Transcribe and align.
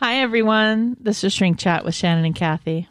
Hi, 0.00 0.20
everyone. 0.20 0.96
This 1.00 1.24
is 1.24 1.32
Shrink 1.32 1.58
Chat 1.58 1.84
with 1.84 1.92
Shannon 1.92 2.24
and 2.24 2.34
Kathy. 2.34 2.86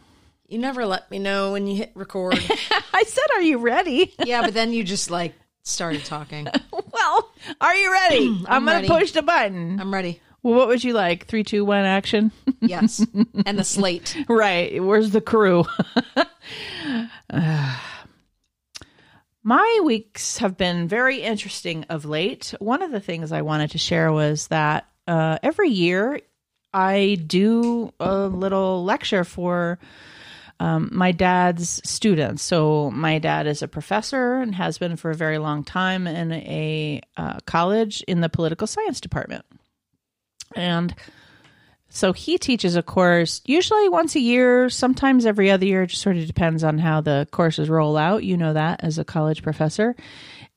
You 0.50 0.58
never 0.58 0.86
let 0.86 1.10
me 1.10 1.20
know 1.20 1.54
when 1.54 1.66
you 1.66 1.78
hit 1.78 1.94
record. 1.96 2.34
I 2.94 3.04
said, 3.04 3.24
Are 3.36 3.42
you 3.42 3.60
ready? 3.60 4.14
yeah, 4.26 4.42
but 4.42 4.54
then 4.54 4.74
you 4.74 4.84
just 4.84 5.10
like 5.10 5.34
started 5.64 6.04
talking. 6.04 6.48
well, 6.92 7.32
are 7.62 7.76
you 7.76 7.92
ready? 7.94 8.28
I'm, 8.48 8.48
I'm 8.50 8.66
going 8.66 8.82
to 8.84 8.90
push 8.90 9.12
the 9.12 9.22
button. 9.22 9.80
I'm 9.80 9.94
ready. 9.94 10.20
well, 10.44 10.56
what 10.56 10.68
would 10.68 10.84
you 10.84 10.92
like? 10.92 11.28
Three, 11.28 11.44
two, 11.46 11.64
one, 11.64 11.86
action? 11.86 12.32
Yes. 12.60 13.06
And 13.46 13.58
the 13.58 13.64
slate. 13.64 14.18
right. 14.28 14.84
Where's 14.84 15.12
the 15.12 15.22
crew? 15.22 15.64
Uh, 17.30 17.80
my 19.44 19.80
weeks 19.84 20.40
have 20.40 20.58
been 20.58 20.88
very 20.90 21.22
interesting 21.22 21.86
of 21.88 22.04
late. 22.04 22.54
One 22.60 22.82
of 22.82 22.92
the 22.92 23.00
things 23.00 23.32
I 23.32 23.44
wanted 23.44 23.72
to 23.72 23.78
share 23.78 24.12
was 24.12 24.48
that 24.48 24.88
uh, 25.08 25.38
every 25.44 25.70
year 25.70 26.20
I 26.78 27.18
do 27.26 27.92
a 28.00 28.28
little 28.28 28.84
lecture 28.84 29.24
for 29.24 29.80
um, 30.60 30.90
my 30.92 31.12
dad's 31.12 31.82
students. 31.84 32.44
So, 32.44 32.92
my 32.92 33.18
dad 33.18 33.48
is 33.48 33.64
a 33.64 33.68
professor 33.68 34.36
and 34.36 34.54
has 34.54 34.78
been 34.78 34.96
for 34.96 35.10
a 35.10 35.16
very 35.16 35.40
long 35.40 35.64
time 35.64 36.06
in 36.06 36.32
a 36.32 37.02
uh, 37.18 37.40
college 37.46 38.04
in 38.04 38.22
the 38.22 38.30
political 38.30 38.68
science 38.68 39.02
department. 39.02 39.44
And 40.56 40.94
so 41.90 42.14
he 42.14 42.38
teaches 42.38 42.76
a 42.76 42.84
course 42.84 43.42
usually 43.46 43.90
once 43.90 44.16
a 44.16 44.20
year, 44.20 44.70
sometimes 44.70 45.26
every 45.26 45.50
other 45.50 45.66
year. 45.66 45.84
It 45.84 45.88
just 45.88 46.02
sort 46.02 46.18
of 46.18 46.28
depends 46.28 46.64
on 46.64 46.78
how 46.78 47.02
the 47.02 47.28
courses 47.32 47.70
roll 47.70 47.98
out. 47.98 48.24
You 48.24 48.38
know 48.38 48.54
that 48.54 48.84
as 48.84 49.00
a 49.00 49.06
college 49.06 49.42
professor. 49.42 49.96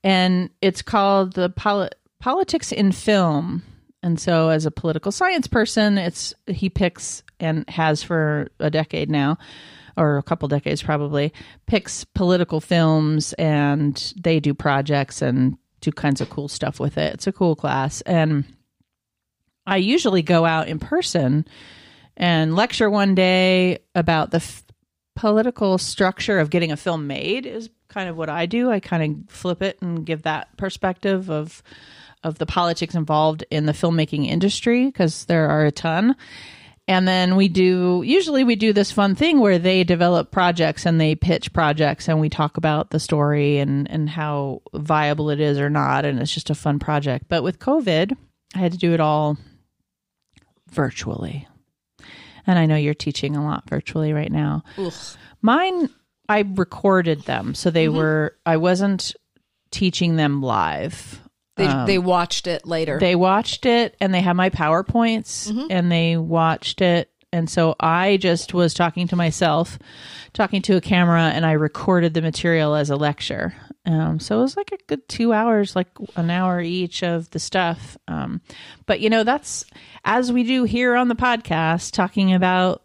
And 0.04 0.50
it's 0.60 0.82
called 0.82 1.32
the 1.32 1.48
Poli- 1.48 1.90
Politics 2.20 2.72
in 2.72 2.92
Film. 2.92 3.62
And 4.02 4.18
so 4.18 4.48
as 4.48 4.66
a 4.66 4.70
political 4.70 5.12
science 5.12 5.46
person, 5.46 5.98
it's 5.98 6.32
he 6.46 6.70
picks 6.70 7.22
and 7.38 7.68
has 7.68 8.02
for 8.02 8.48
a 8.58 8.70
decade 8.70 9.10
now 9.10 9.38
or 9.96 10.16
a 10.16 10.22
couple 10.22 10.48
decades 10.48 10.82
probably 10.82 11.32
picks 11.66 12.04
political 12.04 12.60
films 12.60 13.32
and 13.34 14.12
they 14.16 14.40
do 14.40 14.54
projects 14.54 15.20
and 15.20 15.58
do 15.80 15.90
kinds 15.90 16.20
of 16.20 16.30
cool 16.30 16.48
stuff 16.48 16.80
with 16.80 16.96
it. 16.96 17.14
It's 17.14 17.26
a 17.26 17.32
cool 17.32 17.56
class 17.56 18.00
and 18.02 18.44
I 19.66 19.76
usually 19.76 20.22
go 20.22 20.44
out 20.44 20.68
in 20.68 20.78
person 20.78 21.46
and 22.16 22.56
lecture 22.56 22.90
one 22.90 23.14
day 23.14 23.78
about 23.94 24.30
the 24.30 24.38
f- 24.38 24.64
political 25.16 25.78
structure 25.78 26.38
of 26.38 26.50
getting 26.50 26.72
a 26.72 26.76
film 26.76 27.06
made 27.06 27.46
is 27.46 27.70
kind 27.88 28.08
of 28.08 28.16
what 28.16 28.30
I 28.30 28.46
do. 28.46 28.70
I 28.70 28.80
kind 28.80 29.26
of 29.28 29.32
flip 29.32 29.62
it 29.62 29.80
and 29.82 30.04
give 30.06 30.22
that 30.22 30.56
perspective 30.56 31.30
of 31.30 31.62
of 32.22 32.38
the 32.38 32.46
politics 32.46 32.94
involved 32.94 33.44
in 33.50 33.66
the 33.66 33.72
filmmaking 33.72 34.26
industry 34.26 34.86
because 34.86 35.24
there 35.26 35.48
are 35.48 35.66
a 35.66 35.72
ton. 35.72 36.16
And 36.88 37.06
then 37.06 37.36
we 37.36 37.48
do 37.48 38.02
usually 38.04 38.42
we 38.42 38.56
do 38.56 38.72
this 38.72 38.90
fun 38.90 39.14
thing 39.14 39.38
where 39.38 39.58
they 39.58 39.84
develop 39.84 40.32
projects 40.32 40.86
and 40.86 41.00
they 41.00 41.14
pitch 41.14 41.52
projects 41.52 42.08
and 42.08 42.20
we 42.20 42.28
talk 42.28 42.56
about 42.56 42.90
the 42.90 42.98
story 42.98 43.58
and 43.58 43.88
and 43.88 44.10
how 44.10 44.62
viable 44.74 45.30
it 45.30 45.40
is 45.40 45.58
or 45.60 45.70
not 45.70 46.04
and 46.04 46.18
it's 46.18 46.34
just 46.34 46.50
a 46.50 46.54
fun 46.54 46.78
project. 46.78 47.26
But 47.28 47.44
with 47.44 47.60
COVID, 47.60 48.16
I 48.56 48.58
had 48.58 48.72
to 48.72 48.78
do 48.78 48.92
it 48.92 49.00
all 49.00 49.38
virtually. 50.70 51.46
And 52.46 52.58
I 52.58 52.66
know 52.66 52.76
you're 52.76 52.94
teaching 52.94 53.36
a 53.36 53.44
lot 53.44 53.68
virtually 53.68 54.12
right 54.12 54.32
now. 54.32 54.64
Mine, 55.42 55.88
I 56.28 56.40
recorded 56.40 57.22
them. 57.22 57.54
So 57.54 57.70
they 57.70 57.86
mm-hmm. 57.86 57.96
were, 57.96 58.36
I 58.46 58.56
wasn't 58.56 59.14
teaching 59.70 60.16
them 60.16 60.42
live. 60.42 61.20
They 61.86 61.94
they 61.94 61.98
watched 61.98 62.46
it 62.46 62.66
later. 62.66 62.98
They 62.98 63.14
watched 63.14 63.66
it 63.66 63.96
and 64.00 64.12
they 64.12 64.20
had 64.20 64.34
my 64.34 64.50
PowerPoints 64.50 65.68
and 65.70 65.90
they 65.90 66.16
watched 66.16 66.80
it. 66.80 67.10
And 67.32 67.48
so 67.48 67.76
I 67.78 68.16
just 68.16 68.54
was 68.54 68.74
talking 68.74 69.06
to 69.08 69.16
myself, 69.16 69.78
talking 70.32 70.62
to 70.62 70.76
a 70.76 70.80
camera, 70.80 71.30
and 71.32 71.46
I 71.46 71.52
recorded 71.52 72.12
the 72.12 72.22
material 72.22 72.74
as 72.74 72.90
a 72.90 72.96
lecture. 72.96 73.54
Um, 73.86 74.18
so 74.18 74.38
it 74.38 74.42
was 74.42 74.56
like 74.56 74.72
a 74.72 74.78
good 74.88 75.08
two 75.08 75.32
hours, 75.32 75.76
like 75.76 75.86
an 76.16 76.28
hour 76.28 76.60
each 76.60 77.04
of 77.04 77.30
the 77.30 77.38
stuff. 77.38 77.96
Um, 78.08 78.40
but 78.86 78.98
you 78.98 79.08
know, 79.10 79.22
that's 79.22 79.64
as 80.04 80.32
we 80.32 80.42
do 80.42 80.64
here 80.64 80.96
on 80.96 81.06
the 81.06 81.14
podcast, 81.14 81.92
talking 81.92 82.34
about 82.34 82.82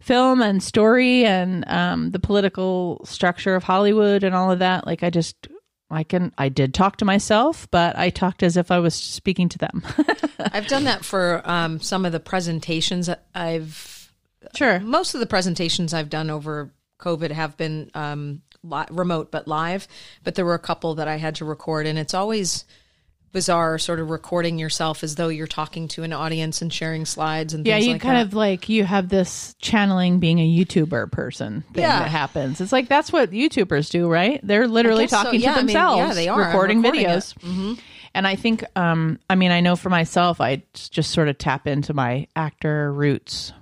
film 0.00 0.40
and 0.40 0.62
story 0.62 1.24
and 1.26 1.68
um, 1.68 2.10
the 2.12 2.18
political 2.20 3.00
structure 3.04 3.54
of 3.56 3.64
Hollywood 3.64 4.22
and 4.22 4.34
all 4.34 4.50
of 4.52 4.60
that. 4.60 4.86
Like 4.86 5.02
I 5.02 5.10
just, 5.10 5.48
I 5.90 6.04
can, 6.04 6.32
I 6.38 6.48
did 6.48 6.72
talk 6.72 6.96
to 6.98 7.04
myself, 7.04 7.68
but 7.70 7.96
I 7.98 8.10
talked 8.10 8.42
as 8.42 8.56
if 8.56 8.70
I 8.70 8.78
was 8.78 8.94
speaking 8.94 9.48
to 9.50 9.58
them. 9.58 9.82
I've 10.38 10.68
done 10.68 10.84
that 10.84 11.04
for 11.04 11.42
um, 11.44 11.80
some 11.80 12.04
of 12.04 12.12
the 12.12 12.20
presentations 12.20 13.10
I've 13.34 14.12
sure. 14.54 14.80
most 14.80 15.14
of 15.14 15.20
the 15.20 15.26
presentations 15.26 15.92
I've 15.92 16.10
done 16.10 16.30
over 16.30 16.72
COVID 17.00 17.30
have 17.32 17.56
been 17.56 17.90
um, 17.94 18.42
li- 18.62 18.86
remote 18.90 19.30
but 19.30 19.48
live. 19.48 19.88
But 20.22 20.34
there 20.34 20.44
were 20.44 20.54
a 20.54 20.60
couple 20.60 20.94
that 20.96 21.08
I 21.08 21.16
had 21.16 21.36
to 21.36 21.44
record, 21.44 21.86
and 21.86 21.98
it's 21.98 22.14
always 22.14 22.64
bizarre, 23.32 23.78
sort 23.78 24.00
of 24.00 24.10
recording 24.10 24.58
yourself 24.58 25.04
as 25.04 25.14
though 25.14 25.28
you're 25.28 25.46
talking 25.46 25.86
to 25.88 26.02
an 26.02 26.12
audience 26.12 26.62
and 26.62 26.72
sharing 26.72 27.04
slides 27.04 27.54
and 27.54 27.64
Yeah, 27.66 27.76
you 27.76 27.92
like 27.92 28.00
kind 28.00 28.16
that. 28.16 28.26
of 28.26 28.34
like 28.34 28.68
you 28.68 28.84
have 28.84 29.08
this 29.08 29.54
channeling 29.60 30.18
being 30.18 30.38
a 30.40 30.48
YouTuber 30.48 31.12
person 31.12 31.62
thing 31.72 31.82
Yeah. 31.82 32.00
that 32.00 32.08
happens. 32.08 32.60
It's 32.60 32.72
like 32.72 32.88
that's 32.88 33.12
what 33.12 33.30
YouTubers 33.30 33.90
do, 33.90 34.08
right? 34.08 34.40
They're 34.42 34.66
literally 34.66 35.04
guess 35.04 35.10
so. 35.10 35.22
talking 35.24 35.40
Yeah, 35.40 35.52
to 35.52 35.58
I 35.58 35.62
mean, 35.62 35.66
themselves, 35.66 35.98
yeah, 35.98 36.14
they 36.14 36.28
are. 36.28 36.38
Recording, 36.46 36.82
recording 36.82 37.04
videos. 37.06 37.76
it. 37.76 37.80
And 38.14 38.26
I 38.26 38.34
think, 38.34 38.64
um, 38.76 39.20
I 39.30 39.36
mean, 39.36 39.52
I 39.52 39.60
know 39.60 39.76
for 39.76 39.88
myself, 39.90 40.40
I 40.40 40.64
just 40.74 41.12
sort 41.12 41.28
of 41.28 41.38
tap 41.38 41.68
into 41.68 41.94
my 41.94 42.26
actor 42.34 42.92
roots. 42.92 43.52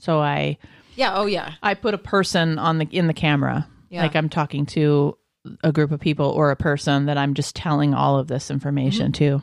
So 0.00 0.20
I, 0.20 0.58
yeah. 0.96 1.14
Oh 1.16 1.24
yeah. 1.24 1.54
I 1.62 1.72
put 1.72 1.94
a 1.94 1.98
person 1.98 2.58
on 2.58 2.76
the 2.78 2.84
in 2.90 3.06
the 3.06 3.14
camera, 3.14 3.66
Yeah. 3.88 4.02
like 4.02 4.14
I'm 4.14 4.28
talking 4.28 4.66
to 4.66 5.16
a 5.62 5.72
group 5.72 5.90
of 5.90 6.00
people 6.00 6.30
or 6.30 6.50
a 6.50 6.56
person 6.56 7.06
that 7.06 7.18
I'm 7.18 7.34
just 7.34 7.54
telling 7.56 7.94
all 7.94 8.18
of 8.18 8.28
this 8.28 8.50
information 8.50 9.12
to. 9.12 9.42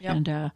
Yep. 0.00 0.16
And 0.16 0.28
uh, 0.28 0.48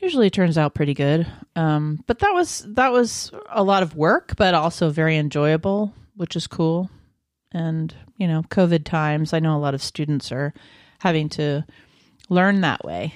usually 0.00 0.26
it 0.26 0.32
turns 0.32 0.58
out 0.58 0.74
pretty 0.74 0.94
good. 0.94 1.26
Um, 1.56 2.02
but 2.06 2.18
that 2.20 2.32
was 2.34 2.64
that 2.70 2.90
was 2.92 3.30
a 3.50 3.62
lot 3.62 3.82
of 3.82 3.94
work, 3.96 4.34
but 4.36 4.54
also 4.54 4.90
very 4.90 5.16
enjoyable, 5.16 5.92
which 6.16 6.34
is 6.36 6.46
cool. 6.46 6.90
And 7.52 7.94
you 8.16 8.26
know, 8.26 8.42
COVID 8.50 8.84
times, 8.84 9.32
I 9.32 9.38
know 9.38 9.56
a 9.56 9.58
lot 9.58 9.74
of 9.74 9.82
students 9.82 10.32
are 10.32 10.52
having 11.00 11.28
to 11.28 11.64
learn 12.30 12.62
that 12.62 12.82
way 12.84 13.12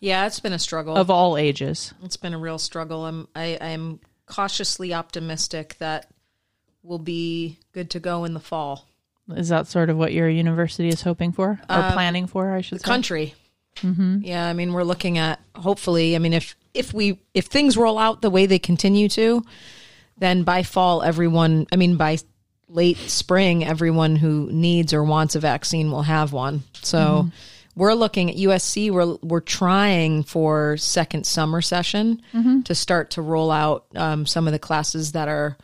Yeah, 0.00 0.26
it's 0.26 0.38
been 0.38 0.52
a 0.52 0.58
struggle. 0.58 0.96
of 0.96 1.08
all 1.10 1.36
ages. 1.38 1.94
It's 2.04 2.16
been 2.18 2.34
a 2.34 2.38
real 2.38 2.58
struggle. 2.58 3.04
I'm 3.06 3.26
I, 3.34 3.58
I'm 3.60 4.00
cautiously 4.26 4.92
optimistic 4.94 5.76
that 5.78 6.10
we'll 6.82 6.98
be 6.98 7.58
good 7.72 7.90
to 7.90 8.00
go 8.00 8.24
in 8.24 8.34
the 8.34 8.40
fall. 8.40 8.86
Is 9.30 9.48
that 9.48 9.66
sort 9.66 9.88
of 9.90 9.96
what 9.96 10.12
your 10.12 10.28
university 10.28 10.88
is 10.88 11.02
hoping 11.02 11.32
for 11.32 11.50
or 11.68 11.76
Um, 11.76 11.92
planning 11.92 12.26
for? 12.26 12.52
I 12.52 12.60
should 12.60 12.76
The 12.78 12.80
say. 12.82 12.86
country. 12.86 13.34
Mm-hmm. 13.76 14.18
Yeah, 14.22 14.46
I 14.46 14.52
mean 14.52 14.72
we're 14.72 14.84
looking 14.84 15.18
at 15.18 15.40
hopefully. 15.54 16.14
I 16.14 16.18
mean 16.18 16.32
if 16.32 16.54
if 16.74 16.92
we 16.92 17.18
if 17.32 17.46
things 17.46 17.76
roll 17.76 17.98
out 17.98 18.22
the 18.22 18.30
way 18.30 18.46
they 18.46 18.58
continue 18.58 19.08
to, 19.10 19.42
then 20.18 20.42
by 20.44 20.62
fall 20.62 21.02
everyone. 21.02 21.66
I 21.72 21.76
mean 21.76 21.96
by 21.96 22.18
late 22.68 22.98
spring 22.98 23.64
everyone 23.64 24.16
who 24.16 24.48
needs 24.52 24.92
or 24.92 25.02
wants 25.04 25.34
a 25.34 25.40
vaccine 25.40 25.90
will 25.90 26.02
have 26.02 26.32
one. 26.32 26.62
So. 26.82 27.30
We're 27.76 27.94
looking 27.94 28.30
at 28.30 28.36
USC. 28.36 28.92
We're 28.92 29.16
we're 29.20 29.40
trying 29.40 30.22
for 30.22 30.76
second 30.76 31.26
summer 31.26 31.60
session 31.60 32.22
to 32.66 32.72
start 32.72 33.10
to 33.10 33.20
roll 33.22 33.50
out 33.50 33.86
um, 33.96 34.26
some 34.26 34.46
of 34.46 34.52
the 34.52 34.60
classes 34.60 35.10
that 35.10 35.26
are 35.26 35.56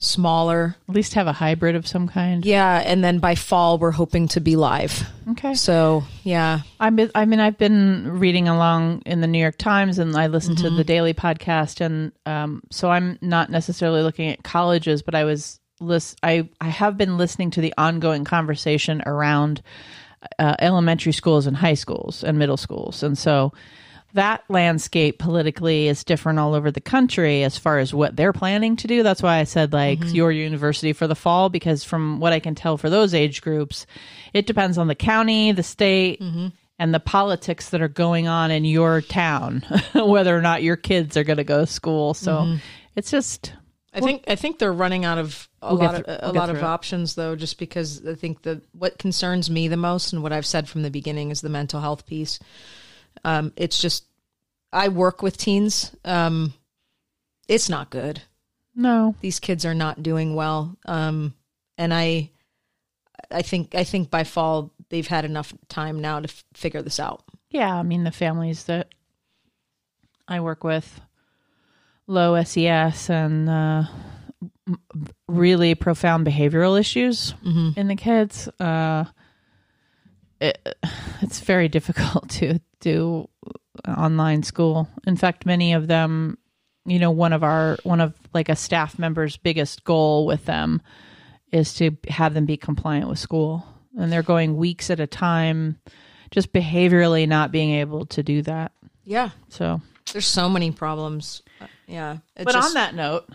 smaller. 0.00 0.76
At 0.88 0.94
least 0.94 1.14
have 1.14 1.26
a 1.26 1.32
hybrid 1.32 1.76
of 1.76 1.86
some 1.86 2.08
kind. 2.08 2.44
Yeah, 2.44 2.78
and 2.78 3.04
then 3.04 3.18
by 3.18 3.34
fall 3.34 3.78
we're 3.78 3.90
hoping 3.90 4.28
to 4.28 4.40
be 4.40 4.56
live. 4.56 5.06
Okay. 5.32 5.54
So 5.54 6.02
yeah, 6.24 6.60
I'm, 6.80 6.98
I 7.14 7.26
mean, 7.26 7.38
I've 7.38 7.58
been 7.58 8.18
reading 8.18 8.48
along 8.48 9.02
in 9.06 9.20
the 9.20 9.26
New 9.26 9.38
York 9.38 9.58
Times 9.58 9.98
and 9.98 10.16
I 10.16 10.26
listen 10.26 10.56
to 10.56 10.70
the 10.70 10.84
daily 10.84 11.14
podcast. 11.14 11.80
And 11.80 12.12
um, 12.26 12.62
so 12.70 12.90
I'm 12.90 13.18
not 13.20 13.50
necessarily 13.50 14.02
looking 14.02 14.30
at 14.30 14.42
colleges, 14.42 15.02
but 15.02 15.14
I 15.14 15.24
was, 15.24 15.60
list, 15.80 16.18
I, 16.22 16.48
I 16.60 16.68
have 16.68 16.96
been 16.96 17.18
listening 17.18 17.50
to 17.52 17.60
the 17.60 17.74
ongoing 17.76 18.24
conversation 18.24 19.02
around 19.04 19.62
uh, 20.38 20.56
elementary 20.58 21.12
schools 21.12 21.46
and 21.46 21.56
high 21.56 21.74
schools 21.74 22.24
and 22.24 22.38
middle 22.38 22.56
schools. 22.56 23.02
And 23.02 23.16
so 23.16 23.52
that 24.14 24.44
landscape 24.48 25.18
politically 25.18 25.88
is 25.88 26.04
different 26.04 26.38
all 26.38 26.54
over 26.54 26.70
the 26.70 26.80
country 26.80 27.42
as 27.42 27.56
far 27.56 27.78
as 27.78 27.94
what 27.94 28.16
they're 28.16 28.32
planning 28.32 28.76
to 28.76 28.86
do. 28.86 29.02
That's 29.02 29.22
why 29.22 29.38
I 29.38 29.44
said 29.44 29.72
like 29.72 30.00
mm-hmm. 30.00 30.14
your 30.14 30.32
university 30.32 30.92
for 30.92 31.06
the 31.06 31.14
fall, 31.14 31.48
because 31.48 31.84
from 31.84 32.20
what 32.20 32.32
I 32.32 32.40
can 32.40 32.54
tell 32.54 32.76
for 32.76 32.90
those 32.90 33.14
age 33.14 33.42
groups, 33.42 33.86
it 34.32 34.46
depends 34.46 34.78
on 34.78 34.88
the 34.88 34.94
county, 34.94 35.52
the 35.52 35.62
state, 35.62 36.20
mm-hmm. 36.20 36.48
and 36.78 36.94
the 36.94 37.00
politics 37.00 37.70
that 37.70 37.82
are 37.82 37.88
going 37.88 38.26
on 38.26 38.50
in 38.50 38.64
your 38.64 39.00
town, 39.00 39.64
whether 39.94 40.36
or 40.36 40.42
not 40.42 40.62
your 40.62 40.76
kids 40.76 41.16
are 41.16 41.24
going 41.24 41.38
to 41.38 41.44
go 41.44 41.60
to 41.60 41.66
school. 41.66 42.14
So 42.14 42.32
mm-hmm. 42.38 42.56
it's 42.96 43.10
just 43.10 43.52
I 43.92 44.00
think 44.00 44.24
I 44.28 44.36
think 44.36 44.58
they're 44.58 44.72
running 44.72 45.04
out 45.04 45.18
of 45.18 45.48
a 45.62 45.74
We'll 45.74 45.84
lot 45.84 45.94
of 45.96 46.04
a 46.06 46.20
we'll 46.26 46.34
lot 46.34 46.50
of 46.50 46.62
options 46.62 47.16
though, 47.16 47.34
just 47.34 47.58
because 47.58 48.06
I 48.06 48.14
think 48.14 48.42
that 48.42 48.62
what 48.72 48.98
concerns 48.98 49.50
me 49.50 49.68
the 49.68 49.76
most 49.76 50.12
and 50.12 50.22
what 50.22 50.32
I've 50.32 50.46
said 50.46 50.68
from 50.68 50.82
the 50.82 50.90
beginning 50.90 51.30
is 51.30 51.40
the 51.40 51.48
mental 51.48 51.80
health 51.80 52.06
piece. 52.06 52.38
Um, 53.24 53.52
it's 53.56 53.80
just 53.80 54.04
I 54.72 54.88
work 54.88 55.22
with 55.22 55.36
teens, 55.36 55.94
um, 56.04 56.54
it's 57.48 57.68
not 57.68 57.90
good. 57.90 58.22
No. 58.74 59.14
These 59.20 59.40
kids 59.40 59.64
are 59.66 59.74
not 59.74 60.02
doing 60.02 60.34
well. 60.34 60.76
Um, 60.86 61.34
and 61.76 61.92
I, 61.92 62.30
I 63.30 63.42
think 63.42 63.74
I 63.74 63.84
think 63.84 64.10
by 64.10 64.24
fall 64.24 64.72
they've 64.88 65.06
had 65.06 65.24
enough 65.24 65.52
time 65.68 66.00
now 66.00 66.20
to 66.20 66.28
f- 66.28 66.44
figure 66.54 66.82
this 66.82 67.00
out. 67.00 67.24
Yeah, 67.50 67.74
I 67.74 67.82
mean 67.82 68.04
the 68.04 68.12
families 68.12 68.64
that 68.64 68.88
I 70.28 70.40
work 70.40 70.62
with, 70.62 71.00
low 72.06 72.40
SES 72.42 73.10
and 73.10 73.48
uh, 73.48 73.82
really 75.26 75.74
profound 75.74 76.26
behavioral 76.26 76.78
issues 76.78 77.34
in 77.76 77.88
the 77.88 77.96
kids. 77.96 78.48
Uh, 78.60 79.04
it, 80.40 80.76
it's 81.22 81.40
very 81.40 81.68
difficult 81.68 82.28
to 82.30 82.60
do 82.80 83.28
online 83.86 84.42
school. 84.42 84.88
In 85.06 85.16
fact, 85.16 85.46
many 85.46 85.72
of 85.72 85.86
them, 85.86 86.38
you 86.86 86.98
know, 86.98 87.10
one 87.10 87.32
of 87.32 87.42
our 87.42 87.78
one 87.82 88.00
of 88.00 88.14
like 88.34 88.48
a 88.48 88.56
staff 88.56 88.98
member's 88.98 89.36
biggest 89.36 89.84
goal 89.84 90.26
with 90.26 90.44
them 90.46 90.80
is 91.52 91.74
to 91.74 91.96
have 92.08 92.32
them 92.34 92.46
be 92.46 92.56
compliant 92.56 93.08
with 93.08 93.18
school, 93.18 93.64
and 93.98 94.12
they're 94.12 94.22
going 94.22 94.56
weeks 94.56 94.88
at 94.90 95.00
a 95.00 95.06
time 95.06 95.78
just 96.30 96.52
behaviorally 96.52 97.26
not 97.26 97.50
being 97.50 97.70
able 97.72 98.06
to 98.06 98.22
do 98.22 98.40
that. 98.42 98.70
Yeah, 99.04 99.30
So, 99.48 99.80
there's 100.12 100.26
so 100.26 100.48
many 100.48 100.70
problems. 100.70 101.42
Uh, 101.60 101.66
Yeah, 101.88 102.18
but 102.36 102.52
just- 102.52 102.68
on 102.68 102.74
that 102.74 102.94
note, 102.94 103.28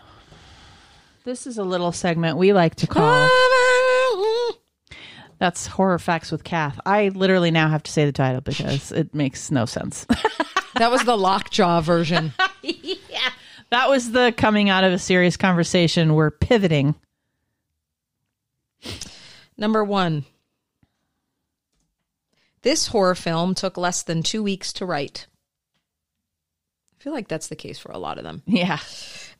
this 1.24 1.46
is 1.46 1.58
a 1.58 1.62
little 1.64 1.92
segment 1.92 2.38
we 2.38 2.54
like 2.54 2.74
to 2.76 2.86
call 2.86 3.28
that's 5.38 5.66
horror 5.66 5.98
facts 5.98 6.32
with 6.32 6.44
Kath. 6.44 6.80
I 6.86 7.08
literally 7.08 7.50
now 7.50 7.68
have 7.68 7.82
to 7.84 7.92
say 7.92 8.04
the 8.04 8.12
title 8.12 8.40
because 8.40 8.92
it 8.92 9.14
makes 9.14 9.50
no 9.50 9.66
sense. 9.66 10.04
that 10.76 10.90
was 10.90 11.04
the 11.04 11.16
lockjaw 11.16 11.80
version. 11.80 12.32
yeah. 12.62 13.30
that 13.70 13.88
was 13.88 14.12
the 14.12 14.32
coming 14.36 14.68
out 14.68 14.84
of 14.84 14.92
a 14.92 14.98
serious 14.98 15.36
conversation. 15.36 16.14
We're 16.14 16.30
pivoting. 16.30 16.94
Number 19.58 19.84
one. 19.84 20.24
This 22.62 22.88
horror 22.88 23.14
film 23.14 23.54
took 23.54 23.76
less 23.76 24.02
than 24.02 24.22
two 24.22 24.42
weeks 24.42 24.72
to 24.74 24.86
write. 24.86 25.28
I 26.98 27.02
feel 27.04 27.12
like 27.12 27.28
that's 27.28 27.46
the 27.46 27.56
case 27.56 27.78
for 27.78 27.92
a 27.92 27.98
lot 27.98 28.18
of 28.18 28.24
them. 28.24 28.42
Yeah. 28.46 28.78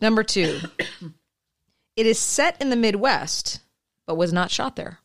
Number 0.01 0.23
two. 0.23 0.61
it 1.97 2.07
is 2.07 2.21
set 2.21 2.61
in 2.61 2.71
the 2.71 2.77
Midwest, 2.77 3.61
but 4.07 4.17
was 4.17 4.33
not 4.33 4.53
shot 4.53 4.77
there. 4.77 5.01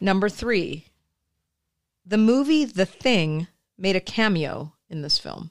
Number 0.00 0.28
three. 0.28 0.86
The 2.04 2.18
movie 2.18 2.64
The 2.64 2.86
Thing 2.86 3.48
made 3.78 3.96
a 3.96 4.00
cameo 4.00 4.74
in 4.88 5.02
this 5.02 5.18
film. 5.18 5.50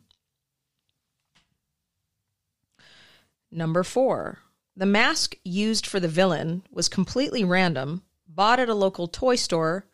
Number 3.52 3.84
four. 3.84 4.40
The 4.76 4.86
mask 4.86 5.36
used 5.44 5.86
for 5.88 6.00
the 6.00 6.08
villain 6.08 6.64
was 6.70 6.90
completely 6.90 7.44
random, 7.44 8.04
bought 8.28 8.60
at 8.60 8.68
a 8.70 8.74
local 8.74 9.08
toy 9.08 9.36
store, 9.36 9.86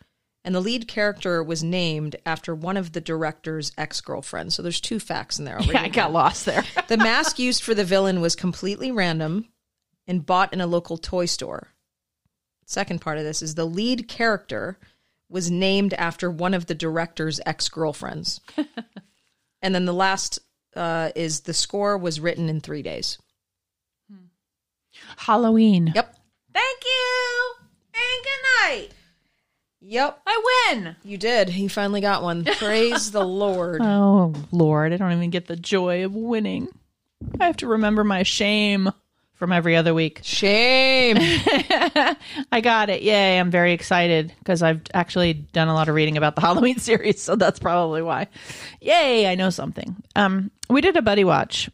and 0.44 0.56
the 0.56 0.60
lead 0.62 0.88
character 0.88 1.44
was 1.44 1.62
named 1.64 2.16
after 2.26 2.56
one 2.56 2.78
of 2.78 2.94
the 2.94 3.02
director's 3.02 3.72
ex 3.78 4.02
girlfriends. 4.02 4.56
So 4.56 4.64
there's 4.64 4.82
two 4.82 5.00
facts 5.00 5.38
in 5.38 5.46
there. 5.46 5.60
I'll 5.60 5.66
Yeah, 5.72 5.84
I 5.84 5.90
got 5.90 6.12
lost 6.12 6.46
there. 6.46 6.64
the 6.88 6.98
mask 6.98 7.38
used 7.38 7.62
for 7.64 7.76
the 7.76 7.84
villain 7.84 8.22
was 8.22 8.36
completely 8.36 8.92
random 8.92 9.50
and 10.08 10.26
bought 10.26 10.52
in 10.52 10.62
a 10.62 10.66
local 10.68 10.98
toy 10.98 11.26
store. 11.28 11.68
Second 12.72 13.02
part 13.02 13.18
of 13.18 13.26
this 13.26 13.42
is 13.42 13.56
the 13.56 13.66
lead 13.66 14.08
character 14.08 14.80
was 15.30 15.52
named 15.52 15.94
after 15.96 16.32
one 16.32 16.54
of 16.54 16.68
the 16.68 16.74
director's 16.74 17.42
ex 17.46 17.68
girlfriends. 17.68 18.40
and 19.62 19.76
then 19.76 19.84
the 19.84 19.94
last 19.94 20.40
uh, 20.78 21.12
is 21.14 21.42
the 21.42 21.54
score 21.54 21.98
was 21.98 22.22
written 22.22 22.48
in 22.48 22.62
three 22.62 22.82
days. 22.82 23.18
Halloween. 25.18 25.92
Yep. 25.94 26.16
Thank 26.54 26.84
you. 26.86 27.54
And 27.94 28.24
good 28.24 28.70
night. 28.70 28.90
Yep. 29.82 30.22
I 30.26 30.70
win. 30.70 30.96
You 31.04 31.18
did. 31.18 31.54
You 31.54 31.68
finally 31.68 32.00
got 32.00 32.24
one. 32.24 32.46
Praise 32.58 33.12
the 33.12 33.26
Lord. 33.26 33.82
Oh, 33.82 34.34
Lord. 34.54 34.94
I 34.94 34.98
don't 34.98 35.12
even 35.12 35.30
get 35.30 35.48
the 35.48 35.58
joy 35.58 36.06
of 36.06 36.16
winning. 36.16 36.70
I 37.38 37.48
have 37.48 37.58
to 37.58 37.68
remember 37.68 38.06
my 38.06 38.24
shame 38.24 38.92
from 39.42 39.52
every 39.52 39.76
other 39.76 39.92
week. 39.92 40.20
Shame. 40.22 41.18
I 42.52 42.62
got 42.62 42.92
it. 42.92 43.02
Yay. 43.02 43.40
I'm 43.40 43.50
very 43.50 43.74
excited 43.74 44.32
because 44.38 44.62
I've 44.62 44.82
actually 44.94 45.34
done 45.34 45.68
a 45.68 45.74
lot 45.74 45.90
of 45.90 45.96
reading 45.96 46.16
about 46.16 46.36
the 46.36 46.42
Halloween 46.46 46.78
series, 46.78 47.20
so 47.20 47.36
that's 47.36 47.58
probably 47.58 48.04
why. 48.04 48.28
Yay, 48.82 49.26
I 49.26 49.34
know 49.34 49.50
something. 49.50 49.96
Um, 50.16 50.52
we 50.70 50.80
did 50.80 50.96
a 50.96 51.02
buddy 51.02 51.24
watch, 51.24 51.72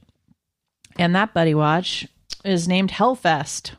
and 0.97 1.13
that 1.13 1.33
buddy 1.33 1.53
watch 1.53 2.07
is 2.45 2.69
named 2.69 2.89
Hellfest. 2.89 3.71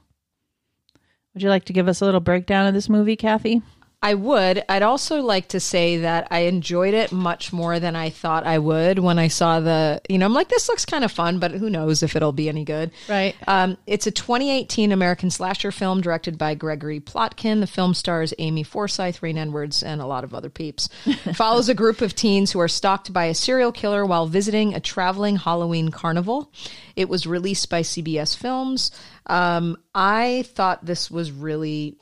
Would 1.32 1.43
you 1.43 1.49
like 1.49 1.64
to 1.64 1.73
give 1.73 1.88
us 1.88 2.02
a 2.02 2.05
little 2.05 2.20
breakdown 2.20 2.67
of 2.67 2.75
this 2.75 2.91
movie, 2.91 3.17
Kathy? 3.17 3.62
I 4.00 4.15
would. 4.15 4.62
I'd 4.69 4.85
also 4.85 5.23
like 5.23 5.49
to 5.49 5.59
say 5.59 5.99
that 5.99 6.29
I 6.31 6.41
enjoyed 6.41 6.95
it 6.95 7.11
much 7.11 7.53
more 7.53 7.81
than 7.81 7.97
I 7.97 8.11
thought 8.11 8.47
I 8.47 8.59
would 8.59 9.00
when 9.00 9.19
I 9.19 9.27
saw 9.27 9.59
the, 9.59 10.00
you 10.09 10.19
know, 10.19 10.27
I'm 10.27 10.33
like, 10.33 10.49
this 10.49 10.69
looks 10.69 10.85
kind 10.85 11.03
of 11.03 11.11
fun, 11.11 11.41
but 11.41 11.50
who 11.50 11.69
knows 11.69 12.05
if 12.05 12.15
it'll 12.15 12.31
be 12.31 12.49
any 12.49 12.65
good. 12.65 12.93
Right. 13.09 13.35
Um, 13.49 13.77
it's 13.89 14.06
a 14.06 14.12
2018 14.12 14.93
American 14.93 15.31
slasher 15.31 15.73
film 15.73 16.00
directed 16.00 16.39
by 16.39 16.55
Gregory 16.55 17.00
Plotkin. 17.00 17.59
The 17.59 17.67
film 17.67 17.93
stars 17.93 18.33
Amy 18.39 18.62
Forsyth, 18.62 19.21
Reign 19.21 19.37
Edwards, 19.37 19.83
and 19.83 20.01
a 20.01 20.06
lot 20.06 20.23
of 20.23 20.33
other 20.33 20.49
peeps. 20.49 20.89
Follows 21.35 21.69
a 21.69 21.75
group 21.75 22.01
of 22.01 22.15
teens 22.15 22.53
who 22.53 22.61
are 22.61 22.69
stalked 22.69 23.12
by 23.12 23.25
a 23.25 23.35
serial 23.35 23.73
killer 23.73 24.06
while 24.06 24.29
visiting 24.29 24.75
a 24.75 24.81
traveling 24.81 25.35
Halloween 25.35 25.91
carnival. 25.91 26.53
It 26.94 27.09
was 27.09 27.27
released 27.27 27.69
by 27.69 27.83
CBS 27.83 28.37
Films. 28.37 28.93
Um, 29.27 29.77
I 29.93 30.44
thought 30.55 30.87
this 30.87 31.11
was 31.11 31.33
really 31.33 31.97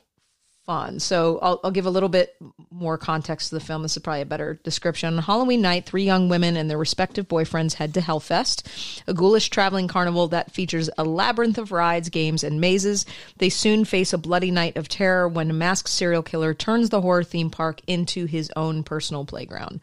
fun. 0.67 0.99
So 0.99 1.39
I'll, 1.41 1.59
I'll 1.63 1.71
give 1.71 1.85
a 1.85 1.89
little 1.89 2.09
bit 2.09 2.35
more 2.69 2.97
context 2.97 3.49
to 3.49 3.55
the 3.55 3.61
film. 3.61 3.81
This 3.81 3.95
is 3.95 4.03
probably 4.03 4.21
a 4.21 4.25
better 4.25 4.59
description. 4.63 5.15
On 5.15 5.23
Halloween 5.23 5.61
night, 5.61 5.85
three 5.85 6.03
young 6.03 6.27
women 6.27 6.57
and 6.57 6.69
their 6.69 6.77
respective 6.77 7.27
boyfriends 7.27 7.75
head 7.75 7.93
to 7.93 8.01
Hellfest, 8.01 9.01
a 9.07 9.13
ghoulish 9.13 9.49
traveling 9.49 9.87
carnival 9.87 10.27
that 10.27 10.51
features 10.51 10.89
a 10.97 11.05
labyrinth 11.05 11.57
of 11.57 11.71
rides, 11.71 12.09
games, 12.09 12.43
and 12.43 12.59
mazes. 12.61 13.05
They 13.37 13.49
soon 13.49 13.85
face 13.85 14.11
a 14.11 14.17
bloody 14.17 14.51
night 14.51 14.75
of 14.75 14.89
terror 14.89 15.27
when 15.27 15.49
a 15.49 15.53
masked 15.53 15.89
serial 15.89 16.21
killer 16.21 16.53
turns 16.53 16.89
the 16.89 17.01
horror 17.01 17.23
theme 17.23 17.49
park 17.49 17.81
into 17.87 18.25
his 18.25 18.51
own 18.57 18.83
personal 18.83 19.25
playground. 19.25 19.79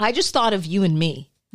I 0.00 0.10
just 0.10 0.32
thought 0.32 0.52
of 0.52 0.66
you 0.66 0.82
and 0.82 0.98
me 0.98 1.30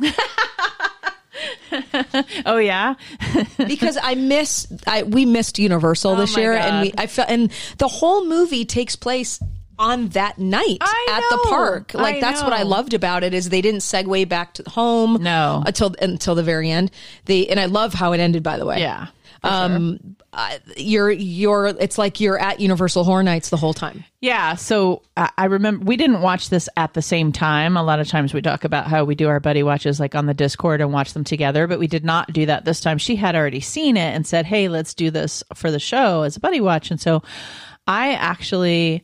Oh, 2.46 2.58
yeah. 2.58 2.94
because 3.56 3.98
I 4.02 4.14
miss 4.14 4.66
I 4.86 5.02
we 5.02 5.24
missed 5.24 5.58
Universal 5.58 6.12
oh, 6.12 6.16
this 6.16 6.32
Oh 6.34 6.36
my 6.36 6.40
year 6.42 6.52
and 6.54 6.82
we 6.82 6.94
I 6.96 7.06
felt 7.06 7.28
and 7.28 7.52
the 7.78 7.88
whole 7.88 8.24
movie 8.26 8.64
takes 8.64 8.96
place 8.96 9.40
on 9.78 10.08
that 10.08 10.38
night 10.38 10.78
I 10.80 11.06
at 11.10 11.20
the 11.30 11.48
park. 11.48 11.94
Like 11.94 12.16
I 12.16 12.20
that's 12.20 12.42
what 12.42 12.52
I 12.52 12.62
loved 12.62 12.94
about 12.94 13.22
it 13.24 13.34
is 13.34 13.48
they 13.48 13.60
didn't 13.60 13.80
segue 13.80 14.28
back 14.28 14.54
to 14.54 14.68
home 14.68 15.22
No. 15.22 15.62
until 15.66 15.94
until 16.00 16.34
the 16.34 16.42
very 16.42 16.70
end. 16.70 16.90
They 17.26 17.46
and 17.48 17.60
I 17.60 17.66
love 17.66 17.94
how 17.94 18.12
it 18.12 18.20
ended 18.20 18.42
by 18.42 18.58
the 18.58 18.66
way. 18.66 18.80
Yeah. 18.80 19.08
Sure. 19.46 19.76
Um 19.76 20.16
uh, 20.36 20.58
you're 20.76 21.10
you're 21.10 21.66
it's 21.80 21.96
like 21.96 22.20
you're 22.20 22.38
at 22.38 22.60
Universal 22.60 23.04
Horror 23.04 23.22
Nights 23.22 23.48
the 23.48 23.56
whole 23.56 23.72
time. 23.72 24.04
Yeah, 24.20 24.54
so 24.54 25.02
I 25.16 25.30
I 25.38 25.44
remember 25.46 25.84
we 25.84 25.96
didn't 25.96 26.20
watch 26.20 26.50
this 26.50 26.68
at 26.76 26.92
the 26.92 27.00
same 27.00 27.32
time. 27.32 27.76
A 27.76 27.82
lot 27.82 28.00
of 28.00 28.08
times 28.08 28.34
we 28.34 28.42
talk 28.42 28.64
about 28.64 28.86
how 28.86 29.04
we 29.04 29.14
do 29.14 29.28
our 29.28 29.40
buddy 29.40 29.62
watches 29.62 29.98
like 29.98 30.14
on 30.14 30.26
the 30.26 30.34
Discord 30.34 30.82
and 30.82 30.92
watch 30.92 31.14
them 31.14 31.24
together, 31.24 31.66
but 31.66 31.78
we 31.78 31.86
did 31.86 32.04
not 32.04 32.32
do 32.34 32.44
that 32.46 32.66
this 32.66 32.80
time. 32.80 32.98
She 32.98 33.16
had 33.16 33.34
already 33.34 33.60
seen 33.60 33.96
it 33.96 34.14
and 34.14 34.26
said, 34.26 34.44
"Hey, 34.44 34.68
let's 34.68 34.92
do 34.92 35.10
this 35.10 35.42
for 35.54 35.70
the 35.70 35.80
show 35.80 36.22
as 36.22 36.36
a 36.36 36.40
buddy 36.40 36.60
watch." 36.60 36.90
And 36.90 37.00
so 37.00 37.22
I 37.86 38.12
actually 38.12 39.02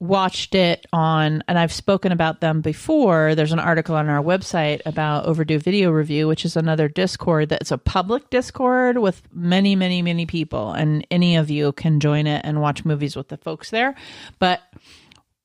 watched 0.00 0.54
it 0.54 0.86
on 0.94 1.44
and 1.46 1.58
I've 1.58 1.72
spoken 1.72 2.10
about 2.10 2.40
them 2.40 2.62
before. 2.62 3.34
There's 3.34 3.52
an 3.52 3.58
article 3.58 3.94
on 3.94 4.08
our 4.08 4.22
website 4.22 4.80
about 4.86 5.26
Overdue 5.26 5.58
Video 5.58 5.90
Review, 5.90 6.26
which 6.26 6.44
is 6.46 6.56
another 6.56 6.88
Discord 6.88 7.50
that's 7.50 7.70
a 7.70 7.78
public 7.78 8.30
Discord 8.30 8.98
with 8.98 9.22
many, 9.32 9.76
many, 9.76 10.00
many 10.00 10.24
people 10.26 10.72
and 10.72 11.06
any 11.10 11.36
of 11.36 11.50
you 11.50 11.72
can 11.72 12.00
join 12.00 12.26
it 12.26 12.40
and 12.44 12.62
watch 12.62 12.84
movies 12.84 13.14
with 13.14 13.28
the 13.28 13.36
folks 13.36 13.68
there. 13.70 13.94
But 14.38 14.60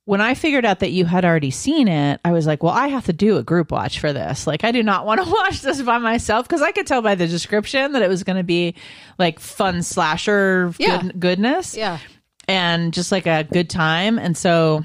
when 0.06 0.22
I 0.22 0.36
figured 0.36 0.66
out 0.66 0.80
that 0.80 0.92
you 0.92 1.04
had 1.06 1.26
already 1.26 1.50
seen 1.52 1.88
it, 1.88 2.22
I 2.24 2.32
was 2.32 2.46
like, 2.46 2.62
well, 2.62 2.72
I 2.72 2.88
have 2.90 3.06
to 3.08 3.14
do 3.14 3.38
a 3.38 3.44
group 3.44 3.72
watch 3.72 4.00
for 4.00 4.14
this. 4.14 4.46
Like, 4.46 4.64
I 4.64 4.72
do 4.72 4.84
not 4.84 5.06
want 5.06 5.22
to 5.22 5.30
watch 5.32 5.62
this 5.62 5.82
by 5.82 5.98
myself 5.98 6.48
because 6.48 6.62
I 6.62 6.72
could 6.72 6.86
tell 6.88 7.02
by 7.02 7.16
the 7.16 7.28
description 7.28 7.92
that 7.94 8.04
it 8.04 8.08
was 8.08 8.24
going 8.24 8.38
to 8.38 8.44
be 8.44 8.76
like 9.18 9.40
fun 9.40 9.82
slasher 9.82 10.72
Yeah. 10.78 11.02
good- 11.02 11.20
goodness 11.20 11.76
Yeah. 11.76 11.98
And 12.48 12.94
just 12.94 13.12
like 13.12 13.26
a 13.28 13.44
good 13.44 13.70
time. 13.70 14.20
And 14.20 14.38
so 14.38 14.84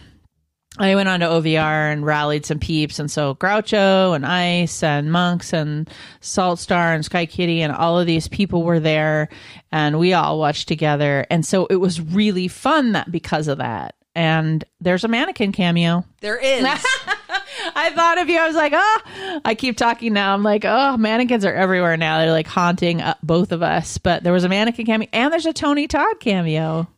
I 0.79 0.95
went 0.95 1.09
on 1.09 1.21
to 1.21 1.27
OVR 1.27 1.93
and 1.93 2.07
rallied 2.07 2.47
some 2.47 2.59
peeps. 2.59 2.99
And 2.99 3.11
so 3.11 3.35
Groucho 3.35 4.15
and 4.15 4.25
Ice 4.25 4.83
and 4.83 5.11
Monks 5.11 5.53
and 5.53 5.91
Salt 6.21 6.59
Star 6.59 6.95
and 6.95 7.05
Sky 7.05 7.27
Kitty 7.27 7.61
and 7.61 7.73
all 7.73 7.99
of 7.99 8.07
these 8.07 8.29
people 8.29 8.63
were 8.63 8.81
there 8.81 9.29
and 9.73 9.99
we 9.99 10.13
all 10.13 10.39
watched 10.39 10.69
together. 10.69 11.27
And 11.31 11.45
so 11.45 11.67
it 11.67 11.77
was 11.77 12.01
really 12.01 12.49
fun 12.49 12.93
that 12.93 13.11
because 13.11 13.49
of 13.49 13.59
that. 13.59 13.95
And 14.15 14.65
there's 14.81 15.05
a 15.05 15.09
mannequin 15.09 15.53
cameo. 15.53 16.05
There 16.21 16.39
is. 16.39 16.65
I 17.75 17.91
thought 17.91 18.19
of 18.19 18.29
you. 18.29 18.39
I 18.39 18.47
was 18.47 18.57
like, 18.57 18.73
oh, 18.75 19.41
I 19.45 19.55
keep 19.55 19.77
talking 19.77 20.13
now. 20.13 20.35
I'm 20.35 20.43
like, 20.43 20.65
oh, 20.65 20.97
mannequins 20.97 21.45
are 21.45 21.55
everywhere 21.55 21.97
now. 21.97 22.19
They're 22.19 22.33
like 22.33 22.47
haunting 22.47 23.01
uh, 23.01 23.15
both 23.23 23.53
of 23.53 23.63
us. 23.63 23.99
But 23.99 24.23
there 24.23 24.33
was 24.33 24.45
a 24.45 24.49
mannequin 24.49 24.87
cameo, 24.87 25.09
and 25.13 25.33
there's 25.33 25.47
a 25.47 25.53
Tony 25.53 25.87
Todd 25.87 26.21
cameo. 26.21 26.89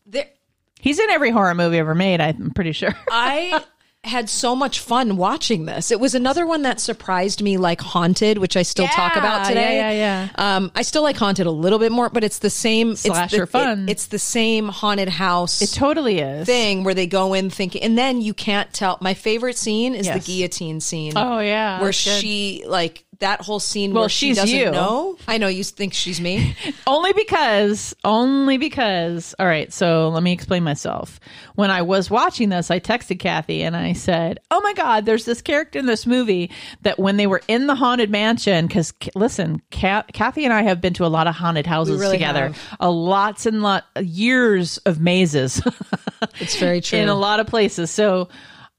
He's 0.83 0.99
in 0.99 1.09
every 1.11 1.31
horror 1.31 1.55
movie 1.55 1.79
ever 1.79 1.95
made. 1.95 2.21
I'm 2.21 2.51
pretty 2.51 2.73
sure. 2.73 2.93
I 3.09 3.63
had 4.05 4.29
so 4.29 4.57
much 4.57 4.81
fun 4.81 5.17
watching 5.17 5.65
this. 5.65 5.93
It 5.93 6.01
was 6.01 6.15
another 6.17 6.45
one 6.45 6.63
that 6.63 6.81
surprised 6.81 7.41
me, 7.41 7.57
like 7.57 7.81
Haunted, 7.81 8.39
which 8.39 8.57
I 8.57 8.63
still 8.63 8.89
talk 8.89 9.15
about 9.15 9.47
today. 9.47 9.77
yeah, 9.77 9.91
yeah, 9.93 10.57
Um, 10.57 10.73
I 10.75 10.83
still 10.83 11.03
like 11.05 11.17
Haunted 11.17 11.47
a 11.47 11.53
little 11.53 11.79
bit 11.79 11.93
more, 11.93 12.09
but 12.11 12.25
it's 12.25 12.41
the 12.41 12.51
same 12.51 12.97
Slasher 12.97 13.45
it's 13.45 13.53
the, 13.53 13.59
fun. 13.59 13.89
it- 13.89 13.93
it's 13.93 14.07
the 14.07 14.19
same 14.19 14.69
haunted 14.69 15.09
house 15.09 15.63
It 15.63 15.69
totally 15.71 16.19
is. 16.19 16.47
thing 16.47 16.83
where 16.83 16.95
they 16.95 17.07
go 17.07 17.33
in 17.33 17.49
thinking, 17.49 17.83
and 17.83 17.97
then 17.97 18.21
you 18.21 18.35
can't 18.35 18.73
tell. 18.73 18.99
My 19.01 19.15
favorite 19.15 19.57
scene 19.57 19.95
is 19.95 20.07
Yes. 20.07 20.19
the 20.27 20.33
guillotine 20.33 20.81
scene. 20.81 21.13
Oh 21.15 21.39
yeah, 21.39 21.81
where 21.81 21.93
she 21.93 22.65
like 22.67 23.05
that 23.21 23.41
whole 23.41 23.61
scene 23.61 23.93
Well, 23.93 24.03
where 24.05 24.09
she 24.09 24.35
doesn't 24.35 24.49
you. 24.59 24.73
know. 24.73 25.17
I 25.29 25.39
know 25.39 25.47
you 25.47 25.63
think 25.63 25.95
she's 25.95 26.21
me. 26.21 26.57
only 26.89 27.13
because 27.13 27.95
only 28.03 28.59
because 28.59 29.33
all 29.39 29.47
right 29.47 29.73
so 29.73 30.09
let 30.09 30.25
me 30.25 30.33
explain 30.33 30.65
myself 30.65 31.21
when 31.55 31.71
i 31.71 31.83
was 31.83 32.11
watching 32.11 32.49
this 32.49 32.71
i 32.71 32.79
texted 32.81 33.19
kathy 33.19 33.63
and 33.63 33.77
i 33.77 33.93
said 33.93 34.39
oh 34.51 34.61
my 34.63 34.73
god 34.75 35.05
there's 35.07 35.25
this 35.25 35.43
character 35.43 35.79
in 35.79 35.87
this 35.87 36.07
movie 36.07 36.51
that 36.83 36.99
when 36.99 37.17
they 37.17 37.27
were 37.27 37.43
in 37.49 37.67
the 37.67 37.75
haunted 37.75 38.11
mansion 38.11 38.67
because 38.67 38.93
listen 39.15 39.61
Ka- 39.71 40.05
kathy 40.13 40.45
and 40.45 40.53
i 40.55 40.63
have 40.63 40.81
been 40.81 40.95
to 40.95 41.05
a 41.05 41.09
lot 41.09 41.27
of 41.27 41.35
haunted 41.35 41.67
houses 41.67 42.01
really 42.01 42.17
together 42.17 42.49
have. 42.49 42.77
a 42.81 42.91
lots 42.91 43.47
and 43.47 43.63
lot 43.63 43.85
years 44.01 44.79
of 44.79 45.01
mazes 45.01 45.63
It's 46.41 46.57
very 46.57 46.81
true. 46.81 46.99
in 47.01 47.09
a 47.09 47.15
lot 47.15 47.41
of 47.41 47.47
places. 47.49 47.91
So 47.91 48.29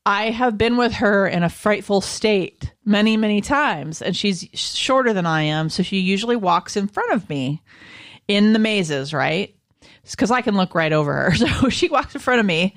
I 0.06 0.30
have 0.32 0.58
been 0.58 0.77
with 0.77 0.94
her 0.94 1.27
in 1.27 1.44
a 1.44 1.50
frightful 1.50 2.00
state 2.01 2.72
many, 2.86 3.18
many 3.18 3.42
times, 3.42 4.01
and 4.01 4.15
she's 4.15 4.48
shorter 4.53 5.12
than 5.13 5.25
I 5.25 5.44
am. 5.44 5.70
So 5.70 5.84
she 5.84 6.00
usually 6.00 6.36
walks 6.38 6.77
in 6.77 6.88
front 6.88 7.12
of 7.12 7.30
me 7.30 7.62
in 8.30 8.53
the 8.53 8.60
mazes, 8.60 9.13
right? 9.13 9.53
Because 10.12 10.31
I 10.31 10.41
can 10.41 10.57
look 10.57 10.75
right 10.75 10.91
over 10.91 11.13
her. 11.13 11.33
So 11.63 11.69
she 11.69 11.88
walks 11.89 12.13
in 12.15 12.19
front 12.22 12.39
of 12.39 12.45
me. 12.45 12.75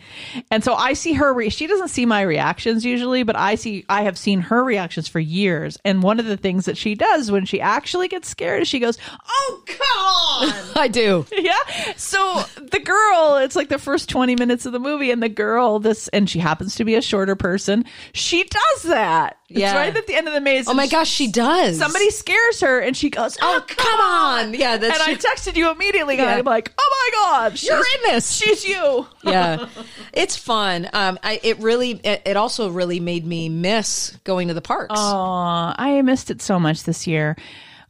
And 0.50 0.62
so 0.62 0.74
I 0.74 0.92
see 0.92 1.12
her. 1.14 1.32
Re- 1.32 1.50
she 1.50 1.66
doesn't 1.66 1.88
see 1.88 2.06
my 2.06 2.22
reactions 2.22 2.84
usually, 2.84 3.22
but 3.24 3.34
I 3.36 3.54
see, 3.56 3.84
I 3.88 4.02
have 4.02 4.16
seen 4.18 4.40
her 4.42 4.62
reactions 4.62 5.08
for 5.08 5.18
years. 5.18 5.76
And 5.84 6.02
one 6.02 6.20
of 6.20 6.26
the 6.26 6.36
things 6.36 6.66
that 6.66 6.76
she 6.76 6.94
does 6.94 7.30
when 7.30 7.44
she 7.46 7.60
actually 7.60 8.06
gets 8.08 8.28
scared 8.28 8.62
is 8.62 8.68
she 8.68 8.78
goes, 8.78 8.98
Oh, 9.28 9.62
come 9.66 9.78
on. 9.80 10.72
I 10.82 10.88
do. 10.88 11.26
Yeah. 11.32 11.54
So 11.96 12.42
the 12.56 12.80
girl, 12.80 13.36
it's 13.36 13.56
like 13.56 13.68
the 13.68 13.78
first 13.78 14.08
20 14.08 14.36
minutes 14.36 14.66
of 14.66 14.72
the 14.72 14.78
movie, 14.80 15.10
and 15.10 15.22
the 15.22 15.28
girl, 15.28 15.78
this, 15.78 16.08
and 16.08 16.28
she 16.30 16.38
happens 16.38 16.74
to 16.76 16.84
be 16.84 16.94
a 16.94 17.02
shorter 17.02 17.34
person, 17.36 17.84
she 18.12 18.44
does 18.44 18.82
that. 18.84 19.38
Yeah. 19.48 19.68
It's 19.68 19.74
right 19.76 19.96
at 19.96 20.06
the 20.06 20.14
end 20.14 20.26
of 20.28 20.34
the 20.34 20.40
maze. 20.40 20.66
Oh 20.68 20.74
my 20.74 20.86
gosh, 20.88 21.08
she 21.08 21.30
does. 21.30 21.78
Somebody 21.78 22.10
scares 22.10 22.60
her, 22.60 22.80
and 22.80 22.96
she 22.96 23.10
goes, 23.10 23.36
Oh, 23.40 23.62
oh 23.62 23.74
come 23.74 24.00
on. 24.00 24.54
Yeah, 24.54 24.76
that's 24.76 24.98
And 25.00 25.02
I 25.08 25.14
texted 25.14 25.56
you 25.56 25.70
immediately, 25.70 26.16
Yeah. 26.16 26.22
and 26.22 26.30
I'm 26.30 26.44
like, 26.44 26.72
Oh 26.76 26.90
my 27.00 27.10
God, 27.12 27.15
You're 27.16 27.56
she's- 27.56 27.84
in 27.94 28.12
this. 28.12 28.30
She's 28.32 28.64
you. 28.64 29.06
yeah, 29.24 29.68
it's 30.12 30.36
fun. 30.36 30.88
Um, 30.92 31.18
I 31.22 31.40
it 31.42 31.58
really 31.58 31.92
it, 31.92 32.22
it 32.24 32.36
also 32.36 32.70
really 32.70 33.00
made 33.00 33.26
me 33.26 33.48
miss 33.48 34.16
going 34.24 34.48
to 34.48 34.54
the 34.54 34.62
parks. 34.62 34.94
Oh, 34.96 35.72
I 35.76 36.00
missed 36.02 36.30
it 36.30 36.40
so 36.42 36.58
much 36.58 36.82
this 36.84 37.06
year. 37.06 37.36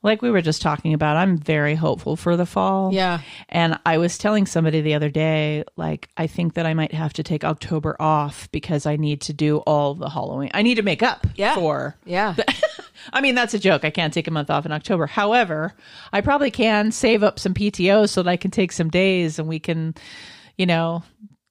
Like 0.03 0.23
we 0.23 0.31
were 0.31 0.43
just 0.43 0.63
talking 0.63 0.95
about, 0.95 1.17
I'm 1.17 1.37
very 1.37 1.75
hopeful 1.75 2.15
for 2.15 2.37
the 2.37 2.47
fall. 2.47 2.93
Yeah. 2.95 3.23
And 3.49 3.77
I 3.85 3.99
was 3.99 4.19
telling 4.19 4.47
somebody 4.47 4.81
the 4.81 4.95
other 4.95 5.09
day, 5.09 5.65
like, 5.77 6.09
I 6.17 6.29
think 6.29 6.55
that 6.55 6.65
I 6.65 6.75
might 6.75 6.93
have 6.93 7.13
to 7.15 7.25
take 7.25 7.43
October 7.43 7.97
off 7.99 8.49
because 8.53 8.87
I 8.87 8.95
need 8.97 9.23
to 9.23 9.33
do 9.33 9.57
all 9.59 9.95
the 9.95 10.09
Halloween. 10.09 10.51
I 10.55 10.63
need 10.63 10.77
to 10.77 10.83
make 10.83 11.03
up 11.03 11.27
Yeah. 11.35 11.57
for. 11.57 11.97
yeah, 12.05 12.35
I 13.13 13.21
mean, 13.21 13.35
that's 13.35 13.55
a 13.55 13.59
joke. 13.59 13.85
I 13.85 13.91
can't 13.91 14.13
take 14.13 14.29
a 14.29 14.31
month 14.31 14.51
off 14.51 14.67
in 14.67 14.73
October. 14.73 15.07
However, 15.07 15.75
I 16.13 16.21
probably 16.21 16.51
can 16.51 16.93
save 16.93 17.23
up 17.23 17.39
some 17.39 17.55
PTO 17.55 18.09
so 18.09 18.23
that 18.23 18.31
I 18.31 18.37
can 18.37 18.51
take 18.51 18.73
some 18.73 18.91
days 18.91 19.39
and 19.39 19.49
we 19.49 19.59
can, 19.59 19.95
you 20.57 20.67
know, 20.67 21.03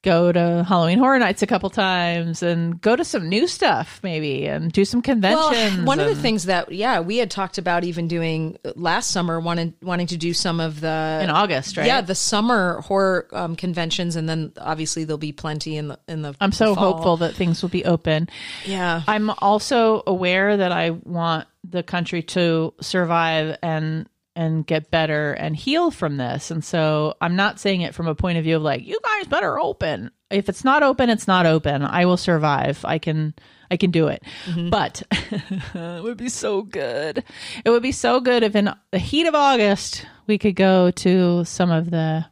go 0.06 0.30
to 0.30 0.64
Halloween 0.66 1.00
Horror 1.00 1.18
Nights 1.18 1.42
a 1.42 1.48
couple 1.48 1.68
times 1.68 2.40
and 2.40 2.80
go 2.80 2.94
to 2.94 3.04
some 3.04 3.28
new 3.28 3.48
stuff 3.48 3.98
maybe 4.04 4.46
and 4.46 4.70
do 4.70 4.84
some 4.84 5.02
conventions. 5.02 5.78
Well, 5.78 5.84
one 5.84 5.98
of 5.98 6.06
the 6.06 6.14
things 6.14 6.44
that 6.44 6.70
yeah 6.70 7.00
we 7.00 7.16
had 7.16 7.28
talked 7.28 7.58
about 7.58 7.82
even 7.82 8.06
doing 8.06 8.56
last 8.76 9.10
summer 9.10 9.40
wanted 9.40 9.74
wanting 9.82 10.06
to 10.08 10.16
do 10.16 10.32
some 10.32 10.60
of 10.60 10.80
the 10.80 11.20
in 11.22 11.28
August, 11.28 11.76
right? 11.76 11.86
yeah 11.86 12.00
the 12.02 12.14
summer 12.14 12.80
horror 12.82 13.26
um, 13.32 13.56
conventions 13.56 14.14
and 14.14 14.28
then 14.28 14.52
obviously 14.58 15.02
there'll 15.02 15.18
be 15.18 15.32
plenty 15.32 15.76
in 15.76 15.88
the 15.88 15.98
in 16.06 16.22
the 16.22 16.36
I'm 16.40 16.52
so 16.52 16.76
fall. 16.76 16.92
hopeful 16.92 17.16
that 17.18 17.34
things 17.34 17.60
will 17.60 17.68
be 17.68 17.84
open. 17.84 18.28
yeah 18.64 19.02
I'm 19.08 19.30
also 19.30 20.04
aware 20.06 20.56
that 20.56 20.70
I 20.70 20.90
want 20.90 21.48
the 21.68 21.82
country 21.82 22.22
to 22.22 22.74
survive 22.80 23.58
and 23.60 24.08
and 24.36 24.66
get 24.66 24.90
better 24.90 25.32
and 25.32 25.56
heal 25.56 25.90
from 25.90 26.18
this. 26.18 26.50
And 26.50 26.62
so 26.62 27.14
I'm 27.20 27.34
not 27.34 27.58
saying 27.58 27.80
it 27.80 27.94
from 27.94 28.06
a 28.06 28.14
point 28.14 28.38
of 28.38 28.44
view 28.44 28.56
of 28.56 28.62
like 28.62 28.86
you 28.86 28.98
guys 29.02 29.26
better 29.26 29.58
open. 29.58 30.10
If 30.30 30.48
it's 30.48 30.62
not 30.62 30.82
open, 30.82 31.08
it's 31.08 31.26
not 31.26 31.46
open. 31.46 31.82
I 31.82 32.04
will 32.04 32.16
survive. 32.18 32.84
I 32.84 32.98
can 32.98 33.34
I 33.70 33.76
can 33.76 33.90
do 33.90 34.08
it. 34.08 34.22
Mm-hmm. 34.44 34.70
But 34.70 35.02
it 35.10 36.02
would 36.02 36.18
be 36.18 36.28
so 36.28 36.62
good. 36.62 37.24
It 37.64 37.70
would 37.70 37.82
be 37.82 37.92
so 37.92 38.20
good 38.20 38.42
if 38.42 38.54
in 38.54 38.70
the 38.90 38.98
heat 38.98 39.26
of 39.26 39.34
August 39.34 40.06
we 40.26 40.38
could 40.38 40.54
go 40.54 40.90
to 40.90 41.44
some 41.44 41.70
of 41.70 41.90
the 41.90 42.26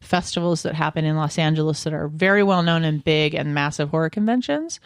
festivals 0.00 0.62
that 0.62 0.74
happen 0.74 1.04
in 1.04 1.16
Los 1.16 1.38
Angeles 1.38 1.82
that 1.84 1.92
are 1.92 2.08
very 2.08 2.42
well 2.42 2.62
known 2.62 2.84
and 2.84 3.02
big 3.02 3.34
and 3.34 3.52
massive 3.52 3.90
horror 3.90 4.10
conventions. 4.10 4.80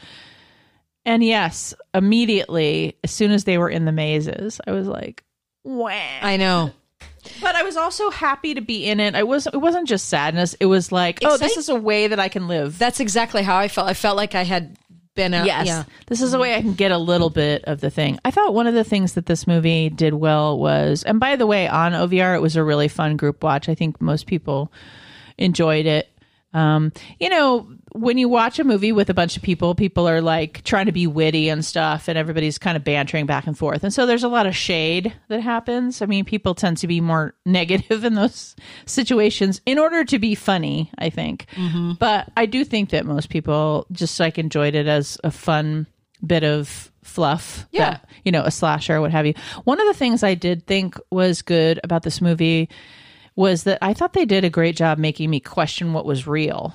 And 1.05 1.23
yes, 1.23 1.75
immediately, 1.93 2.97
as 3.05 3.11
soon 3.11 3.33
as 3.33 3.45
they 3.45 3.59
were 3.59 3.69
in 3.69 3.85
the 3.85 3.93
mazes, 3.93 4.61
I 4.67 4.71
was 4.71 4.87
like, 4.87 5.25
wow. 5.65 6.19
I 6.23 6.37
know 6.37 6.73
But 7.41 7.55
I 7.55 7.63
was 7.63 7.77
also 7.77 8.11
happy 8.11 8.55
to 8.55 8.61
be 8.61 8.87
in 8.87 9.01
it. 9.01 9.15
I 9.15 9.23
was 9.23 9.47
it 9.47 9.57
wasn't 9.61 9.89
just 9.89 10.09
sadness. 10.09 10.55
It 10.61 10.67
was 10.67 10.91
like, 10.93 11.21
oh, 11.25 11.37
this 11.37 11.57
is 11.57 11.69
a 11.69 11.75
way 11.75 12.09
that 12.09 12.19
I 12.19 12.29
can 12.29 12.49
live. 12.49 12.79
that's 12.79 13.01
exactly 13.01 13.43
how 13.43 13.57
I 13.57 13.69
felt 13.69 13.89
I 13.89 13.95
felt 13.95 14.17
like 14.17 14.35
I 14.35 14.43
had 14.43 14.77
been 15.15 15.35
out 15.35 15.45
yes. 15.45 15.67
yeah 15.67 15.85
This 16.07 16.23
is 16.23 16.33
a 16.33 16.39
way 16.39 16.55
I 16.55 16.63
can 16.63 16.73
get 16.73 16.91
a 16.91 16.97
little 16.97 17.29
bit 17.29 17.65
of 17.65 17.81
the 17.81 17.91
thing. 17.91 18.19
I 18.25 18.31
thought 18.31 18.55
one 18.55 18.67
of 18.67 18.75
the 18.75 18.83
things 18.85 19.13
that 19.13 19.27
this 19.27 19.47
movie 19.47 19.91
did 19.91 20.15
well 20.15 20.59
was 20.59 21.03
and 21.03 21.21
by 21.21 21.37
the 21.37 21.47
way, 21.47 21.69
on 21.69 21.93
OVR 21.93 22.35
it 22.35 22.41
was 22.41 22.57
a 22.57 22.65
really 22.65 22.89
fun 22.89 23.17
group 23.17 23.43
watch. 23.43 23.69
I 23.69 23.75
think 23.75 24.01
most 24.01 24.27
people 24.27 24.73
enjoyed 25.39 25.87
it. 25.87 26.09
Um, 26.55 26.93
you 27.19 27.29
know, 27.29 27.69
when 27.95 28.19
you 28.19 28.29
watch 28.29 28.59
a 28.59 28.65
movie 28.65 28.93
with 28.93 29.11
a 29.11 29.15
bunch 29.15 29.37
of 29.37 29.43
people, 29.43 29.75
people 29.75 30.09
are 30.09 30.21
like 30.21 30.63
trying 30.65 30.87
to 30.87 30.93
be 30.93 31.07
witty 31.07 31.49
and 31.49 31.65
stuff, 31.65 32.09
and 32.09 32.17
everybody's 32.17 32.59
kind 32.59 32.77
of 32.77 32.85
bantering 32.85 33.27
back 33.27 33.47
and 33.47 33.57
forth. 33.57 33.85
And 33.85 33.93
so 33.93 34.07
there's 34.07 34.25
a 34.25 34.29
lot 34.29 34.47
of 34.47 34.57
shade 34.57 35.13
that 35.29 35.41
happens. 35.41 36.03
I 36.03 36.07
mean, 36.07 36.25
people 36.25 36.55
tend 36.55 36.79
to 36.79 36.87
be 36.87 37.01
more 37.01 37.35
negative 37.47 38.05
in 38.05 38.15
those 38.15 38.57
situations 38.87 39.61
in 39.67 39.79
order 39.79 40.05
to 40.05 40.19
be 40.19 40.35
funny, 40.35 40.91
I 40.99 41.11
think. 41.11 41.47
Mm-hmm. 41.55 41.93
But 41.99 42.31
I 42.37 42.47
do 42.47 42.65
think 42.65 42.91
that 42.91 43.07
most 43.07 43.29
people 43.29 43.87
just 43.93 44.19
like 44.19 44.39
enjoyed 44.39 44.75
it 44.75 44.87
as 44.87 45.19
a 45.23 45.31
fun 45.31 45.87
bit 46.25 46.45
of 46.45 46.91
fluff. 47.03 47.67
Yeah. 47.73 47.91
that, 47.91 48.11
you 48.25 48.33
know, 48.33 48.43
a 48.43 48.51
slasher, 48.51 49.01
what 49.01 49.11
have 49.11 49.27
you. 49.27 49.35
One 49.65 49.81
of 49.81 49.87
the 49.87 49.95
things 49.95 50.23
I 50.23 50.35
did 50.35 50.67
think 50.67 50.97
was 51.11 51.43
good 51.43 51.81
about 51.83 52.05
this 52.05 52.21
movie 52.21 52.69
was 53.35 53.65
that 53.65 53.79
I 53.83 53.95
thought 53.95 54.13
they 54.13 54.25
did 54.25 54.45
a 54.45 54.51
great 54.51 54.77
job 54.77 54.99
making 54.99 55.31
me 55.31 55.41
question 55.41 55.93
what 55.93 56.05
was 56.05 56.27
real 56.27 56.75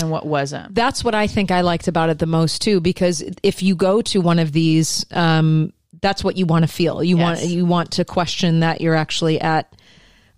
and 0.00 0.10
what 0.10 0.26
wasn't. 0.26 0.74
that's 0.74 1.02
what 1.04 1.14
I 1.14 1.26
think 1.26 1.50
I 1.50 1.60
liked 1.60 1.88
about 1.88 2.10
it 2.10 2.18
the 2.18 2.26
most 2.26 2.62
too 2.62 2.80
because 2.80 3.22
if 3.42 3.62
you 3.62 3.74
go 3.74 4.02
to 4.02 4.20
one 4.20 4.38
of 4.38 4.52
these 4.52 5.04
um 5.10 5.72
that's 6.00 6.22
what 6.24 6.36
you 6.36 6.46
want 6.46 6.64
to 6.64 6.68
feel. 6.68 7.02
You 7.02 7.16
want 7.16 7.42
you 7.42 7.64
want 7.64 7.92
to 7.92 8.04
question 8.04 8.60
that 8.60 8.80
you're 8.80 8.94
actually 8.94 9.40
at 9.40 9.72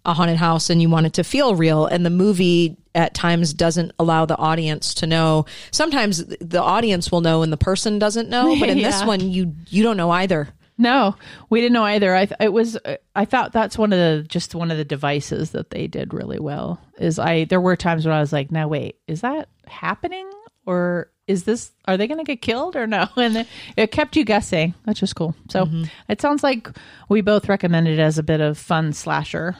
a 0.04 0.14
haunted 0.14 0.36
house 0.36 0.70
and 0.70 0.80
you 0.80 0.88
want 0.88 1.06
it 1.06 1.14
to 1.14 1.24
feel 1.24 1.54
real. 1.54 1.86
And 1.86 2.04
the 2.04 2.10
movie 2.10 2.76
at 2.94 3.14
times 3.14 3.52
doesn't 3.52 3.92
allow 3.98 4.26
the 4.26 4.36
audience 4.36 4.94
to 4.94 5.06
know. 5.06 5.46
Sometimes 5.70 6.24
the 6.24 6.62
audience 6.62 7.12
will 7.12 7.20
know 7.20 7.42
and 7.42 7.52
the 7.52 7.58
person 7.58 7.98
doesn't 7.98 8.28
know 8.28 8.58
but 8.58 8.68
in 8.68 8.78
this 8.78 9.04
one 9.04 9.20
you 9.30 9.54
you 9.68 9.82
don't 9.82 9.96
know 9.96 10.10
either 10.10 10.48
No, 10.80 11.14
we 11.50 11.60
didn't 11.60 11.74
know 11.74 11.84
either. 11.84 12.16
I 12.16 12.24
th- 12.24 12.40
it 12.40 12.54
was 12.54 12.78
I 13.14 13.26
thought 13.26 13.52
that's 13.52 13.76
one 13.76 13.92
of 13.92 13.98
the 13.98 14.26
just 14.26 14.54
one 14.54 14.70
of 14.70 14.78
the 14.78 14.84
devices 14.84 15.50
that 15.50 15.68
they 15.68 15.86
did 15.86 16.14
really 16.14 16.40
well. 16.40 16.80
Is 16.98 17.18
I 17.18 17.44
there 17.44 17.60
were 17.60 17.76
times 17.76 18.06
when 18.06 18.14
I 18.14 18.20
was 18.20 18.32
like, 18.32 18.50
now 18.50 18.66
wait, 18.66 18.96
is 19.06 19.20
that 19.20 19.50
happening 19.66 20.28
or 20.64 21.10
is 21.26 21.44
this 21.44 21.70
are 21.86 21.98
they 21.98 22.06
going 22.06 22.16
to 22.16 22.24
get 22.24 22.40
killed 22.40 22.76
or 22.76 22.86
no? 22.86 23.06
And 23.18 23.36
it, 23.36 23.46
it 23.76 23.90
kept 23.92 24.16
you 24.16 24.24
guessing, 24.24 24.72
which 24.84 25.02
was 25.02 25.12
cool. 25.12 25.34
So 25.50 25.66
mm-hmm. 25.66 25.84
it 26.08 26.22
sounds 26.22 26.42
like 26.42 26.70
we 27.10 27.20
both 27.20 27.50
recommend 27.50 27.86
it 27.86 27.98
as 27.98 28.16
a 28.16 28.22
bit 28.22 28.40
of 28.40 28.56
fun 28.56 28.94
slasher. 28.94 29.56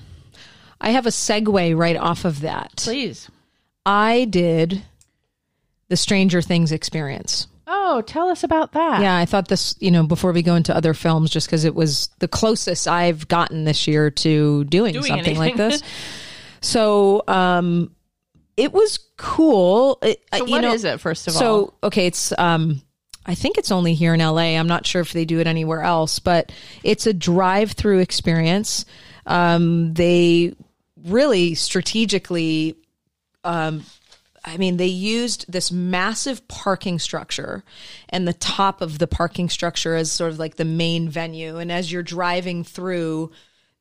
I 0.80 0.90
have 0.90 1.04
a 1.04 1.10
segue 1.10 1.76
right 1.76 1.96
off 1.96 2.24
of 2.24 2.40
that 2.40 2.76
Please. 2.76 3.30
I 3.84 4.24
did 4.24 4.82
the 5.88 5.98
Stranger 5.98 6.40
Things 6.40 6.72
experience 6.72 7.46
Oh, 7.72 8.02
tell 8.02 8.28
us 8.28 8.42
about 8.42 8.72
that. 8.72 9.00
Yeah, 9.00 9.16
I 9.16 9.26
thought 9.26 9.46
this, 9.46 9.76
you 9.78 9.92
know, 9.92 10.02
before 10.02 10.32
we 10.32 10.42
go 10.42 10.56
into 10.56 10.74
other 10.74 10.92
films, 10.92 11.30
just 11.30 11.46
because 11.46 11.64
it 11.64 11.74
was 11.74 12.08
the 12.18 12.26
closest 12.26 12.88
I've 12.88 13.28
gotten 13.28 13.64
this 13.64 13.86
year 13.86 14.10
to 14.10 14.64
doing, 14.64 14.92
Doing 14.94 15.04
something 15.06 15.38
like 15.38 15.56
this. 15.56 15.82
So, 16.62 17.22
um, 17.26 17.94
it 18.56 18.72
was 18.74 18.98
cool. 19.16 19.98
It, 20.02 20.22
So 20.34 20.42
uh, 20.42 20.44
you 20.44 20.50
what 20.50 20.60
know, 20.60 20.74
is 20.74 20.84
it 20.84 21.00
first 21.00 21.26
of 21.26 21.34
all? 21.34 21.40
so 21.40 21.74
okay, 21.82 22.06
it's 22.06 22.32
um, 22.38 22.82
I 23.24 23.34
think 23.34 23.56
it's 23.56 23.70
only 23.70 23.94
here 23.94 24.12
in 24.12 24.20
LA. 24.20 24.58
I'm 24.58 24.66
not 24.68 24.86
sure 24.86 25.00
if 25.00 25.14
they 25.14 25.24
do 25.24 25.38
it 25.40 25.46
anywhere 25.46 25.80
else, 25.82 26.18
but 26.18 26.52
it's 26.82 27.06
a 27.06 27.14
drive-through 27.14 28.00
experience. 28.00 28.84
Um, 29.24 29.94
they 29.94 30.54
really 31.04 31.54
strategically 31.54 32.76
um, 33.44 33.82
I 34.44 34.56
mean, 34.56 34.78
they 34.78 34.86
used 34.86 35.50
this 35.52 35.70
massive 35.70 36.46
parking 36.48 36.98
structure 36.98 37.62
and 38.08 38.26
the 38.26 38.32
top 38.32 38.80
of 38.80 38.98
the 38.98 39.06
parking 39.06 39.50
structure 39.50 39.94
as 39.94 40.10
sort 40.10 40.32
of 40.32 40.38
like 40.38 40.56
the 40.56 40.64
main 40.64 41.08
venue. 41.08 41.58
And 41.58 41.70
as 41.70 41.92
you're 41.92 42.02
driving 42.02 42.64
through, 42.64 43.32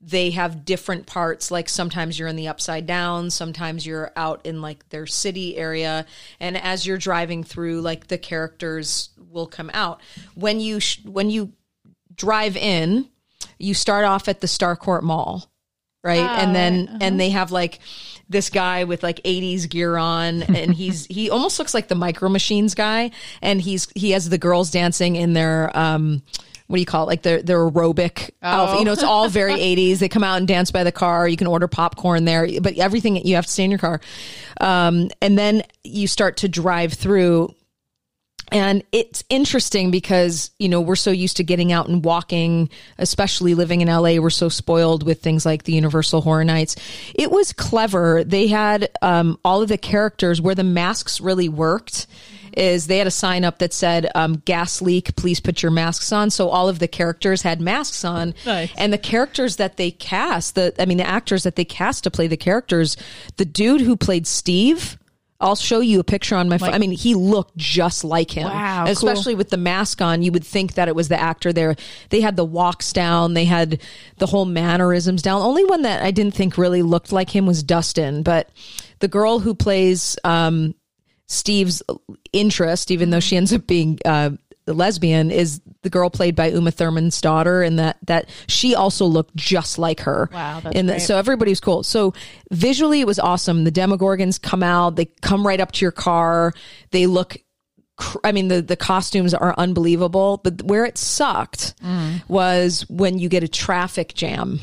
they 0.01 0.31
have 0.31 0.65
different 0.65 1.05
parts. 1.05 1.49
Like 1.49 1.69
sometimes 1.69 2.19
you're 2.19 2.27
in 2.27 2.35
the 2.35 2.47
upside 2.47 2.85
down, 2.85 3.29
sometimes 3.29 3.85
you're 3.85 4.11
out 4.15 4.45
in 4.45 4.61
like 4.61 4.87
their 4.89 5.05
city 5.05 5.57
area. 5.57 6.05
And 6.39 6.57
as 6.57 6.85
you're 6.85 6.97
driving 6.97 7.43
through, 7.43 7.81
like 7.81 8.07
the 8.07 8.17
characters 8.17 9.09
will 9.17 9.47
come 9.47 9.71
out. 9.73 10.01
When 10.35 10.59
you, 10.59 10.79
sh- 10.79 11.01
when 11.05 11.29
you 11.29 11.53
drive 12.13 12.57
in, 12.57 13.09
you 13.57 13.73
start 13.73 14.05
off 14.05 14.27
at 14.27 14.41
the 14.41 14.47
Starcourt 14.47 15.03
Mall, 15.03 15.49
right? 16.03 16.19
Ah, 16.19 16.39
and 16.39 16.55
then, 16.55 16.87
right. 16.91 17.03
and 17.03 17.19
they 17.19 17.29
have 17.29 17.51
like, 17.51 17.79
this 18.29 18.49
guy 18.49 18.83
with 18.83 19.03
like 19.03 19.21
80s 19.23 19.67
gear 19.67 19.97
on 19.97 20.43
and 20.43 20.73
he's 20.73 21.05
he 21.07 21.29
almost 21.29 21.59
looks 21.59 21.73
like 21.73 21.87
the 21.87 21.95
micro 21.95 22.29
machines 22.29 22.75
guy 22.75 23.11
and 23.41 23.61
he's 23.61 23.87
he 23.95 24.11
has 24.11 24.29
the 24.29 24.37
girls 24.37 24.71
dancing 24.71 25.15
in 25.15 25.33
their 25.33 25.75
um 25.77 26.21
what 26.69 26.75
do 26.75 26.81
you 26.81 26.85
call 26.85 27.05
it? 27.05 27.07
Like 27.07 27.23
their 27.23 27.41
their 27.41 27.57
aerobic 27.57 28.29
outfit. 28.43 28.79
You 28.79 28.85
know, 28.85 28.91
it's 28.91 29.01
all 29.01 29.27
very 29.27 29.55
80s. 29.55 29.97
They 29.97 30.07
come 30.07 30.23
out 30.23 30.37
and 30.37 30.47
dance 30.47 30.69
by 30.69 30.83
the 30.83 30.91
car. 30.91 31.27
You 31.27 31.35
can 31.35 31.47
order 31.47 31.67
popcorn 31.67 32.25
there, 32.25 32.47
but 32.61 32.77
everything 32.77 33.15
you 33.25 33.33
have 33.35 33.47
to 33.47 33.51
stay 33.51 33.63
in 33.63 33.71
your 33.71 33.79
car. 33.79 33.99
Um, 34.61 35.09
and 35.19 35.35
then 35.35 35.63
you 35.83 36.07
start 36.07 36.37
to 36.37 36.47
drive 36.47 36.93
through 36.93 37.55
and 38.51 38.83
it's 38.91 39.23
interesting 39.29 39.91
because, 39.91 40.51
you 40.59 40.69
know, 40.69 40.81
we're 40.81 40.95
so 40.95 41.11
used 41.11 41.37
to 41.37 41.43
getting 41.43 41.71
out 41.71 41.87
and 41.87 42.03
walking, 42.03 42.69
especially 42.97 43.53
living 43.53 43.81
in 43.81 43.87
LA. 43.87 44.15
We're 44.19 44.29
so 44.29 44.49
spoiled 44.49 45.03
with 45.03 45.21
things 45.21 45.45
like 45.45 45.63
the 45.63 45.73
Universal 45.73 46.21
Horror 46.21 46.43
Nights. 46.43 46.75
It 47.15 47.31
was 47.31 47.53
clever. 47.53 48.23
They 48.23 48.47
had 48.47 48.89
um, 49.01 49.39
all 49.45 49.61
of 49.61 49.69
the 49.69 49.77
characters 49.77 50.41
where 50.41 50.55
the 50.55 50.63
masks 50.63 51.21
really 51.21 51.49
worked 51.49 52.07
is 52.53 52.87
they 52.87 52.97
had 52.97 53.05
a 53.07 53.11
sign 53.11 53.43
up 53.45 53.59
that 53.59 53.71
said 53.73 54.09
um, 54.15 54.41
gas 54.45 54.81
leak 54.81 55.15
please 55.15 55.39
put 55.39 55.61
your 55.61 55.71
masks 55.71 56.11
on 56.11 56.31
so 56.31 56.49
all 56.49 56.67
of 56.67 56.79
the 56.79 56.87
characters 56.87 57.43
had 57.43 57.61
masks 57.61 58.03
on 58.03 58.33
Nice. 58.43 58.71
and 58.75 58.91
the 58.91 58.97
characters 58.97 59.57
that 59.57 59.77
they 59.77 59.91
cast 59.91 60.55
the 60.55 60.73
i 60.79 60.85
mean 60.85 60.97
the 60.97 61.07
actors 61.07 61.43
that 61.43 61.55
they 61.55 61.63
cast 61.63 62.03
to 62.05 62.11
play 62.11 62.25
the 62.25 62.35
characters 62.37 62.97
the 63.37 63.45
dude 63.45 63.81
who 63.81 63.95
played 63.95 64.25
steve 64.25 64.97
I'll 65.41 65.55
show 65.55 65.79
you 65.79 66.01
a 66.01 66.03
picture 66.03 66.35
on 66.35 66.49
my 66.49 66.57
phone. 66.57 66.73
I 66.73 66.79
mean, 66.79 66.91
he 66.91 67.15
looked 67.15 67.55
just 67.55 68.03
like 68.03 68.29
him. 68.29 68.43
Wow, 68.43 68.83
cool. 68.83 68.91
Especially 68.91 69.35
with 69.35 69.49
the 69.49 69.57
mask 69.57 70.01
on, 70.01 70.21
you 70.21 70.33
would 70.33 70.43
think 70.43 70.73
that 70.73 70.89
it 70.89 70.95
was 70.95 71.07
the 71.07 71.19
actor 71.19 71.53
there. 71.53 71.77
They 72.09 72.19
had 72.19 72.35
the 72.35 72.43
walks 72.43 72.91
down, 72.91 73.35
they 73.35 73.45
had 73.45 73.81
the 74.17 74.25
whole 74.25 74.45
mannerisms 74.45 75.21
down. 75.21 75.41
Only 75.41 75.63
one 75.63 75.83
that 75.83 76.03
I 76.03 76.11
didn't 76.11 76.33
think 76.33 76.57
really 76.57 76.81
looked 76.81 77.13
like 77.13 77.33
him 77.33 77.45
was 77.45 77.63
Dustin, 77.63 78.21
but 78.21 78.49
the 78.99 79.07
girl 79.07 79.39
who 79.39 79.55
plays 79.55 80.17
um, 80.25 80.75
Steve's 81.27 81.81
interest, 82.33 82.91
even 82.91 83.09
though 83.09 83.21
she 83.21 83.37
ends 83.37 83.53
up 83.53 83.65
being 83.65 83.97
uh, 84.03 84.31
the 84.69 84.75
lesbian, 84.75 85.31
is 85.31 85.59
the 85.81 85.89
girl 85.89 86.11
played 86.11 86.35
by 86.35 86.49
Uma 86.51 86.69
Thurman's 86.69 87.19
daughter, 87.19 87.63
and 87.63 87.79
that 87.79 87.97
that 88.05 88.29
she 88.47 88.75
also 88.75 89.05
looked 89.05 89.35
just 89.35 89.79
like 89.79 90.01
her. 90.01 90.29
Wow, 90.31 90.59
that's 90.59 90.75
And 90.75 90.87
the- 90.87 90.99
so 90.99 91.17
everybody's 91.17 91.59
cool. 91.59 91.81
So 91.81 92.13
visually, 92.51 93.01
it 93.01 93.07
was 93.07 93.17
awesome. 93.17 93.63
The 93.63 93.71
Demogorgons 93.71 94.39
come 94.39 94.61
out, 94.61 94.95
they 94.95 95.05
come 95.21 95.45
right 95.45 95.59
up 95.59 95.71
to 95.73 95.83
your 95.85 95.91
car, 95.91 96.53
they 96.91 97.07
look. 97.07 97.37
cr- 97.97 98.19
I 98.23 98.31
mean, 98.31 98.47
the, 98.47 98.61
the 98.61 98.77
costumes 98.77 99.33
are 99.33 99.53
unbelievable, 99.57 100.39
but 100.43 100.61
where 100.61 100.85
it 100.85 100.97
sucked 100.97 101.73
Mm. 101.83 102.21
was 102.29 102.85
when 102.89 103.19
you 103.19 103.27
get 103.27 103.43
a 103.43 103.47
traffic 103.49 104.13
jam. 104.13 104.59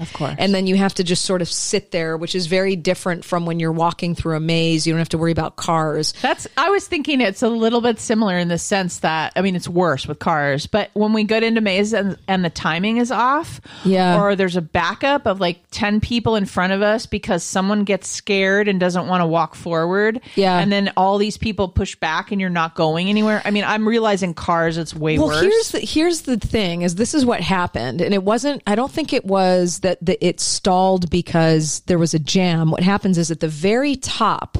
Of 0.00 0.12
course. 0.12 0.34
And 0.38 0.54
then 0.54 0.66
you 0.66 0.76
have 0.76 0.94
to 0.94 1.04
just 1.04 1.24
sort 1.24 1.42
of 1.42 1.48
sit 1.48 1.90
there, 1.90 2.16
which 2.16 2.34
is 2.34 2.46
very 2.46 2.76
different 2.76 3.24
from 3.24 3.46
when 3.46 3.58
you're 3.60 3.72
walking 3.72 4.14
through 4.14 4.36
a 4.36 4.40
maze. 4.40 4.86
You 4.86 4.92
don't 4.92 4.98
have 4.98 5.08
to 5.10 5.18
worry 5.18 5.32
about 5.32 5.56
cars. 5.56 6.14
That's 6.22 6.46
I 6.56 6.70
was 6.70 6.86
thinking 6.86 7.20
it's 7.20 7.42
a 7.42 7.48
little 7.48 7.80
bit 7.80 7.98
similar 7.98 8.38
in 8.38 8.48
the 8.48 8.58
sense 8.58 8.98
that 9.00 9.32
I 9.36 9.42
mean 9.42 9.56
it's 9.56 9.68
worse 9.68 10.06
with 10.06 10.18
cars, 10.18 10.66
but 10.66 10.90
when 10.94 11.12
we 11.12 11.24
get 11.24 11.42
into 11.42 11.60
maze 11.60 11.92
and, 11.92 12.16
and 12.28 12.44
the 12.44 12.50
timing 12.50 12.98
is 12.98 13.10
off, 13.10 13.60
Yeah. 13.84 14.20
or 14.20 14.36
there's 14.36 14.56
a 14.56 14.62
backup 14.62 15.26
of 15.26 15.40
like 15.40 15.60
ten 15.70 16.00
people 16.00 16.36
in 16.36 16.44
front 16.46 16.72
of 16.72 16.82
us 16.82 17.06
because 17.06 17.42
someone 17.42 17.84
gets 17.84 18.08
scared 18.08 18.68
and 18.68 18.78
doesn't 18.78 19.06
want 19.08 19.22
to 19.22 19.26
walk 19.26 19.54
forward, 19.54 20.20
Yeah. 20.36 20.58
and 20.58 20.70
then 20.70 20.92
all 20.96 21.18
these 21.18 21.36
people 21.38 21.68
push 21.68 21.96
back 21.96 22.30
and 22.32 22.40
you're 22.40 22.50
not 22.50 22.74
going 22.74 23.08
anywhere. 23.08 23.42
I 23.44 23.50
mean, 23.50 23.64
I'm 23.64 23.86
realizing 23.88 24.34
cars 24.34 24.76
it's 24.78 24.94
way 24.94 25.18
Well, 25.18 25.28
worse. 25.28 25.40
here's 25.42 25.70
the 25.72 25.80
here's 25.80 26.22
the 26.22 26.36
thing: 26.36 26.82
is 26.82 26.94
this 26.94 27.14
is 27.14 27.24
what 27.24 27.40
happened, 27.40 28.00
and 28.00 28.12
it 28.14 28.22
wasn't. 28.22 28.62
I 28.66 28.74
don't 28.74 28.90
think 28.92 29.12
it 29.12 29.24
was 29.24 29.80
that 29.80 29.87
the, 30.00 30.24
it 30.24 30.40
stalled 30.40 31.10
because 31.10 31.80
there 31.80 31.98
was 31.98 32.14
a 32.14 32.18
jam. 32.18 32.70
What 32.70 32.82
happens 32.82 33.18
is 33.18 33.30
at 33.30 33.40
the 33.40 33.48
very 33.48 33.96
top, 33.96 34.58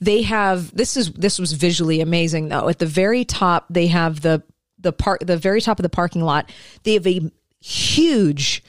they 0.00 0.22
have 0.22 0.74
this 0.74 0.96
is 0.96 1.12
this 1.12 1.38
was 1.38 1.52
visually 1.52 2.00
amazing 2.00 2.48
though. 2.48 2.68
At 2.68 2.78
the 2.78 2.86
very 2.86 3.24
top, 3.24 3.66
they 3.70 3.86
have 3.88 4.20
the 4.20 4.42
the 4.78 4.92
park 4.92 5.20
the 5.24 5.36
very 5.36 5.60
top 5.60 5.78
of 5.78 5.82
the 5.82 5.88
parking 5.88 6.22
lot. 6.22 6.50
They 6.82 6.94
have 6.94 7.06
a 7.06 7.30
huge 7.60 8.64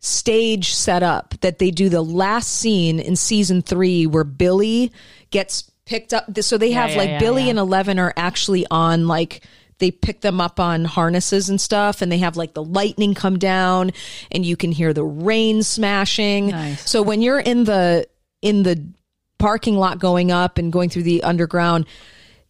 stage 0.00 0.74
set 0.74 1.02
up 1.02 1.34
that 1.40 1.58
they 1.58 1.70
do 1.70 1.88
the 1.88 2.02
last 2.02 2.48
scene 2.48 3.00
in 3.00 3.16
season 3.16 3.62
three 3.62 4.06
where 4.06 4.24
Billy 4.24 4.92
gets 5.30 5.70
picked 5.84 6.14
up. 6.14 6.26
So 6.40 6.58
they 6.58 6.72
have 6.72 6.90
yeah, 6.90 6.96
like 6.96 7.08
yeah, 7.10 7.18
Billy 7.18 7.44
yeah. 7.44 7.50
and 7.50 7.58
Eleven 7.58 7.98
are 7.98 8.12
actually 8.16 8.66
on 8.70 9.08
like 9.08 9.42
they 9.78 9.90
pick 9.90 10.20
them 10.20 10.40
up 10.40 10.60
on 10.60 10.84
harnesses 10.84 11.48
and 11.48 11.60
stuff 11.60 12.02
and 12.02 12.10
they 12.10 12.18
have 12.18 12.36
like 12.36 12.54
the 12.54 12.62
lightning 12.62 13.14
come 13.14 13.38
down 13.38 13.92
and 14.30 14.44
you 14.44 14.56
can 14.56 14.72
hear 14.72 14.92
the 14.92 15.04
rain 15.04 15.62
smashing. 15.62 16.48
Nice. 16.48 16.88
So 16.88 17.02
when 17.02 17.22
you're 17.22 17.40
in 17.40 17.64
the 17.64 18.08
in 18.42 18.62
the 18.62 18.84
parking 19.38 19.76
lot 19.76 19.98
going 19.98 20.32
up 20.32 20.58
and 20.58 20.72
going 20.72 20.90
through 20.90 21.04
the 21.04 21.22
underground 21.22 21.86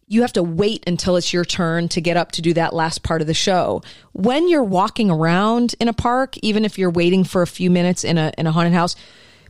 you 0.09 0.21
have 0.21 0.33
to 0.33 0.43
wait 0.43 0.83
until 0.87 1.15
it's 1.15 1.31
your 1.31 1.45
turn 1.45 1.87
to 1.87 2.01
get 2.01 2.17
up 2.17 2.31
to 2.33 2.41
do 2.41 2.51
that 2.55 2.73
last 2.73 3.03
part 3.03 3.21
of 3.21 3.27
the 3.27 3.33
show. 3.35 3.83
When 4.11 4.49
you're 4.49 4.63
walking 4.63 5.11
around 5.11 5.75
in 5.79 5.87
a 5.87 5.93
park, 5.93 6.35
even 6.41 6.65
if 6.65 6.79
you're 6.79 6.89
waiting 6.89 7.23
for 7.23 7.43
a 7.43 7.47
few 7.47 7.69
minutes 7.69 8.03
in 8.03 8.17
a 8.17 8.33
in 8.35 8.47
a 8.47 8.51
haunted 8.51 8.73
house, 8.73 8.95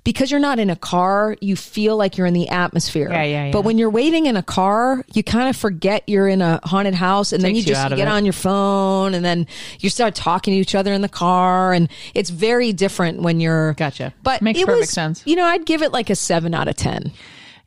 because 0.04 0.32
you're 0.32 0.40
not 0.40 0.60
in 0.60 0.70
a 0.70 0.76
car, 0.76 1.36
you 1.42 1.56
feel 1.56 1.98
like 1.98 2.18
you're 2.18 2.28
in 2.28 2.34
the 2.34 2.50
atmosphere. 2.50 3.10
Yeah, 3.10 3.24
yeah, 3.24 3.46
yeah. 3.46 3.52
But 3.52 3.64
when 3.64 3.78
you're 3.78 3.90
waiting 3.90 4.26
in 4.26 4.38
a 4.38 4.44
car, 4.44 5.04
you 5.14 5.24
kind 5.24 5.50
of 5.50 5.56
forget 5.56 6.04
you're 6.08 6.28
in 6.28 6.42
a 6.42 6.60
haunted 6.64 6.94
house 6.96 7.32
and 7.34 7.44
then 7.44 7.52
you 7.56 7.62
Takes 7.62 7.68
you 7.68 7.74
just 7.76 7.90
get 7.90 8.00
it. 8.00 8.08
on 8.08 8.26
your 8.26 8.34
phone 8.34 9.14
and 9.14 9.24
then 9.24 9.46
you 9.80 9.90
start 9.90 10.16
talking 10.16 10.54
to 10.54 10.60
each 10.60 10.76
other 10.76 10.94
in 10.94 11.02
the 11.02 11.10
car 11.10 11.74
and 11.74 11.90
it's 12.14 12.30
very 12.30 12.74
different 12.74 13.22
when 13.22 13.40
you're 13.40 13.74
Gotcha. 13.74 14.14
But 14.24 14.42
Makes 14.42 14.60
it 14.60 14.66
perfect 14.66 14.80
was, 14.82 14.90
sense. 14.90 15.24
You 15.26 15.36
know, 15.36 15.46
I'd 15.46 15.66
give 15.66 15.82
it 15.82 15.92
like 15.92 16.10
a 16.10 16.16
7 16.16 16.54
out 16.54 16.68
of 16.68 16.76
10. 16.76 17.12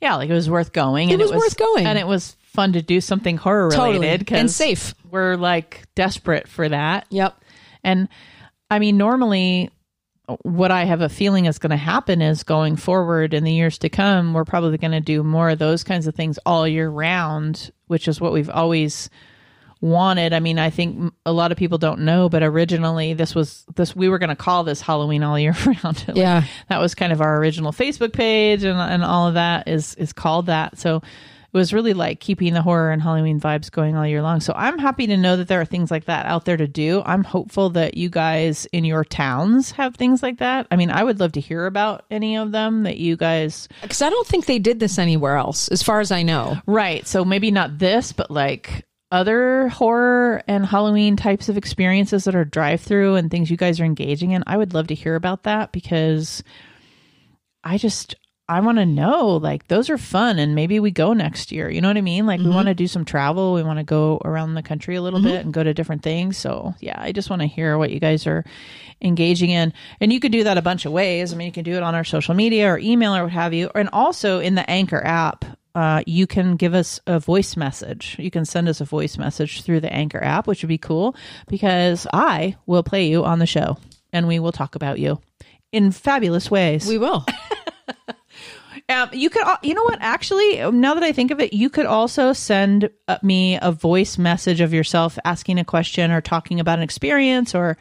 yeah, 0.01 0.17
like 0.17 0.31
it 0.31 0.35
was 0.35 0.49
worth 0.51 0.73
going. 0.73 1.11
It 1.11 1.19
was 1.19 1.31
worth 1.33 1.57
going. 1.57 1.87
and 1.87 1.99
it 1.99 2.07
was 2.07 2.37
fun 2.43 2.73
to 2.75 2.83
do 2.83 3.01
something 3.01 3.37
horror 3.37 3.71
Totally. 3.71 3.95
related 3.99 4.31
And 4.33 4.51
safe. 4.51 4.95
We're 5.11 5.37
like 5.37 5.83
desperate 5.95 6.49
for 6.49 6.69
that. 6.69 7.07
Yep. 7.11 7.37
And 7.85 8.09
I 8.71 8.79
mean, 8.79 8.97
normally, 8.97 9.71
what 10.43 10.71
I 10.71 10.85
have 10.85 11.01
a 11.01 11.09
feeling 11.09 11.47
is 11.47 11.59
going 11.59 11.71
to 11.71 11.77
happen 11.77 12.23
is 12.23 12.43
going 12.45 12.77
forward 12.77 13.35
in 13.35 13.45
the 13.45 13.53
years 13.53 13.79
to 13.79 13.89
come, 13.89 14.33
we're 14.35 14.45
probably 14.45 14.79
going 14.79 14.93
to 14.93 15.01
do 15.01 15.23
more 15.23 15.51
of 15.51 15.59
those 15.59 15.83
kinds 15.85 16.07
of 16.07 16.15
things 16.15 16.39
all 16.47 16.67
year 16.67 16.89
round, 16.89 17.71
which 17.89 18.07
is 18.09 18.21
what 18.21 18.33
we've 18.33 18.49
always 18.51 19.11
wanted. 19.81 20.33
I 20.33 20.39
mean, 20.39 20.59
I 20.61 20.71
think 20.71 21.13
a 21.27 21.33
lot 21.33 21.51
of 21.51 21.59
people 21.59 21.77
don't 21.77 22.03
know, 22.03 22.29
but 22.29 22.43
originally 22.45 23.15
this 23.15 23.35
was 23.35 23.65
this 23.75 23.97
we 23.97 24.09
were 24.09 24.19
going 24.19 24.31
to 24.31 24.37
call 24.37 24.63
this 24.63 24.81
Halloween 24.81 25.25
all 25.25 25.39
year 25.39 25.57
round. 25.67 26.05
Like, 26.07 26.17
Yeah. 26.17 26.45
that 26.69 26.81
was 26.81 26.95
kind 26.95 27.13
of 27.13 27.21
our 27.21 27.37
original 27.39 27.73
Facebook 27.73 28.13
page, 28.13 28.63
and 28.63 28.79
and 28.79 29.03
all 29.05 29.27
of 29.27 29.35
that 29.35 29.67
is 29.67 29.95
is 29.97 30.13
called 30.13 30.47
that. 30.47 30.79
So 30.79 31.03
it 31.53 31.59
was 31.59 31.75
really 31.75 31.93
like 31.93 32.19
keeping 32.19 32.55
the 32.55 32.63
horror 32.63 32.91
and 32.91 33.03
Halloween 33.03 33.39
vibes 33.39 33.71
going 33.71 33.95
all 33.95 34.07
year 34.07 34.23
long. 34.23 34.41
So 34.41 34.55
I'm 34.57 34.79
happy 34.79 35.07
to 35.09 35.19
know 35.19 35.37
that 35.37 35.49
there 35.49 35.61
are 35.61 35.67
things 35.67 35.91
like 35.91 36.07
that 36.07 36.25
out 36.25 36.47
there 36.47 36.57
to 36.57 36.67
do. 36.67 37.03
I'm 37.05 37.25
hopeful 37.25 37.71
that 37.71 37.97
you 37.97 38.09
guys 38.09 38.67
in 38.73 38.87
your 38.87 39.05
towns 39.05 39.73
have 39.73 39.95
things 39.95 40.23
like 40.23 40.39
that. 40.39 40.67
I 40.71 40.77
mean, 40.77 40.91
I 40.91 41.05
would 41.05 41.21
love 41.21 41.33
to 41.33 41.41
hear 41.41 41.67
about 41.67 42.07
any 42.11 42.39
of 42.39 42.53
them 42.53 42.85
that 42.85 42.97
you 42.97 43.17
guys 43.17 43.69
Because 43.83 44.01
I 44.01 44.09
don't 44.09 44.27
think 44.27 44.47
they 44.47 44.59
did 44.59 44.81
this 44.81 44.99
anywhere 44.99 45.37
else, 45.37 45.69
as 45.69 45.83
far 45.83 46.01
as 46.01 46.11
I 46.11 46.23
know. 46.23 46.57
Right. 46.67 47.07
So 47.07 47.23
maybe 47.23 47.51
not 47.51 47.79
this, 47.79 48.13
but 48.13 48.31
like 48.31 48.87
other 49.11 49.69
horror 49.69 50.43
and 50.49 50.65
Halloween 50.65 51.17
types 51.17 51.51
of 51.51 51.59
experiences 51.59 52.25
that 52.25 52.35
are 52.35 52.47
drive 52.47 52.81
through 52.81 53.17
and 53.17 53.31
things 53.31 53.51
you 53.51 53.59
guys 53.59 53.79
are 53.79 53.85
engaging 53.85 54.31
in. 54.31 54.43
I 54.47 54.57
would 54.57 54.73
love 54.73 54.87
to 54.87 54.95
hear 54.95 55.17
about 55.17 55.43
that 55.43 55.71
because 55.71 56.43
I 57.63 57.77
just 57.77 58.15
I 58.53 58.61
want 58.61 58.77
to 58.77 58.85
know 58.85 59.37
like 59.37 59.69
those 59.69 59.89
are 59.89 59.97
fun 59.97 60.39
and 60.39 60.55
maybe 60.55 60.79
we 60.79 60.91
go 60.91 61.15
next 61.15 61.53
year. 61.53 61.71
You 61.71 61.81
know 61.81 61.89
what 61.89 61.97
I 61.97 62.03
mean? 62.03 62.27
Like 62.27 62.41
we 62.41 62.51
want 62.51 62.69
to 62.69 62.75
do 62.75 62.87
some 62.87 63.07
travel. 63.07 63.55
We 63.55 63.63
want 63.63 63.79
to 63.79 63.85
go 63.85 64.21
around 64.23 64.55
the 64.55 64.63
country 64.63 64.95
a 64.95 65.01
little 65.01 65.23
bit 65.23 65.43
and 65.43 65.55
go 65.55 65.63
to 65.63 65.73
different 65.73 66.03
things. 66.03 66.37
So, 66.37 66.75
yeah, 66.79 67.01
I 67.01 67.13
just 67.13 67.31
want 67.31 67.41
to 67.41 67.49
hear 67.49 67.79
what 67.79 67.91
you 67.91 67.99
guys 67.99 68.27
are 68.27 68.45
engaging 69.01 69.49
in. 69.49 69.73
And 70.01 70.13
you 70.13 70.21
could 70.21 70.33
do 70.33 70.45
that 70.45 70.59
a 70.59 70.63
bunch 70.63 70.85
of 70.85 70.93
ways. 70.93 71.33
I 71.33 71.37
mean, 71.37 71.47
you 71.47 71.53
can 71.53 71.65
do 71.65 71.77
it 71.77 71.83
on 71.83 71.95
our 71.95 72.05
social 72.05 72.35
media 72.35 72.71
or 72.71 72.79
email 72.79 73.17
or 73.17 73.25
what 73.25 73.33
have 73.33 73.55
you. 73.55 73.71
And 73.75 73.89
also 73.91 74.39
in 74.39 74.55
the 74.55 74.69
Anchor 74.69 75.03
app, 75.03 75.47
uh, 75.75 76.03
you 76.07 76.27
can 76.27 76.57
give 76.57 76.75
us 76.75 77.01
a 77.07 77.19
voice 77.19 77.57
message. 77.57 78.17
You 78.19 78.31
can 78.31 78.45
send 78.45 78.69
us 78.69 78.83
a 78.83 78.85
voice 78.85 79.17
message 79.17 79.63
through 79.63 79.81
the 79.81 79.93
Anchor 79.93 80.23
app, 80.23 80.47
which 80.47 80.63
would 80.63 80.69
be 80.69 80.77
cool 80.77 81.17
because 81.49 82.07
I 82.13 82.57
will 82.67 82.83
play 82.83 83.07
you 83.07 83.25
on 83.25 83.39
the 83.39 83.47
show 83.47 83.79
and 84.13 84.29
we 84.29 84.39
will 84.39 84.53
talk 84.53 84.75
about 84.75 84.99
you 84.99 85.23
in 85.73 85.91
fabulous 85.91 86.51
ways. 86.51 86.87
We 86.87 86.99
will. 86.99 87.25
Um, 88.89 89.09
you 89.13 89.31
could, 89.31 89.45
you 89.63 89.75
know 89.75 89.83
what? 89.85 89.99
Actually, 90.01 90.57
now 90.73 90.95
that 90.95 91.03
I 91.03 91.13
think 91.13 91.31
of 91.31 91.41
it, 91.41 91.53
you 91.53 91.71
could 91.71 91.87
also 91.87 92.33
send 92.33 92.91
uh, 93.09 93.19
me 93.23 93.59
a 93.63 93.73
voice 93.73 94.19
message 94.19 94.61
of 94.61 94.73
yourself 94.75 95.19
asking 95.25 95.59
a 95.59 95.65
question 95.65 96.11
or 96.11 96.21
talking 96.21 96.61
about 96.61 96.79
an 96.79 96.83
experience 96.83 97.55
or 97.55 97.79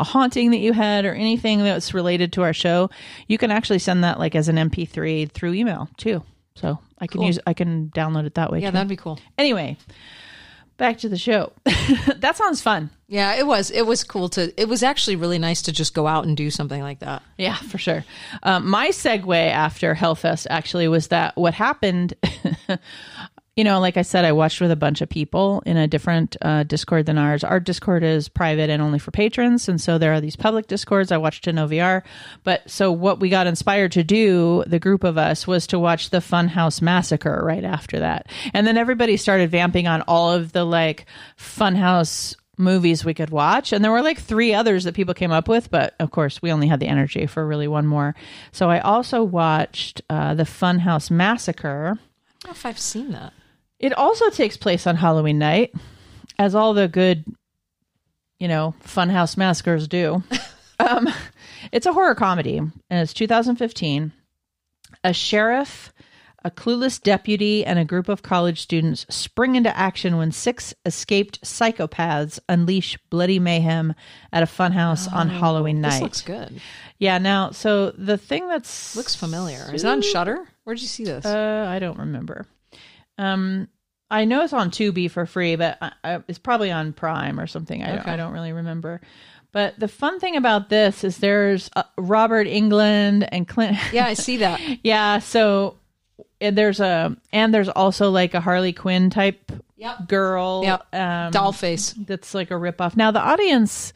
a 0.00 0.04
haunting 0.04 0.50
that 0.52 0.58
you 0.58 0.72
had 0.72 1.04
or 1.04 1.12
anything 1.14 1.58
that's 1.62 1.92
related 1.94 2.32
to 2.34 2.42
our 2.42 2.52
show. 2.52 2.88
You 3.26 3.38
can 3.38 3.50
actually 3.50 3.78
send 3.80 4.04
that 4.04 4.18
like 4.18 4.34
as 4.34 4.48
an 4.48 4.56
MP3 4.56 5.30
through 5.30 5.54
email 5.54 5.88
too. 5.96 6.22
So 6.54 6.78
I 6.98 7.06
can 7.06 7.18
Cool. 7.18 7.26
use, 7.28 7.38
I 7.46 7.54
can 7.54 7.90
download 7.94 8.24
it 8.26 8.34
that 8.34 8.50
way. 8.50 8.60
Yeah, 8.60 8.70
too. 8.70 8.74
that'd 8.74 8.88
be 8.88 8.96
cool. 8.96 9.18
Anyway, 9.36 9.76
back 10.78 10.98
to 10.98 11.08
the 11.08 11.18
show. 11.18 11.52
that 12.16 12.36
sounds 12.36 12.62
fun. 12.62 12.90
Yeah, 13.08 13.34
it 13.34 13.46
was. 13.46 13.70
It 13.70 13.82
was 13.86 14.04
cool 14.04 14.28
to. 14.30 14.58
It 14.60 14.68
was 14.68 14.82
actually 14.82 15.16
really 15.16 15.38
nice 15.38 15.62
to 15.62 15.72
just 15.72 15.94
go 15.94 16.06
out 16.06 16.24
and 16.24 16.36
do 16.36 16.50
something 16.50 16.80
like 16.80 17.00
that. 17.00 17.22
Yeah, 17.36 17.56
for 17.56 17.78
sure. 17.78 18.04
Um, 18.42 18.68
my 18.68 18.88
segue 18.88 19.50
after 19.50 19.94
Hellfest 19.94 20.46
actually 20.48 20.88
was 20.88 21.08
that 21.08 21.36
what 21.36 21.54
happened. 21.54 22.14
you 23.58 23.64
know, 23.64 23.80
like 23.80 23.96
I 23.96 24.02
said, 24.02 24.24
I 24.24 24.30
watched 24.30 24.60
with 24.60 24.70
a 24.70 24.76
bunch 24.76 25.00
of 25.00 25.08
people 25.08 25.64
in 25.66 25.76
a 25.76 25.88
different 25.88 26.36
uh, 26.42 26.62
Discord 26.62 27.06
than 27.06 27.18
ours. 27.18 27.42
Our 27.42 27.58
Discord 27.58 28.04
is 28.04 28.28
private 28.28 28.70
and 28.70 28.80
only 28.80 29.00
for 29.00 29.10
patrons, 29.10 29.68
and 29.68 29.80
so 29.80 29.98
there 29.98 30.12
are 30.12 30.20
these 30.20 30.36
public 30.36 30.68
Discords. 30.68 31.10
I 31.10 31.16
watched 31.16 31.48
in 31.48 31.56
OVR, 31.56 32.04
but 32.44 32.70
so 32.70 32.92
what 32.92 33.18
we 33.18 33.28
got 33.28 33.48
inspired 33.48 33.90
to 33.92 34.04
do, 34.04 34.62
the 34.68 34.78
group 34.78 35.02
of 35.02 35.18
us, 35.18 35.44
was 35.44 35.66
to 35.66 35.78
watch 35.80 36.10
the 36.10 36.18
Funhouse 36.18 36.80
Massacre 36.80 37.42
right 37.42 37.64
after 37.64 37.98
that, 37.98 38.28
and 38.54 38.64
then 38.64 38.78
everybody 38.78 39.16
started 39.16 39.50
vamping 39.50 39.88
on 39.88 40.02
all 40.02 40.32
of 40.32 40.52
the 40.52 40.62
like 40.62 41.06
Funhouse 41.36 42.36
movies 42.58 43.04
we 43.04 43.14
could 43.14 43.30
watch 43.30 43.72
and 43.72 43.84
there 43.84 43.92
were 43.92 44.02
like 44.02 44.18
three 44.18 44.52
others 44.52 44.82
that 44.82 44.92
people 44.92 45.14
came 45.14 45.30
up 45.30 45.46
with 45.46 45.70
but 45.70 45.94
of 46.00 46.10
course 46.10 46.42
we 46.42 46.50
only 46.50 46.66
had 46.66 46.80
the 46.80 46.88
energy 46.88 47.24
for 47.24 47.46
really 47.46 47.68
one 47.68 47.86
more 47.86 48.16
so 48.50 48.68
i 48.68 48.80
also 48.80 49.22
watched 49.22 50.02
uh, 50.10 50.34
the 50.34 50.42
funhouse 50.42 51.08
massacre 51.08 52.00
I 52.38 52.46
don't 52.46 52.50
know 52.50 52.58
if 52.58 52.66
I've 52.66 52.78
seen 52.78 53.10
that. 53.12 53.32
It 53.78 53.92
also 53.92 54.30
takes 54.30 54.56
place 54.56 54.86
on 54.86 54.96
halloween 54.96 55.38
night 55.38 55.72
as 56.38 56.54
all 56.54 56.74
the 56.74 56.88
good 56.88 57.24
you 58.38 58.48
know 58.48 58.74
funhouse 58.84 59.36
massacres 59.36 59.88
do 59.88 60.22
um, 60.78 61.08
it's 61.72 61.86
a 61.86 61.92
horror 61.92 62.14
comedy 62.14 62.58
and 62.58 62.72
it's 62.90 63.12
2015 63.12 64.12
a 65.04 65.12
sheriff 65.12 65.92
a 66.44 66.50
clueless 66.50 67.02
deputy 67.02 67.64
and 67.64 67.78
a 67.78 67.84
group 67.84 68.08
of 68.08 68.22
college 68.22 68.60
students 68.60 69.04
spring 69.10 69.56
into 69.56 69.76
action 69.76 70.16
when 70.16 70.30
six 70.30 70.72
escaped 70.86 71.40
psychopaths 71.42 72.38
unleash 72.48 72.96
bloody 73.10 73.38
mayhem 73.38 73.92
at 74.32 74.42
a 74.42 74.46
funhouse 74.46 75.12
on 75.12 75.28
Halloween 75.28 75.80
night. 75.80 75.90
This 75.90 76.00
night. 76.00 76.02
looks 76.02 76.22
good. 76.22 76.60
yeah, 76.98 77.18
now, 77.18 77.50
so 77.50 77.90
the 77.90 78.16
thing 78.16 78.46
that's 78.46 78.94
Looks 78.94 79.16
familiar. 79.16 79.68
Is 79.74 79.84
it 79.84 79.88
on 79.88 80.00
Shudder? 80.00 80.46
Where'd 80.64 80.80
you 80.80 80.86
see 80.86 81.04
this? 81.04 81.26
uh, 81.26 81.66
I 81.68 81.80
don't 81.80 81.98
remember. 81.98 82.46
Um, 83.18 83.68
I 84.10 84.24
know 84.24 84.42
it's 84.42 84.52
on 84.54 84.70
Tubi 84.70 85.10
for 85.10 85.26
free, 85.26 85.56
but 85.56 85.76
I, 85.82 85.92
I, 86.02 86.20
it's 86.28 86.38
probably 86.38 86.70
on 86.70 86.92
Prime 86.94 87.38
or 87.38 87.46
something. 87.46 87.82
I, 87.82 87.88
don't, 87.88 87.98
Okay. 88.00 88.12
I 88.12 88.16
don't 88.16 88.32
really 88.32 88.52
remember. 88.52 89.00
But 89.52 89.78
the 89.78 89.88
fun 89.88 90.20
thing 90.20 90.36
about 90.36 90.68
this 90.68 91.04
is 91.04 91.18
there's 91.18 91.68
uh, 91.76 91.82
Robert 91.96 92.46
Englund 92.46 93.28
and 93.30 93.46
Clint. 93.48 93.76
yeah, 93.92 94.06
I 94.06 94.14
see 94.14 94.38
that. 94.38 94.60
yeah, 94.84 95.18
so 95.18 95.76
and 96.40 96.56
there's 96.56 96.80
a 96.80 97.16
and 97.32 97.52
there's 97.52 97.68
also 97.68 98.10
like 98.10 98.34
a 98.34 98.40
Harley 98.40 98.72
Quinn 98.72 99.10
type 99.10 99.50
Yep. 99.76 100.08
girl. 100.08 100.62
Yep. 100.64 100.94
Um, 100.94 101.30
Doll 101.32 101.52
face. 101.52 101.92
that's 101.92 102.34
like 102.34 102.50
a 102.50 102.54
ripoff. 102.54 102.96
Now 102.96 103.10
the 103.10 103.20
audience, 103.20 103.92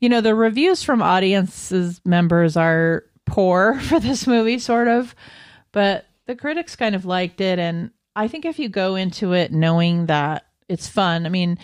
you 0.00 0.08
know, 0.08 0.20
the 0.20 0.34
reviews 0.34 0.82
from 0.82 1.00
audiences 1.02 2.00
members 2.04 2.56
are 2.56 3.04
poor 3.24 3.78
for 3.80 4.00
this 4.00 4.26
movie, 4.26 4.58
sort 4.58 4.88
of, 4.88 5.14
but 5.72 6.06
the 6.26 6.34
critics 6.34 6.74
kind 6.76 6.94
of 6.94 7.04
liked 7.04 7.40
it, 7.40 7.58
and 7.58 7.90
I 8.16 8.28
think 8.28 8.44
if 8.44 8.58
you 8.58 8.68
go 8.68 8.94
into 8.94 9.32
it 9.32 9.52
knowing 9.52 10.06
that 10.06 10.46
it's 10.68 10.88
fun, 10.88 11.26
I 11.26 11.28
mean, 11.28 11.58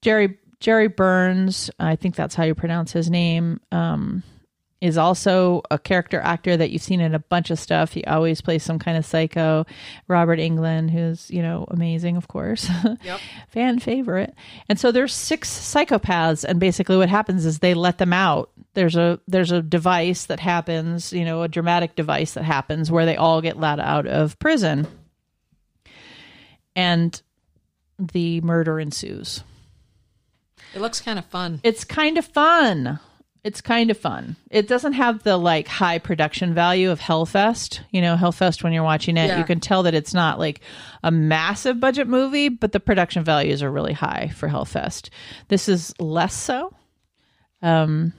Jere 0.00 0.38
Jere 0.60 0.88
Burns, 0.88 1.70
I 1.78 1.96
think 1.96 2.14
that's 2.14 2.34
how 2.34 2.44
you 2.44 2.54
pronounce 2.54 2.92
his 2.92 3.10
name. 3.10 3.60
Um, 3.72 4.22
is 4.82 4.98
also 4.98 5.62
a 5.70 5.78
character 5.78 6.18
actor 6.20 6.56
that 6.56 6.70
you've 6.70 6.82
seen 6.82 7.00
in 7.00 7.14
a 7.14 7.18
bunch 7.20 7.50
of 7.50 7.58
stuff. 7.58 7.92
He 7.92 8.04
always 8.04 8.40
plays 8.40 8.64
some 8.64 8.80
kind 8.80 8.98
of 8.98 9.06
psycho. 9.06 9.64
Robert 10.08 10.40
Englund, 10.40 10.90
who's, 10.90 11.30
you 11.30 11.40
know, 11.40 11.64
amazing, 11.68 12.16
of 12.16 12.28
course. 12.28 12.68
Yep. 13.04 13.20
Fan 13.48 13.78
favorite. 13.78 14.34
And 14.68 14.78
so 14.78 14.90
there's 14.90 15.14
six 15.14 15.48
psychopaths 15.48 16.44
and 16.44 16.58
basically 16.58 16.96
what 16.96 17.08
happens 17.08 17.46
is 17.46 17.58
they 17.58 17.74
let 17.74 17.98
them 17.98 18.12
out. 18.12 18.50
There's 18.74 18.96
a 18.96 19.20
there's 19.28 19.52
a 19.52 19.62
device 19.62 20.26
that 20.26 20.40
happens, 20.40 21.12
you 21.12 21.24
know, 21.24 21.42
a 21.42 21.48
dramatic 21.48 21.94
device 21.94 22.34
that 22.34 22.44
happens 22.44 22.90
where 22.90 23.06
they 23.06 23.16
all 23.16 23.40
get 23.40 23.58
let 23.58 23.78
out 23.78 24.06
of 24.06 24.38
prison. 24.40 24.86
And 26.74 27.20
the 27.98 28.40
murder 28.40 28.80
ensues. 28.80 29.42
It 30.74 30.80
looks 30.80 31.00
kind 31.00 31.18
of 31.18 31.24
fun. 31.26 31.60
It's 31.62 31.84
kind 31.84 32.16
of 32.18 32.24
fun. 32.24 32.98
It's 33.44 33.60
kind 33.60 33.90
of 33.90 33.98
fun. 33.98 34.36
It 34.50 34.68
doesn't 34.68 34.92
have 34.92 35.24
the 35.24 35.36
like 35.36 35.66
high 35.66 35.98
production 35.98 36.54
value 36.54 36.90
of 36.92 37.00
Hellfest. 37.00 37.80
You 37.90 38.00
know, 38.00 38.16
Hellfest 38.16 38.62
when 38.62 38.72
you're 38.72 38.84
watching 38.84 39.16
it, 39.16 39.26
Yeah. 39.26 39.38
you 39.38 39.44
can 39.44 39.58
tell 39.58 39.82
that 39.82 39.94
it's 39.94 40.14
not 40.14 40.38
like 40.38 40.60
a 41.02 41.10
massive 41.10 41.80
budget 41.80 42.06
movie, 42.06 42.48
but 42.48 42.70
the 42.72 42.78
production 42.80 43.24
values 43.24 43.62
are 43.62 43.70
really 43.70 43.92
high 43.94 44.30
for 44.36 44.48
Hellfest. 44.48 45.10
This 45.48 45.68
is 45.68 45.92
less 45.98 46.34
so. 46.34 46.72
Um 47.60 48.12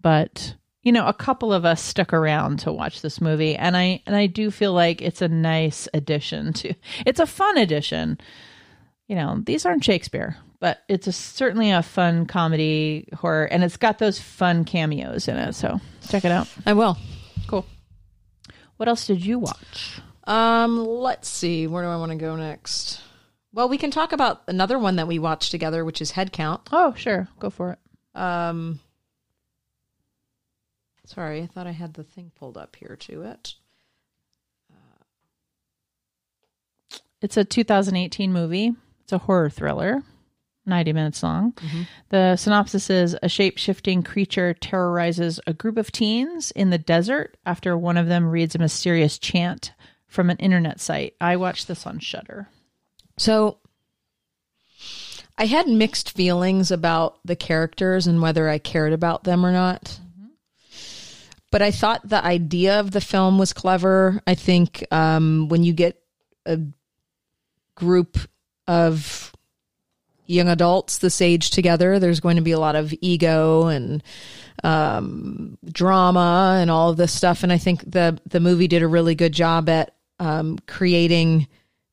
but 0.00 0.54
you 0.86 0.92
know, 0.92 1.06
a 1.06 1.12
couple 1.12 1.52
of 1.52 1.64
us 1.64 1.82
stuck 1.82 2.12
around 2.12 2.60
to 2.60 2.72
watch 2.72 3.02
this 3.02 3.20
movie 3.20 3.56
and 3.56 3.76
I 3.76 4.02
and 4.06 4.14
I 4.14 4.26
do 4.26 4.52
feel 4.52 4.72
like 4.72 5.02
it's 5.02 5.20
a 5.20 5.28
nice 5.28 5.88
addition 5.92 6.52
to 6.60 6.74
It's 7.04 7.20
a 7.20 7.26
fun 7.26 7.58
addition 7.58 8.18
you 9.08 9.14
know, 9.14 9.40
these 9.44 9.64
aren't 9.64 9.84
Shakespeare, 9.84 10.36
but 10.58 10.82
it's 10.88 11.06
a, 11.06 11.12
certainly 11.12 11.70
a 11.70 11.82
fun 11.82 12.26
comedy 12.26 13.08
horror, 13.14 13.44
and 13.44 13.62
it's 13.62 13.76
got 13.76 13.98
those 13.98 14.18
fun 14.18 14.64
cameos 14.64 15.28
in 15.28 15.36
it. 15.36 15.54
So 15.54 15.80
check 16.08 16.24
it 16.24 16.32
out. 16.32 16.48
I 16.64 16.72
will. 16.72 16.98
Cool. 17.46 17.64
What 18.76 18.88
else 18.88 19.06
did 19.06 19.24
you 19.24 19.38
watch? 19.38 20.00
Um, 20.24 20.84
let's 20.84 21.28
see. 21.28 21.66
Where 21.66 21.84
do 21.84 21.88
I 21.88 21.96
want 21.96 22.10
to 22.10 22.18
go 22.18 22.34
next? 22.36 23.00
Well, 23.52 23.68
we 23.68 23.78
can 23.78 23.90
talk 23.90 24.12
about 24.12 24.42
another 24.48 24.78
one 24.78 24.96
that 24.96 25.06
we 25.06 25.18
watched 25.18 25.50
together, 25.50 25.84
which 25.84 26.02
is 26.02 26.12
Headcount. 26.12 26.62
Oh, 26.72 26.92
sure, 26.94 27.28
go 27.38 27.48
for 27.48 27.72
it. 27.72 28.20
Um, 28.20 28.80
sorry, 31.06 31.42
I 31.42 31.46
thought 31.46 31.66
I 31.66 31.72
had 31.72 31.94
the 31.94 32.04
thing 32.04 32.32
pulled 32.38 32.58
up 32.58 32.76
here 32.76 32.96
to 33.00 33.22
it. 33.22 33.54
Uh, 34.70 35.04
it's 37.22 37.36
a 37.36 37.44
2018 37.44 38.32
movie. 38.32 38.72
It's 39.02 39.12
a 39.12 39.18
horror 39.18 39.48
thriller, 39.48 40.02
90 40.66 40.92
minutes 40.92 41.22
long. 41.22 41.52
Mm-hmm. 41.52 41.82
The 42.08 42.36
synopsis 42.36 42.90
is 42.90 43.16
a 43.22 43.28
shape 43.28 43.56
shifting 43.56 44.02
creature 44.02 44.52
terrorizes 44.52 45.38
a 45.46 45.52
group 45.52 45.78
of 45.78 45.92
teens 45.92 46.50
in 46.50 46.70
the 46.70 46.78
desert 46.78 47.36
after 47.46 47.78
one 47.78 47.96
of 47.96 48.08
them 48.08 48.28
reads 48.28 48.54
a 48.54 48.58
mysterious 48.58 49.18
chant 49.18 49.72
from 50.08 50.28
an 50.28 50.38
internet 50.38 50.80
site. 50.80 51.14
I 51.20 51.36
watched 51.36 51.68
this 51.68 51.86
on 51.86 52.00
Shudder. 52.00 52.48
So 53.16 53.58
I 55.38 55.46
had 55.46 55.68
mixed 55.68 56.12
feelings 56.12 56.70
about 56.70 57.18
the 57.24 57.36
characters 57.36 58.06
and 58.06 58.20
whether 58.20 58.48
I 58.48 58.58
cared 58.58 58.92
about 58.92 59.24
them 59.24 59.44
or 59.44 59.52
not. 59.52 60.00
But 61.50 61.62
I 61.62 61.70
thought 61.70 62.08
the 62.08 62.22
idea 62.24 62.80
of 62.80 62.90
the 62.90 63.00
film 63.00 63.38
was 63.38 63.52
clever. 63.52 64.20
I 64.26 64.34
think 64.34 64.84
um, 64.90 65.48
when 65.48 65.62
you 65.62 65.72
get 65.72 66.00
a 66.44 66.58
group 67.74 68.18
of 68.66 69.32
young 70.26 70.48
adults 70.48 70.98
this 70.98 71.20
age 71.20 71.50
together, 71.50 71.98
there's 71.98 72.20
going 72.20 72.36
to 72.36 72.42
be 72.42 72.52
a 72.52 72.58
lot 72.58 72.74
of 72.74 72.92
ego 73.00 73.66
and 73.66 74.02
um, 74.64 75.56
drama 75.64 76.58
and 76.60 76.70
all 76.70 76.90
of 76.90 76.96
this 76.96 77.12
stuff. 77.12 77.42
And 77.42 77.52
I 77.52 77.58
think 77.58 77.88
the 77.90 78.18
the 78.26 78.40
movie 78.40 78.68
did 78.68 78.82
a 78.82 78.88
really 78.88 79.14
good 79.14 79.32
job 79.32 79.68
at 79.68 79.94
um, 80.18 80.58
creating 80.66 81.46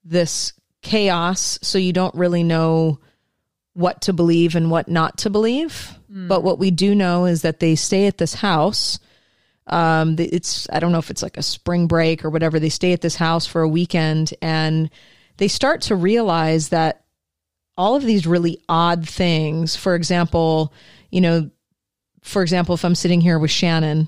this 0.03 0.53
chaos, 0.81 1.59
so 1.61 1.77
you 1.77 1.93
don't 1.93 2.15
really 2.15 2.43
know 2.43 2.99
what 3.73 4.01
to 4.01 4.13
believe 4.13 4.55
and 4.55 4.69
what 4.69 4.87
not 4.87 5.19
to 5.19 5.29
believe. 5.29 5.97
But 6.27 6.43
what 6.43 6.59
we 6.59 6.71
do 6.71 6.93
know 6.93 7.25
is 7.25 7.41
that 7.41 7.59
they 7.59 7.75
stay 7.75 8.05
at 8.07 8.17
this 8.17 8.35
house. 8.35 8.99
Um, 9.67 10.15
it's 10.19 10.67
I 10.71 10.79
don't 10.79 10.91
know 10.91 10.99
if 10.99 11.09
it's 11.09 11.23
like 11.23 11.37
a 11.37 11.43
spring 11.43 11.87
break 11.87 12.25
or 12.25 12.29
whatever. 12.29 12.59
They 12.59 12.69
stay 12.69 12.93
at 12.93 13.01
this 13.01 13.15
house 13.15 13.45
for 13.45 13.61
a 13.61 13.67
weekend, 13.67 14.33
and 14.41 14.89
they 15.37 15.47
start 15.47 15.81
to 15.83 15.95
realize 15.95 16.69
that 16.69 17.03
all 17.77 17.95
of 17.95 18.03
these 18.03 18.27
really 18.27 18.61
odd 18.69 19.07
things. 19.07 19.75
For 19.75 19.95
example, 19.95 20.73
you 21.11 21.21
know, 21.21 21.49
for 22.21 22.41
example, 22.41 22.75
if 22.75 22.85
I'm 22.85 22.95
sitting 22.95 23.21
here 23.21 23.39
with 23.39 23.51
Shannon 23.51 24.07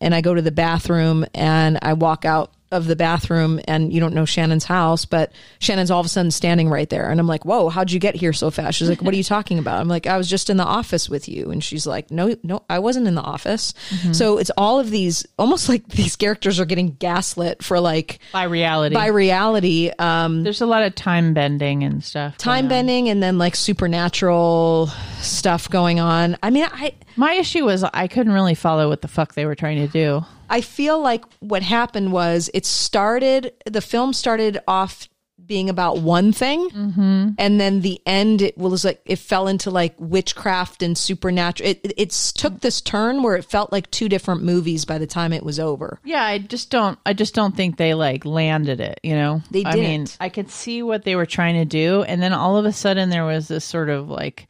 and 0.00 0.14
I 0.14 0.20
go 0.20 0.34
to 0.34 0.42
the 0.42 0.50
bathroom 0.50 1.24
and 1.34 1.78
I 1.82 1.94
walk 1.94 2.24
out 2.24 2.52
of 2.72 2.86
the 2.86 2.96
bathroom 2.96 3.60
and 3.68 3.92
you 3.92 4.00
don't 4.00 4.14
know 4.14 4.24
Shannon's 4.24 4.64
house, 4.64 5.04
but 5.04 5.32
Shannon's 5.60 5.90
all 5.90 6.00
of 6.00 6.06
a 6.06 6.08
sudden 6.08 6.30
standing 6.30 6.68
right 6.68 6.88
there. 6.88 7.10
And 7.10 7.20
I'm 7.20 7.26
like, 7.26 7.44
whoa, 7.44 7.68
how'd 7.68 7.92
you 7.92 8.00
get 8.00 8.16
here 8.16 8.32
so 8.32 8.50
fast? 8.50 8.78
She's 8.78 8.88
like, 8.88 9.02
what 9.02 9.12
are 9.14 9.16
you 9.16 9.22
talking 9.22 9.58
about? 9.58 9.78
I'm 9.78 9.88
like, 9.88 10.06
I 10.06 10.16
was 10.16 10.28
just 10.28 10.50
in 10.50 10.56
the 10.56 10.64
office 10.64 11.08
with 11.08 11.28
you. 11.28 11.50
And 11.50 11.62
she's 11.62 11.86
like, 11.86 12.10
no, 12.10 12.34
no, 12.42 12.64
I 12.68 12.78
wasn't 12.78 13.06
in 13.06 13.14
the 13.14 13.22
office. 13.22 13.74
Mm-hmm. 13.90 14.12
So 14.12 14.38
it's 14.38 14.50
all 14.56 14.80
of 14.80 14.90
these, 14.90 15.26
almost 15.38 15.68
like 15.68 15.86
these 15.88 16.16
characters 16.16 16.58
are 16.58 16.64
getting 16.64 16.94
gaslit 16.94 17.62
for 17.62 17.78
like 17.78 18.18
by 18.32 18.44
reality. 18.44 18.94
By 18.94 19.06
reality. 19.06 19.90
Um, 19.98 20.42
There's 20.42 20.62
a 20.62 20.66
lot 20.66 20.82
of 20.82 20.94
time 20.94 21.34
bending 21.34 21.84
and 21.84 22.02
stuff. 22.02 22.38
Time 22.38 22.68
bending 22.68 23.08
and 23.10 23.22
then 23.22 23.36
like 23.38 23.54
supernatural 23.54 24.90
stuff 25.22 25.68
going 25.68 26.00
on. 26.00 26.36
I 26.42 26.50
mean, 26.50 26.66
I, 26.70 26.94
my 27.16 27.34
issue 27.34 27.64
was 27.64 27.84
I 27.84 28.08
couldn't 28.08 28.32
really 28.32 28.54
follow 28.54 28.88
what 28.88 29.02
the 29.02 29.08
fuck 29.08 29.34
they 29.34 29.46
were 29.46 29.54
trying 29.54 29.86
to 29.86 29.92
do. 29.92 30.24
I 30.50 30.60
feel 30.60 31.00
like 31.00 31.24
what 31.40 31.62
happened 31.62 32.12
was 32.12 32.50
it 32.52 32.66
started, 32.66 33.52
the 33.64 33.80
film 33.80 34.12
started 34.12 34.58
off 34.68 35.08
being 35.46 35.68
about 35.68 35.98
one 35.98 36.32
thing 36.32 36.68
mm-hmm. 36.70 37.30
and 37.38 37.60
then 37.60 37.80
the 37.80 38.00
end 38.06 38.40
it 38.42 38.56
was 38.56 38.84
like 38.84 39.00
it 39.04 39.18
fell 39.18 39.48
into 39.48 39.70
like 39.70 39.94
witchcraft 39.98 40.82
and 40.82 40.96
supernatural 40.96 41.68
it, 41.68 41.80
it 41.84 41.92
it's 41.96 42.32
took 42.32 42.60
this 42.60 42.80
turn 42.80 43.22
where 43.22 43.36
it 43.36 43.44
felt 43.44 43.72
like 43.72 43.90
two 43.90 44.08
different 44.08 44.42
movies 44.42 44.84
by 44.84 44.98
the 44.98 45.06
time 45.06 45.32
it 45.32 45.42
was 45.42 45.58
over 45.58 45.98
yeah 46.04 46.22
i 46.22 46.38
just 46.38 46.70
don't 46.70 46.98
i 47.04 47.12
just 47.12 47.34
don't 47.34 47.56
think 47.56 47.76
they 47.76 47.94
like 47.94 48.24
landed 48.24 48.80
it 48.80 49.00
you 49.02 49.14
know 49.14 49.42
they 49.50 49.64
didn't. 49.64 49.78
i 49.78 49.82
mean 49.82 50.06
i 50.20 50.28
could 50.28 50.50
see 50.50 50.82
what 50.82 51.04
they 51.04 51.16
were 51.16 51.26
trying 51.26 51.54
to 51.54 51.64
do 51.64 52.02
and 52.02 52.22
then 52.22 52.32
all 52.32 52.56
of 52.56 52.64
a 52.64 52.72
sudden 52.72 53.10
there 53.10 53.24
was 53.24 53.48
this 53.48 53.64
sort 53.64 53.88
of 53.88 54.08
like 54.08 54.48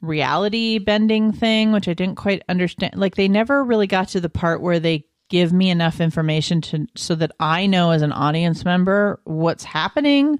reality 0.00 0.78
bending 0.78 1.32
thing 1.32 1.72
which 1.72 1.88
i 1.88 1.94
didn't 1.94 2.16
quite 2.16 2.42
understand 2.48 2.94
like 2.96 3.14
they 3.14 3.28
never 3.28 3.64
really 3.64 3.86
got 3.86 4.08
to 4.08 4.20
the 4.20 4.28
part 4.28 4.60
where 4.60 4.78
they 4.78 5.04
give 5.28 5.52
me 5.52 5.70
enough 5.70 6.00
information 6.00 6.60
to 6.60 6.86
so 6.94 7.14
that 7.14 7.32
I 7.40 7.66
know 7.66 7.90
as 7.90 8.02
an 8.02 8.12
audience 8.12 8.64
member 8.64 9.20
what's 9.24 9.64
happening, 9.64 10.38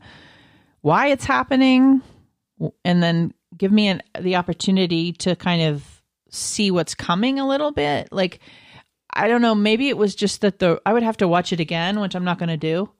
why 0.80 1.08
it's 1.08 1.24
happening, 1.24 2.02
and 2.84 3.02
then 3.02 3.34
give 3.56 3.72
me 3.72 3.88
an, 3.88 4.02
the 4.20 4.36
opportunity 4.36 5.12
to 5.12 5.34
kind 5.36 5.62
of 5.62 5.84
see 6.30 6.70
what's 6.70 6.94
coming 6.94 7.40
a 7.40 7.48
little 7.48 7.72
bit. 7.72 8.08
Like 8.12 8.40
I 9.12 9.28
don't 9.28 9.42
know, 9.42 9.54
maybe 9.54 9.88
it 9.88 9.96
was 9.96 10.14
just 10.14 10.42
that 10.42 10.58
the 10.58 10.80
I 10.86 10.92
would 10.92 11.02
have 11.02 11.16
to 11.18 11.28
watch 11.28 11.52
it 11.52 11.60
again, 11.60 12.00
which 12.00 12.14
I'm 12.14 12.24
not 12.24 12.38
going 12.38 12.48
to 12.50 12.56
do, 12.56 12.90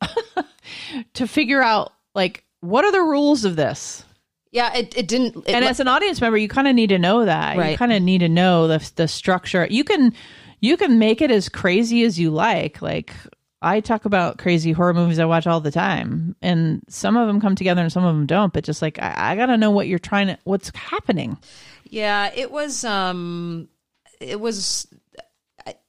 to 1.15 1.27
figure 1.27 1.63
out 1.63 1.93
like 2.15 2.45
what 2.61 2.85
are 2.85 2.93
the 2.93 3.03
rules 3.03 3.45
of 3.45 3.57
this. 3.57 4.05
Yeah, 4.53 4.75
it, 4.75 4.97
it 4.97 5.09
didn't. 5.09 5.37
It, 5.49 5.55
and 5.55 5.65
as 5.65 5.81
an 5.81 5.89
audience 5.89 6.21
member, 6.21 6.39
you 6.39 6.49
kind 6.49 6.69
of 6.69 6.75
need 6.75 6.89
to 6.89 6.99
know 6.99 7.25
that. 7.25 7.57
Right. 7.57 7.73
You 7.73 7.77
kind 7.77 7.93
of 7.93 8.03
need 8.03 8.19
to 8.19 8.29
know 8.29 8.69
the 8.69 8.91
the 8.97 9.09
structure. 9.09 9.67
You 9.69 9.85
can 9.85 10.15
you 10.61 10.77
can 10.77 10.99
make 10.99 11.21
it 11.21 11.31
as 11.31 11.49
crazy 11.49 12.05
as 12.05 12.19
you 12.19 12.31
like. 12.31 12.81
Like 12.81 13.13
I 13.61 13.81
talk 13.81 14.05
about 14.05 14.39
crazy 14.39 14.73
horror 14.73 14.95
movies 14.95 15.19
I 15.19 15.25
watch 15.25 15.47
all 15.47 15.61
the 15.61 15.71
time, 15.71 16.37
and 16.41 16.83
some 16.89 17.17
of 17.17 17.27
them 17.27 17.41
come 17.41 17.55
together 17.55 17.83
and 17.83 17.93
some 17.93 18.05
of 18.05 18.15
them 18.15 18.27
don't. 18.27 18.53
But 18.53 18.65
just 18.65 18.81
like 18.81 18.99
I, 19.01 19.33
I 19.33 19.37
got 19.37 19.47
to 19.47 19.57
know 19.57 19.71
what 19.71 19.89
you're 19.89 19.99
trying 19.99 20.29
to, 20.29 20.39
what's 20.45 20.71
happening. 20.75 21.37
Yeah, 21.85 22.31
it 22.35 22.51
was. 22.51 22.85
um 22.85 23.69
It 24.21 24.41
was. 24.41 24.87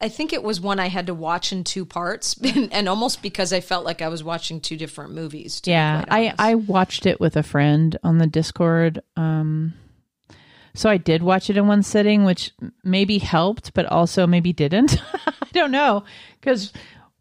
I 0.02 0.10
think 0.10 0.34
it 0.34 0.42
was 0.42 0.60
one 0.60 0.80
I 0.80 0.88
had 0.88 1.08
to 1.08 1.14
watch 1.14 1.52
in 1.52 1.64
two 1.64 1.86
parts, 1.86 2.36
and, 2.44 2.72
and 2.74 2.90
almost 2.90 3.22
because 3.22 3.54
I 3.54 3.62
felt 3.62 3.86
like 3.86 4.02
I 4.02 4.08
was 4.08 4.24
watching 4.24 4.60
two 4.60 4.78
different 4.78 5.14
movies. 5.14 5.62
Yeah, 5.66 6.04
I 6.10 6.34
I 6.38 6.56
watched 6.56 7.06
it 7.06 7.20
with 7.20 7.36
a 7.36 7.44
friend 7.44 7.98
on 8.04 8.18
the 8.18 8.28
Discord. 8.28 9.02
Um, 9.16 9.74
so 10.74 10.90
I 10.90 10.98
did 10.98 11.24
watch 11.24 11.50
it 11.50 11.58
in 11.58 11.68
one 11.68 11.84
sitting, 11.84 12.24
which 12.24 12.52
maybe 12.84 13.18
helped, 13.18 13.74
but 13.74 13.86
also 13.88 14.28
maybe 14.28 14.54
didn't. 14.54 15.02
I 15.26 15.48
don't 15.52 15.72
know 15.72 16.04
because 16.40 16.72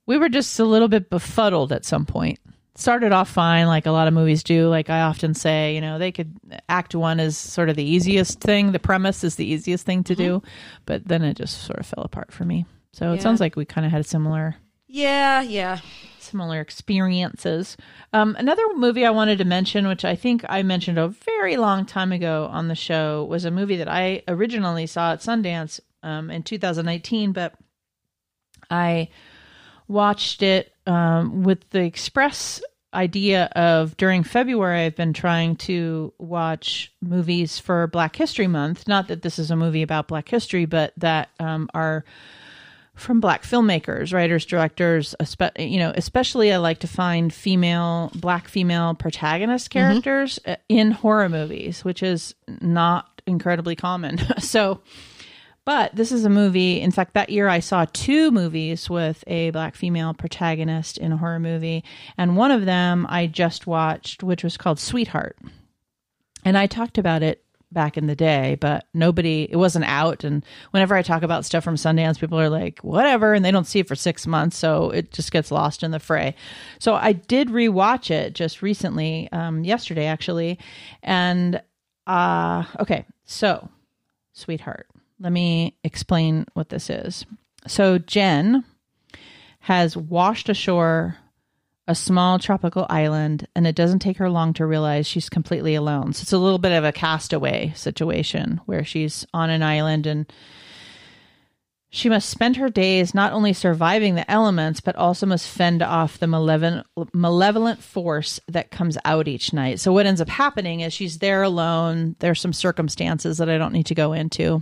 we 0.04 0.18
were 0.18 0.28
just 0.28 0.58
a 0.58 0.64
little 0.64 0.88
bit 0.88 1.10
befuddled 1.10 1.72
at 1.72 1.84
some 1.84 2.04
point. 2.06 2.38
Started 2.76 3.12
off 3.12 3.30
fine, 3.30 3.66
like 3.66 3.86
a 3.86 3.90
lot 3.90 4.06
of 4.06 4.14
movies 4.14 4.42
do. 4.42 4.68
Like 4.68 4.90
I 4.90 5.02
often 5.02 5.34
say, 5.34 5.74
you 5.74 5.80
know, 5.80 5.98
they 5.98 6.12
could 6.12 6.38
act 6.68 6.94
one 6.94 7.20
is 7.20 7.36
sort 7.36 7.68
of 7.68 7.76
the 7.76 7.84
easiest 7.84 8.40
thing. 8.40 8.72
The 8.72 8.78
premise 8.78 9.24
is 9.24 9.36
the 9.36 9.46
easiest 9.46 9.86
thing 9.86 10.04
to 10.04 10.14
mm-hmm. 10.14 10.22
do, 10.22 10.42
but 10.84 11.06
then 11.06 11.22
it 11.22 11.34
just 11.34 11.62
sort 11.62 11.78
of 11.78 11.86
fell 11.86 12.04
apart 12.04 12.32
for 12.32 12.44
me. 12.44 12.66
So 12.92 13.06
yeah. 13.06 13.14
it 13.14 13.22
sounds 13.22 13.40
like 13.40 13.56
we 13.56 13.64
kind 13.64 13.86
of 13.86 13.92
had 13.92 14.02
a 14.02 14.04
similar. 14.04 14.56
Yeah, 14.86 15.40
yeah 15.40 15.80
similar 16.26 16.60
experiences. 16.60 17.76
Um, 18.12 18.36
another 18.38 18.62
movie 18.74 19.06
I 19.06 19.10
wanted 19.10 19.38
to 19.38 19.44
mention, 19.44 19.86
which 19.86 20.04
I 20.04 20.16
think 20.16 20.44
I 20.48 20.62
mentioned 20.62 20.98
a 20.98 21.08
very 21.08 21.56
long 21.56 21.86
time 21.86 22.12
ago 22.12 22.48
on 22.50 22.68
the 22.68 22.74
show, 22.74 23.24
was 23.24 23.44
a 23.44 23.50
movie 23.50 23.76
that 23.76 23.88
I 23.88 24.22
originally 24.28 24.86
saw 24.86 25.12
at 25.12 25.20
Sundance 25.20 25.80
um, 26.02 26.30
in 26.30 26.42
2019, 26.42 27.32
but 27.32 27.54
I 28.70 29.08
watched 29.88 30.42
it 30.42 30.72
um, 30.86 31.42
with 31.42 31.68
the 31.70 31.82
express 31.82 32.60
idea 32.94 33.44
of 33.54 33.96
during 33.96 34.22
February, 34.22 34.84
I've 34.84 34.96
been 34.96 35.12
trying 35.12 35.56
to 35.56 36.12
watch 36.18 36.92
movies 37.02 37.58
for 37.58 37.86
Black 37.86 38.16
History 38.16 38.46
Month. 38.46 38.88
Not 38.88 39.08
that 39.08 39.22
this 39.22 39.38
is 39.38 39.50
a 39.50 39.56
movie 39.56 39.82
about 39.82 40.08
Black 40.08 40.28
history, 40.28 40.64
but 40.64 40.92
that 40.96 41.28
um, 41.38 41.68
are 41.74 42.04
from 42.94 43.20
black 43.20 43.42
filmmakers, 43.42 44.14
writers, 44.14 44.46
directors, 44.46 45.14
you 45.58 45.78
know, 45.78 45.92
especially 45.94 46.50
I 46.50 46.56
like 46.56 46.78
to 46.78 46.88
find 46.88 47.32
female 47.32 48.10
black 48.14 48.48
female 48.48 48.94
protagonist 48.94 49.70
mm-hmm. 49.70 49.78
characters 49.78 50.38
mm-hmm. 50.46 50.60
in 50.70 50.90
horror 50.92 51.28
movies, 51.28 51.84
which 51.84 52.02
is 52.02 52.34
not 52.62 53.20
incredibly 53.26 53.76
common. 53.76 54.18
so 54.38 54.80
but 55.66 55.94
this 55.94 56.12
is 56.12 56.24
a 56.24 56.30
movie. 56.30 56.80
In 56.80 56.92
fact, 56.92 57.12
that 57.14 57.28
year 57.28 57.48
I 57.48 57.60
saw 57.60 57.84
two 57.92 58.30
movies 58.30 58.88
with 58.88 59.22
a 59.26 59.50
black 59.50 59.74
female 59.74 60.14
protagonist 60.14 60.96
in 60.96 61.12
a 61.12 61.16
horror 61.18 61.40
movie, 61.40 61.84
and 62.16 62.36
one 62.36 62.52
of 62.52 62.64
them 62.64 63.04
I 63.10 63.26
just 63.26 63.66
watched, 63.66 64.22
which 64.22 64.42
was 64.42 64.56
called 64.56 64.78
Sweetheart. 64.78 65.36
And 66.44 66.56
I 66.56 66.68
talked 66.68 66.96
about 66.96 67.24
it 67.24 67.44
back 67.72 67.96
in 67.96 68.06
the 68.06 68.14
day, 68.14 68.56
but 68.60 68.86
nobody, 68.94 69.48
it 69.50 69.56
wasn't 69.56 69.84
out. 69.86 70.22
And 70.22 70.44
whenever 70.70 70.94
I 70.94 71.02
talk 71.02 71.24
about 71.24 71.44
stuff 71.44 71.64
from 71.64 71.74
Sundance, 71.74 72.20
people 72.20 72.38
are 72.38 72.48
like, 72.48 72.78
whatever. 72.80 73.34
And 73.34 73.44
they 73.44 73.50
don't 73.50 73.66
see 73.66 73.80
it 73.80 73.88
for 73.88 73.96
six 73.96 74.24
months. 74.26 74.56
So 74.56 74.90
it 74.90 75.12
just 75.12 75.32
gets 75.32 75.50
lost 75.50 75.82
in 75.82 75.90
the 75.90 75.98
fray. 75.98 76.36
So 76.78 76.94
I 76.94 77.12
did 77.12 77.48
rewatch 77.48 78.10
it 78.10 78.34
just 78.34 78.62
recently, 78.62 79.28
um, 79.32 79.64
yesterday 79.64 80.06
actually. 80.06 80.60
And, 81.02 81.60
uh, 82.06 82.64
okay. 82.78 83.04
So, 83.24 83.68
sweetheart, 84.32 84.86
let 85.18 85.32
me 85.32 85.76
explain 85.82 86.46
what 86.54 86.68
this 86.68 86.90
is. 86.90 87.24
So 87.66 87.98
Jen 87.98 88.64
has 89.60 89.96
washed 89.96 90.48
ashore 90.48 91.16
a 91.88 91.94
small 91.94 92.38
tropical 92.38 92.86
island, 92.90 93.46
and 93.54 93.66
it 93.66 93.76
doesn't 93.76 94.00
take 94.00 94.16
her 94.18 94.28
long 94.28 94.52
to 94.54 94.66
realize 94.66 95.06
she's 95.06 95.28
completely 95.28 95.74
alone. 95.74 96.12
So 96.12 96.22
it's 96.22 96.32
a 96.32 96.38
little 96.38 96.58
bit 96.58 96.72
of 96.72 96.84
a 96.84 96.92
castaway 96.92 97.72
situation 97.76 98.60
where 98.66 98.84
she's 98.84 99.24
on 99.32 99.50
an 99.50 99.62
island 99.62 100.06
and 100.06 100.30
she 101.88 102.08
must 102.08 102.28
spend 102.28 102.56
her 102.56 102.68
days 102.68 103.14
not 103.14 103.32
only 103.32 103.52
surviving 103.52 104.16
the 104.16 104.30
elements, 104.30 104.80
but 104.80 104.96
also 104.96 105.24
must 105.24 105.48
fend 105.48 105.80
off 105.80 106.18
the 106.18 106.26
malevolent, 106.26 106.86
malevolent 107.14 107.82
force 107.82 108.40
that 108.48 108.72
comes 108.72 108.98
out 109.04 109.28
each 109.28 109.52
night. 109.52 109.78
So, 109.78 109.92
what 109.92 110.04
ends 110.04 110.20
up 110.20 110.28
happening 110.28 110.80
is 110.80 110.92
she's 110.92 111.18
there 111.18 111.42
alone. 111.42 112.16
There's 112.18 112.40
some 112.40 112.52
circumstances 112.52 113.38
that 113.38 113.48
I 113.48 113.56
don't 113.56 113.72
need 113.72 113.86
to 113.86 113.94
go 113.94 114.12
into, 114.12 114.60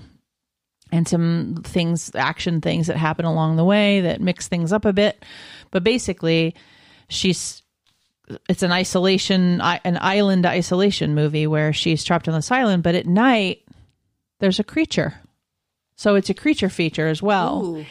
and 0.95 1.09
some 1.09 1.61
things, 1.65 2.13
action 2.15 2.61
things 2.61 2.87
that 2.87 2.97
happen 2.97 3.25
along 3.25 3.57
the 3.57 3.65
way 3.65 4.01
that 4.03 4.21
mix 4.21 4.47
things 4.47 4.73
up 4.73 4.85
a 4.85 4.93
bit. 4.93 5.25
But 5.73 5.83
basically, 5.83 6.55
she's 7.09 7.63
it's 8.49 8.63
an 8.63 8.73
isolation 8.73 9.61
an 9.61 9.99
island 10.01 10.47
isolation 10.47 11.15
movie 11.15 11.47
where 11.47 11.75
she's 11.75 12.03
trapped 12.03 12.27
on 12.27 12.35
this 12.35 12.51
island 12.51 12.83
but 12.83 12.95
at 12.95 13.05
night 13.05 13.63
there's 14.41 14.59
a 14.59 14.65
creature 14.65 15.21
so 15.97 16.15
it's 16.15 16.31
a 16.31 16.35
creature 16.35 16.71
feature 16.71 17.07
as 17.07 17.21
well 17.21 17.67
Ooh. 17.67 17.85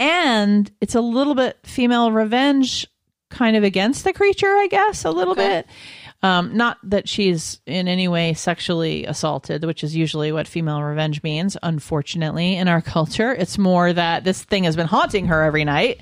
and 0.00 0.72
it's 0.80 0.96
a 0.96 1.00
little 1.00 1.36
bit 1.36 1.56
female 1.62 2.10
revenge 2.10 2.84
kind 3.30 3.56
of 3.56 3.62
against 3.62 4.02
the 4.02 4.12
creature 4.12 4.48
i 4.48 4.66
guess 4.68 5.04
a 5.04 5.10
little 5.12 5.34
okay. 5.34 5.62
bit 5.62 5.66
um, 6.22 6.56
not 6.56 6.78
that 6.82 7.08
she's 7.08 7.60
in 7.66 7.88
any 7.88 8.08
way 8.08 8.34
sexually 8.34 9.04
assaulted, 9.04 9.64
which 9.64 9.84
is 9.84 9.94
usually 9.94 10.32
what 10.32 10.48
female 10.48 10.82
revenge 10.82 11.22
means, 11.22 11.56
unfortunately, 11.62 12.56
in 12.56 12.68
our 12.68 12.80
culture. 12.82 13.32
It's 13.32 13.58
more 13.58 13.92
that 13.92 14.24
this 14.24 14.42
thing 14.42 14.64
has 14.64 14.76
been 14.76 14.86
haunting 14.86 15.26
her 15.26 15.42
every 15.42 15.64
night. 15.64 16.00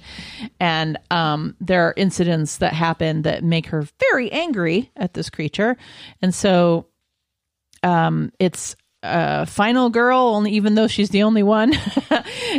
And 0.61 0.98
um, 1.11 1.57
there 1.61 1.88
are 1.88 1.94
incidents 1.96 2.59
that 2.59 2.72
happen 2.72 3.22
that 3.22 3.42
make 3.42 3.66
her 3.66 3.87
very 4.11 4.31
angry 4.31 4.90
at 4.96 5.14
this 5.14 5.31
creature. 5.31 5.77
And 6.22 6.35
so 6.35 6.87
um, 7.83 8.33
it's 8.38 8.77
uh, 9.05 9.45
final 9.45 9.90
girl, 9.90 10.19
only 10.19 10.53
even 10.53 10.75
though 10.75 10.87
she's 10.87 11.11
the 11.11 11.23
only 11.23 11.43
one. 11.43 11.73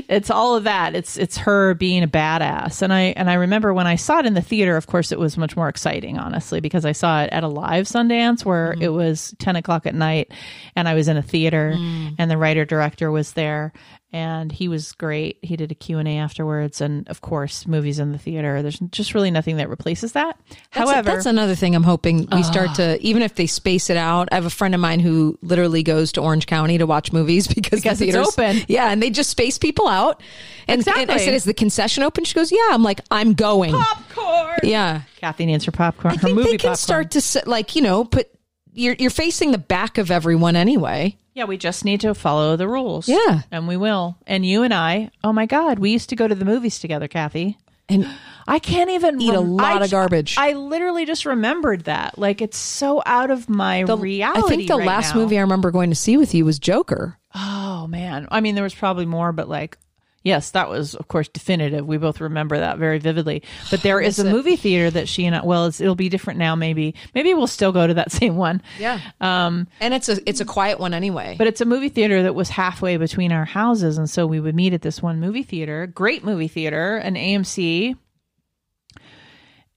it's 0.08 0.29
all 0.29 0.55
of 0.55 0.65
that. 0.65 0.95
It's 0.95 1.17
it's 1.17 1.38
her 1.38 1.73
being 1.73 2.03
a 2.03 2.08
badass. 2.08 2.81
And 2.81 2.93
I 2.93 3.01
and 3.17 3.29
I 3.29 3.34
remember 3.34 3.73
when 3.73 3.88
I 3.88 3.95
saw 3.95 4.19
it 4.19 4.25
in 4.25 4.36
the 4.36 4.41
theater. 4.41 4.77
Of 4.77 4.88
course, 4.88 5.12
it 5.12 5.19
was 5.19 5.38
much 5.38 5.58
more 5.58 5.67
exciting, 5.67 6.19
honestly, 6.19 6.62
because 6.62 6.86
I 6.86 6.91
saw 6.91 7.23
it 7.23 7.31
at 7.31 7.43
a 7.43 7.47
live 7.47 7.88
Sundance 7.88 8.45
where 8.45 8.73
mm. 8.73 8.81
it 8.81 8.89
was 8.89 9.34
ten 9.39 9.55
o'clock 9.55 9.86
at 9.88 9.95
night, 9.95 10.31
and 10.75 10.88
I 10.88 10.93
was 10.93 11.08
in 11.08 11.17
a 11.17 11.23
theater, 11.23 11.73
mm. 11.75 12.15
and 12.19 12.29
the 12.29 12.38
writer 12.38 12.63
director 12.63 13.10
was 13.10 13.34
there, 13.34 13.73
and 14.11 14.51
he 14.51 14.67
was 14.67 14.93
great. 14.93 15.39
He 15.41 15.57
did 15.57 15.71
a 15.71 15.75
Q&A 15.75 16.17
afterwards 16.17 16.79
and 16.79 17.07
of 17.09 17.21
course 17.21 17.67
movies 17.67 17.99
in 17.99 18.11
the 18.11 18.17
theater. 18.17 18.61
There's 18.61 18.79
just 18.91 19.13
really 19.13 19.31
nothing 19.31 19.57
that 19.57 19.69
replaces 19.69 20.13
that. 20.13 20.39
That's 20.49 20.89
However, 20.89 21.09
a, 21.09 21.13
that's 21.13 21.25
another 21.25 21.55
thing 21.55 21.75
I'm 21.75 21.83
hoping 21.83 22.27
we 22.31 22.43
start 22.43 22.69
ah. 22.71 22.75
to 22.75 23.01
even 23.01 23.21
if 23.21 23.35
they 23.35 23.47
space 23.47 23.89
it 23.89 23.97
out. 23.97 24.29
I 24.31 24.35
have 24.35 24.45
a 24.45 24.49
friend 24.49 24.73
of 24.73 24.81
mine 24.81 24.99
who 25.01 25.37
literally 25.41 25.83
goes 25.83 26.11
to 26.13 26.21
Orange 26.21 26.47
County 26.47 26.77
to 26.77 26.85
watch 26.85 27.11
movies 27.11 27.47
because, 27.47 27.81
because 27.81 27.99
the 27.99 28.05
theater's 28.05 28.27
open. 28.27 28.61
Yeah, 28.67 28.91
and 28.91 29.01
they 29.01 29.09
just 29.09 29.29
space 29.29 29.57
people 29.57 29.87
out. 29.87 30.21
And, 30.67 30.79
exactly. 30.79 31.03
and 31.03 31.11
I 31.11 31.17
said, 31.17 31.33
"Is 31.33 31.43
the 31.43 31.53
concession 31.53 32.03
open?" 32.03 32.23
She 32.23 32.33
goes, 32.33 32.51
"Yeah." 32.51 32.69
I'm 32.71 32.83
like, 32.83 33.01
"I'm 33.11 33.33
going." 33.33 33.73
Popcorn. 33.73 34.59
Yeah. 34.63 35.01
Kathy 35.17 35.45
needs 35.45 35.65
her 35.65 35.71
popcorn. 35.71 36.13
I 36.13 36.17
her 36.17 36.27
think 36.27 36.35
movie 36.35 36.51
they 36.51 36.57
can 36.57 36.69
popcorn. 36.71 36.77
start 36.77 37.11
to 37.11 37.49
like, 37.49 37.75
you 37.75 37.81
know, 37.81 38.05
put 38.05 38.29
you're 38.73 38.95
you're 38.97 39.09
facing 39.09 39.51
the 39.51 39.57
back 39.57 39.97
of 39.97 40.11
everyone 40.11 40.55
anyway. 40.55 41.17
Yeah, 41.35 41.43
we 41.43 41.57
just 41.57 41.83
need 41.83 41.99
to 42.01 42.15
follow 42.15 42.55
the 42.55 42.67
rules. 42.67 43.09
Yeah. 43.09 43.41
And 43.51 43.67
we 43.67 43.75
will. 43.75 44.17
And 44.25 44.45
you 44.45 44.63
and 44.63 44.73
I, 44.73 45.11
oh 45.21 45.33
my 45.33 45.45
God, 45.45 45.79
we 45.79 45.91
used 45.91 46.09
to 46.09 46.15
go 46.15 46.29
to 46.29 46.33
the 46.33 46.45
movies 46.45 46.79
together, 46.79 47.09
Kathy. 47.09 47.57
And 47.89 48.07
I 48.47 48.57
can't 48.57 48.89
even 48.89 49.21
eat 49.21 49.33
a 49.33 49.41
lot 49.41 49.81
I, 49.81 49.85
of 49.85 49.91
garbage. 49.91 50.37
I 50.39 50.53
literally 50.53 51.05
just 51.05 51.25
remembered 51.25 51.83
that. 51.83 52.17
Like 52.17 52.41
it's 52.41 52.57
so 52.57 53.03
out 53.05 53.31
of 53.31 53.49
my 53.49 53.83
the, 53.83 53.97
reality. 53.97 54.41
I 54.43 54.47
think 54.47 54.67
the 54.67 54.77
right 54.77 54.87
last 54.87 55.13
now. 55.13 55.21
movie 55.21 55.37
I 55.37 55.41
remember 55.41 55.71
going 55.71 55.89
to 55.89 55.95
see 55.95 56.15
with 56.15 56.33
you 56.33 56.45
was 56.45 56.57
Joker. 56.57 57.19
Oh 57.35 57.85
man. 57.87 58.27
I 58.31 58.39
mean, 58.39 58.55
there 58.55 58.63
was 58.63 58.73
probably 58.73 59.05
more, 59.05 59.33
but 59.33 59.49
like 59.49 59.77
Yes, 60.25 60.49
that 60.51 60.69
was, 60.69 60.95
of 60.95 61.07
course, 61.07 61.27
definitive. 61.27 61.85
We 61.85 61.97
both 61.97 62.19
remember 62.19 62.57
that 62.57 62.79
very 62.79 62.97
vividly. 62.97 63.43
But 63.71 63.83
there 63.83 64.01
is 64.01 64.17
a 64.19 64.27
it. 64.27 64.31
movie 64.31 64.55
theater 64.57 64.89
that 64.89 65.07
she 65.07 65.25
and 65.25 65.35
I, 65.35 65.45
well, 65.45 65.67
it's, 65.67 65.79
it'll 65.79 65.95
be 65.95 66.09
different 66.09 66.39
now. 66.39 66.55
Maybe, 66.55 66.95
maybe 67.13 67.33
we'll 67.35 67.45
still 67.45 67.71
go 67.71 67.85
to 67.85 67.93
that 67.93 68.11
same 68.19 68.35
one. 68.35 68.61
Yeah. 68.79 68.99
Um, 69.21 69.67
and 69.79 69.93
it's 69.93 70.09
a 70.09 70.17
it's 70.27 70.41
a 70.41 70.45
quiet 70.45 70.79
one 70.79 70.93
anyway. 70.95 71.35
but 71.38 71.45
it's 71.47 71.61
a 71.61 71.65
movie 71.65 71.89
theater 71.89 72.23
that 72.23 72.33
was 72.35 72.49
halfway 72.49 72.97
between 72.97 73.31
our 73.31 73.45
houses, 73.45 73.97
and 73.99 74.09
so 74.09 74.25
we 74.25 74.39
would 74.39 74.55
meet 74.55 74.73
at 74.73 74.81
this 74.81 74.99
one 75.01 75.19
movie 75.19 75.43
theater, 75.43 75.85
great 75.88 76.23
movie 76.25 76.47
theater, 76.47 76.97
an 76.97 77.13
AMC, 77.13 77.95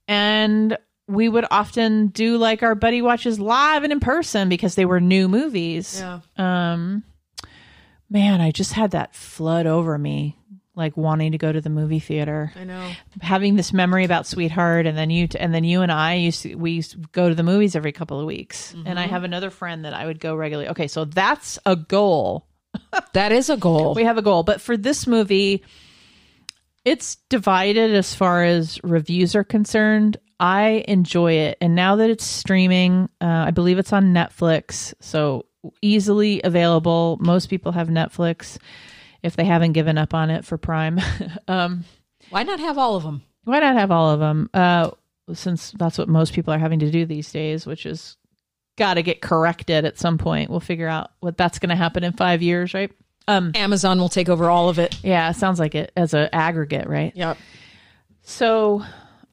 and 0.07 0.79
we 1.07 1.29
would 1.29 1.45
often 1.51 2.09
do 2.09 2.37
like 2.39 2.63
our 2.63 2.75
buddy 2.75 3.03
watches 3.03 3.39
live 3.39 3.83
and 3.85 3.93
in 3.93 4.01
person 4.01 4.49
because 4.49 4.75
they 4.75 4.85
were 4.87 5.01
new 5.01 5.29
movies. 5.29 6.01
yeah. 6.01 6.21
Um, 6.37 7.03
man, 8.11 8.41
I 8.41 8.51
just 8.51 8.73
had 8.73 8.93
that 8.93 9.15
flood 9.15 9.67
over 9.67 9.99
me, 9.99 10.38
like 10.79 10.97
wanting 10.97 11.33
to 11.33 11.39
go 11.39 11.53
to 11.53 11.61
the 11.61 11.69
movie 11.69 11.99
theater, 11.99 12.53
I 12.57 12.65
know. 12.65 12.91
having 13.21 13.57
this 13.57 13.73
memory 13.73 14.05
about 14.05 14.27
Sweetheart, 14.27 14.87
and 14.87 14.97
then 14.97 15.11
you, 15.11 15.27
t- 15.27 15.39
and 15.39 15.53
then 15.53 15.65
you 15.65 15.83
and 15.83 15.93
I 15.93 16.15
used 16.15 16.43
to, 16.43 16.55
we 16.55 16.71
used 16.71 16.93
to 16.93 16.99
go 17.13 17.29
to 17.29 17.35
the 17.35 17.43
movies 17.43 17.77
every 17.77 17.93
couple 17.93 18.19
of 18.19 18.25
weeks, 18.27 18.75
and 18.87 18.99
I 18.99 19.07
have 19.07 19.25
another 19.25 19.51
friend 19.51 19.85
that 19.85 19.93
I 19.93 20.07
would 20.07 20.21
go 20.21 20.35
regularly. 20.35 20.71
Okay, 20.71 20.87
so 20.89 21.05
that's 21.05 21.59
a 21.67 21.77
goal. 21.77 22.47
That 23.15 23.33
is 23.33 23.51
a 23.51 23.57
goal. 23.57 23.95
We 23.95 24.05
have 24.05 24.19
a 24.19 24.23
goal, 24.23 24.43
but 24.45 24.61
for 24.61 24.77
this 24.77 25.07
movie, 25.07 25.65
it's 26.85 27.17
divided 27.29 27.95
as 27.95 28.15
far 28.15 28.45
as 28.45 28.79
reviews 28.85 29.35
are 29.35 29.43
concerned. 29.45 30.17
I 30.39 30.85
enjoy 30.87 31.33
it, 31.33 31.59
and 31.61 31.75
now 31.75 31.97
that 31.97 32.09
it's 32.11 32.25
streaming, 32.25 33.09
uh, 33.21 33.27
I 33.27 33.51
believe 33.51 33.79
it's 33.79 33.93
on 33.93 34.15
Netflix, 34.15 34.95
so 35.01 35.47
easily 35.83 36.41
available. 36.45 37.19
Most 37.21 37.51
people 37.51 37.73
have 37.73 37.89
Netflix 37.89 38.59
if 39.23 39.37
they 39.37 39.45
haven't 39.45 39.73
given 39.73 39.99
up 39.99 40.15
on 40.15 40.31
it 40.31 40.45
for 40.45 40.57
Prime. 40.59 41.01
um, 41.49 41.85
Why 42.31 42.43
not 42.43 42.61
have 42.61 42.79
all 42.79 42.97
of 42.97 43.03
them? 43.03 43.23
why 43.45 43.61
not 43.61 43.77
have 43.77 43.91
all 43.91 44.11
of 44.11 44.21
them? 44.21 44.51
Uh, 44.53 44.91
since 45.33 45.71
that's 45.79 45.97
what 45.97 46.07
most 46.09 46.35
people 46.35 46.53
are 46.53 46.59
having 46.59 46.81
to 46.81 46.91
do 46.91 47.07
these 47.07 47.33
days, 47.33 47.65
which 47.67 47.87
is 47.87 48.19
got 48.77 48.95
to 48.95 49.03
get 49.03 49.23
corrected 49.23 49.87
at 49.87 49.99
some 49.99 50.19
point. 50.19 50.51
We'll 50.51 50.61
figure 50.61 50.87
out 50.89 51.13
what 51.21 51.39
that's 51.39 51.59
going 51.59 51.71
to 51.71 51.77
happen 51.77 52.05
in 52.05 52.13
five 52.13 52.43
years, 52.43 52.75
right? 52.75 52.93
Um, 53.27 53.53
Amazon 53.55 53.99
will 53.99 54.11
take 54.11 54.29
over 54.29 54.51
all 54.51 54.69
of 54.69 54.79
it. 54.79 54.99
yeah, 55.03 55.33
sounds 55.33 55.59
like 55.59 55.75
it 55.75 55.93
as 55.97 56.13
an 56.13 56.29
aggregate, 56.33 56.89
right? 56.89 57.15
Yep. 57.17 57.39
So 58.23 58.83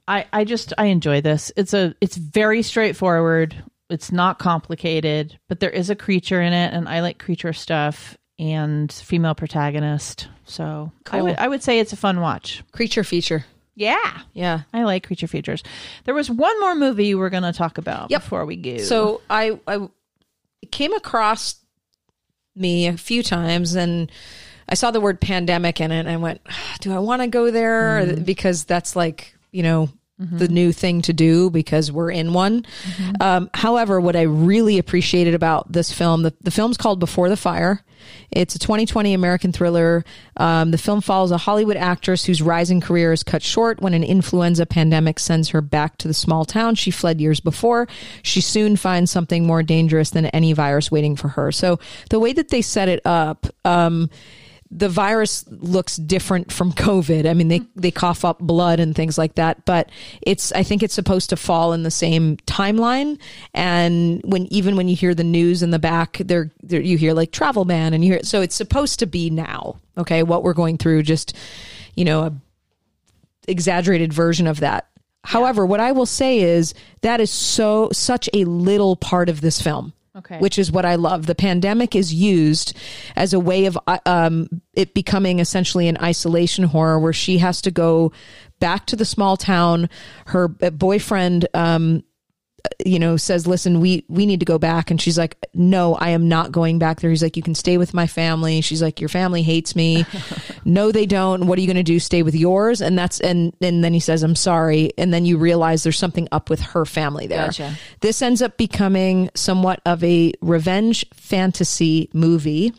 I 0.08 0.26
I 0.32 0.44
just 0.46 0.74
I 0.78 0.86
enjoy 0.86 1.22
this. 1.22 1.52
It's 1.58 1.74
a 1.74 1.94
it's 2.02 2.16
very 2.16 2.62
straightforward. 2.62 3.56
It's 3.90 4.12
not 4.12 4.40
complicated, 4.40 5.38
but 5.50 5.60
there 5.60 5.70
is 5.70 5.90
a 5.90 5.96
creature 5.96 6.42
in 6.42 6.54
it 6.54 6.74
and 6.74 6.88
I 6.88 7.02
like 7.02 7.20
creature 7.20 7.54
stuff 7.54 8.18
and 8.38 8.92
female 8.92 9.36
protagonist. 9.36 10.28
So 10.46 10.92
I 11.12 11.22
would 11.22 11.38
I 11.38 11.48
would 11.48 11.64
say 11.64 11.80
it's 11.80 11.94
a 11.94 11.98
fun 11.98 12.22
watch. 12.22 12.64
Creature 12.72 13.04
feature. 13.04 13.46
Yeah. 13.76 14.22
Yeah. 14.34 14.62
I 14.74 14.84
like 14.84 15.06
creature 15.06 15.28
features. 15.28 15.64
There 16.06 16.14
was 16.14 16.30
one 16.30 16.60
more 16.60 16.76
movie 16.76 17.14
we're 17.14 17.30
going 17.30 17.44
to 17.44 17.54
talk 17.54 17.78
about 17.78 18.10
Yep. 18.10 18.22
before 18.22 18.46
we 18.46 18.56
go. 18.56 18.78
So 18.78 19.22
I 19.30 19.60
I 19.68 19.90
came 20.72 20.94
across 20.94 21.58
me 22.56 22.88
a 22.88 22.98
few 22.98 23.22
times 23.22 23.76
and 23.76 24.12
I 24.68 24.76
saw 24.76 24.92
the 24.92 25.02
word 25.02 25.22
pandemic 25.22 25.80
in 25.82 25.92
it 25.92 26.00
and 26.00 26.10
I 26.10 26.18
went, 26.18 26.42
ah, 26.50 26.78
do 26.80 26.94
I 26.94 27.00
want 27.00 27.22
to 27.22 27.28
go 27.28 27.52
there 27.52 28.02
mm-hmm. 28.02 28.24
because 28.24 28.64
that's 28.64 28.96
like, 28.96 29.36
you 29.52 29.62
know, 29.62 29.90
the 30.18 30.48
new 30.48 30.72
thing 30.72 31.02
to 31.02 31.14
do 31.14 31.50
because 31.50 31.92
we're 31.92 32.12
in 32.12 32.32
one. 32.32 32.66
Um, 33.20 33.50
however, 33.54 34.00
what 34.00 34.16
I 34.16 34.22
really 34.22 34.78
appreciated 34.78 35.34
about 35.34 35.70
this 35.72 35.92
film, 35.92 36.24
the, 36.24 36.34
the 36.42 36.52
film's 36.52 36.78
called 36.78 37.00
Before 37.00 37.28
the 37.28 37.36
Fire. 37.36 37.84
It's 38.32 38.56
a 38.56 38.60
2020 38.60 39.14
American 39.14 39.52
thriller. 39.52 40.06
Um, 40.38 40.72
the 40.72 40.78
film 40.78 41.02
follows 41.02 41.32
a 41.32 41.38
Hollywood 41.38 41.76
actress 41.76 42.24
whose 42.24 42.42
rising 42.42 42.80
career 42.80 43.12
is 43.12 43.24
cut 43.24 43.44
short 43.44 43.82
when 43.82 43.94
an 43.94 44.04
influenza 44.04 44.66
pandemic 44.66 45.20
sends 45.20 45.50
her 45.50 45.62
back 45.62 45.98
to 45.98 46.08
the 46.08 46.14
small 46.14 46.46
town 46.46 46.76
she 46.76 46.92
fled 46.92 47.20
years 47.20 47.40
before. 47.42 47.88
She 48.22 48.42
soon 48.42 48.78
finds 48.78 49.12
something 49.12 49.46
more 49.46 49.64
dangerous 49.64 50.12
than 50.12 50.28
any 50.28 50.54
virus 50.54 50.92
waiting 50.92 51.16
for 51.16 51.30
her. 51.30 51.52
So 51.52 51.80
the 52.10 52.20
way 52.20 52.32
that 52.34 52.50
they 52.50 52.62
set 52.62 52.88
it 52.88 53.02
up, 53.06 53.48
um, 53.66 54.10
the 54.76 54.90
virus 54.90 55.46
looks 55.48 55.96
different 55.96 56.52
from 56.52 56.74
COVID. 56.74 57.30
I 57.30 57.34
mean, 57.34 57.48
they, 57.48 57.62
they 57.78 57.92
cough 57.92 58.26
up 58.26 58.40
blood 58.40 58.82
and 58.82 58.94
things 58.94 59.18
like 59.18 59.36
that, 59.36 59.64
but 59.64 59.90
it's, 60.22 60.52
I 60.52 60.64
think 60.64 60.84
it's 60.84 60.94
supposed 60.94 61.30
to 61.30 61.38
fall 61.38 61.72
in 61.72 61.84
the 61.84 61.92
same 61.92 62.36
timeline. 62.46 63.18
And 63.54 64.22
when, 64.26 64.52
even 64.52 64.76
when 64.76 64.90
you 64.90 64.96
hear 64.96 65.16
the 65.16 65.24
news 65.24 65.64
in 65.64 65.72
the 65.72 65.80
back, 65.80 66.18
there, 66.18 66.52
you 66.62 66.98
hear 66.98 67.14
like 67.14 67.32
travel 67.32 67.64
ban 67.64 67.94
and 67.94 68.04
you 68.04 68.14
hear, 68.14 68.24
so 68.24 68.42
it's 68.42 68.56
supposed 68.56 69.00
to 69.00 69.06
be 69.06 69.30
now. 69.30 69.80
Okay. 69.98 70.24
What 70.24 70.44
we're 70.44 70.54
going 70.54 70.78
through, 70.78 71.04
just, 71.04 71.38
you 71.96 72.04
know, 72.04 72.24
a 72.24 72.34
exaggerated 73.48 74.12
version 74.12 74.46
of 74.46 74.60
that. 74.60 74.90
However, 75.24 75.66
what 75.66 75.80
I 75.80 75.94
will 75.94 76.06
say 76.06 76.40
is 76.40 76.74
that 77.02 77.22
is 77.22 77.32
so, 77.32 77.90
such 77.94 78.30
a 78.34 78.44
little 78.44 78.98
part 78.98 79.30
of 79.30 79.40
this 79.40 79.62
film 79.62 79.94
okay. 80.16 80.40
which 80.40 80.58
is 80.58 80.72
what 80.72 80.86
I 80.86 80.96
love. 80.96 81.26
The 81.26 81.36
pandemic 81.36 81.96
is 81.96 82.14
used 82.14 82.76
as 83.16 83.34
a 83.34 83.40
way 83.40 83.66
of 83.66 83.78
uh, 83.88 84.00
um, 84.06 84.62
it 84.74 84.94
becoming 84.94 85.40
essentially 85.40 85.88
an 85.88 85.98
isolation 85.98 86.66
horror 86.66 87.00
where 87.00 87.14
she 87.14 87.38
has 87.40 87.62
to 87.62 87.72
go 87.72 88.12
back 88.60 88.86
to 88.88 88.96
the 88.96 89.06
small 89.06 89.38
town. 89.38 89.90
Her 90.28 90.54
uh, 90.62 90.70
boyfriend, 90.70 91.48
um, 91.54 92.04
you 92.86 93.00
know, 93.00 93.18
says, 93.18 93.48
"Listen, 93.48 93.80
we 93.80 94.06
we 94.08 94.26
need 94.26 94.40
to 94.40 94.46
go 94.46 94.58
back," 94.58 94.92
and 94.92 95.02
she's 95.02 95.18
like, 95.18 95.38
"No, 95.54 95.96
I 95.96 96.10
am 96.10 96.28
not 96.28 96.52
going 96.52 96.80
back 96.80 97.00
there." 97.00 97.10
He's 97.10 97.24
like, 97.24 97.38
"You 97.38 97.44
can 97.44 97.56
stay 97.56 97.78
with 97.78 97.94
my 97.94 98.08
family." 98.08 98.62
She's 98.62 98.82
like, 98.82 99.00
"Your 99.00 99.10
family 99.10 99.44
hates 99.44 99.76
me." 99.76 100.06
no, 100.66 100.92
they 100.92 101.06
don't. 101.06 101.48
What 101.48 101.58
are 101.58 101.62
you 101.62 101.68
going 101.68 101.76
to 101.78 101.84
do? 101.84 102.00
Stay 102.00 102.24
with 102.24 102.36
yours? 102.36 102.82
And 102.82 102.98
that's 102.98 103.20
and 103.20 103.54
and 103.62 103.84
then 103.84 103.94
he 103.94 104.00
says, 104.00 104.24
"I'm 104.24 104.36
sorry," 104.36 104.92
and 104.98 105.14
then 105.14 105.26
you 105.26 105.38
realize 105.38 105.84
there's 105.84 106.00
something 106.00 106.28
up 106.32 106.50
with 106.50 106.60
her 106.60 106.86
family 106.86 107.28
there. 107.28 107.46
Gotcha. 107.46 107.76
This 108.02 108.22
ends 108.22 108.42
up 108.42 108.58
becoming 108.58 109.30
somewhat 109.36 109.82
of 109.86 110.04
a 110.04 110.34
revenge 110.42 111.06
fantasy 111.14 112.10
movie, 112.14 112.74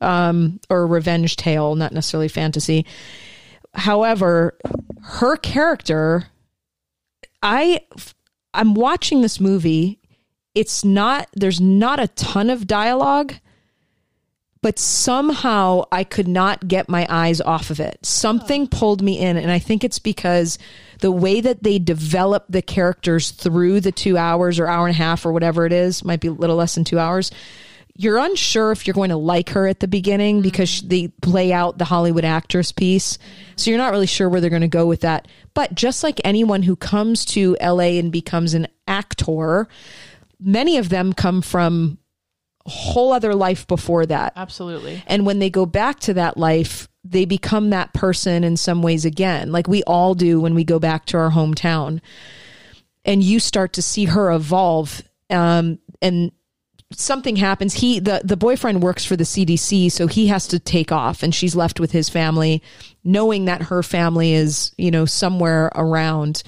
um, 0.00 0.60
or 0.70 0.82
a 0.82 0.86
revenge 0.86 1.36
tale, 1.36 1.74
not 1.74 1.92
necessarily 1.92 2.28
fantasy. 2.28 2.86
However, 3.74 4.56
her 5.02 5.36
character, 5.36 6.26
I, 7.42 7.80
I'm 8.54 8.74
watching 8.74 9.20
this 9.20 9.40
movie. 9.40 9.98
It's 10.54 10.84
not, 10.84 11.28
there's 11.34 11.60
not 11.60 12.00
a 12.00 12.08
ton 12.08 12.48
of 12.48 12.66
dialogue, 12.66 13.34
but 14.62 14.78
somehow 14.78 15.84
I 15.92 16.04
could 16.04 16.28
not 16.28 16.68
get 16.68 16.88
my 16.88 17.06
eyes 17.10 17.40
off 17.40 17.68
of 17.68 17.80
it. 17.80 17.98
Something 18.06 18.66
pulled 18.66 19.02
me 19.02 19.18
in, 19.18 19.36
and 19.36 19.50
I 19.50 19.58
think 19.58 19.84
it's 19.84 19.98
because 19.98 20.58
the 21.00 21.12
way 21.12 21.42
that 21.42 21.62
they 21.62 21.78
develop 21.78 22.46
the 22.48 22.62
characters 22.62 23.30
through 23.30 23.80
the 23.80 23.92
two 23.92 24.16
hours 24.16 24.58
or 24.58 24.66
hour 24.66 24.86
and 24.86 24.94
a 24.94 24.98
half 24.98 25.26
or 25.26 25.32
whatever 25.32 25.66
it 25.66 25.72
is, 25.72 26.04
might 26.04 26.20
be 26.20 26.28
a 26.28 26.32
little 26.32 26.56
less 26.56 26.76
than 26.76 26.84
two 26.84 26.98
hours. 26.98 27.30
You're 27.96 28.18
unsure 28.18 28.72
if 28.72 28.86
you're 28.86 28.94
going 28.94 29.10
to 29.10 29.16
like 29.16 29.50
her 29.50 29.68
at 29.68 29.80
the 29.80 29.86
beginning 29.86 30.42
because 30.42 30.80
they 30.80 31.08
play 31.22 31.52
out 31.52 31.78
the 31.78 31.84
Hollywood 31.84 32.24
actress 32.24 32.72
piece. 32.72 33.18
So 33.56 33.70
you're 33.70 33.78
not 33.78 33.92
really 33.92 34.06
sure 34.06 34.28
where 34.28 34.40
they're 34.40 34.50
going 34.50 34.62
to 34.62 34.68
go 34.68 34.86
with 34.86 35.02
that. 35.02 35.28
But 35.54 35.74
just 35.74 36.02
like 36.02 36.20
anyone 36.24 36.64
who 36.64 36.74
comes 36.74 37.24
to 37.26 37.56
LA 37.62 37.98
and 37.98 38.10
becomes 38.10 38.54
an 38.54 38.66
actor, 38.88 39.68
many 40.40 40.78
of 40.78 40.88
them 40.88 41.12
come 41.12 41.40
from 41.40 41.98
a 42.66 42.70
whole 42.70 43.12
other 43.12 43.34
life 43.34 43.66
before 43.66 44.06
that. 44.06 44.32
Absolutely. 44.34 45.02
And 45.06 45.24
when 45.24 45.38
they 45.38 45.50
go 45.50 45.66
back 45.66 46.00
to 46.00 46.14
that 46.14 46.36
life, 46.36 46.88
they 47.04 47.26
become 47.26 47.70
that 47.70 47.92
person 47.92 48.44
in 48.44 48.56
some 48.56 48.82
ways 48.82 49.04
again, 49.04 49.52
like 49.52 49.68
we 49.68 49.82
all 49.84 50.14
do 50.14 50.40
when 50.40 50.54
we 50.54 50.64
go 50.64 50.78
back 50.78 51.04
to 51.06 51.18
our 51.18 51.30
hometown. 51.30 52.00
And 53.04 53.22
you 53.22 53.38
start 53.38 53.74
to 53.74 53.82
see 53.82 54.06
her 54.06 54.32
evolve. 54.32 55.02
Um, 55.28 55.78
and 56.00 56.32
something 56.92 57.36
happens. 57.36 57.74
He 57.74 57.98
the 58.00 58.20
the 58.24 58.36
boyfriend 58.36 58.82
works 58.82 59.04
for 59.04 59.16
the 59.16 59.24
CDC, 59.24 59.90
so 59.90 60.06
he 60.06 60.28
has 60.28 60.48
to 60.48 60.58
take 60.58 60.92
off, 60.92 61.22
and 61.22 61.34
she's 61.34 61.56
left 61.56 61.80
with 61.80 61.92
his 61.92 62.08
family, 62.08 62.62
knowing 63.02 63.46
that 63.46 63.62
her 63.62 63.82
family 63.82 64.32
is 64.32 64.72
you 64.76 64.90
know 64.90 65.04
somewhere 65.04 65.70
around. 65.74 66.42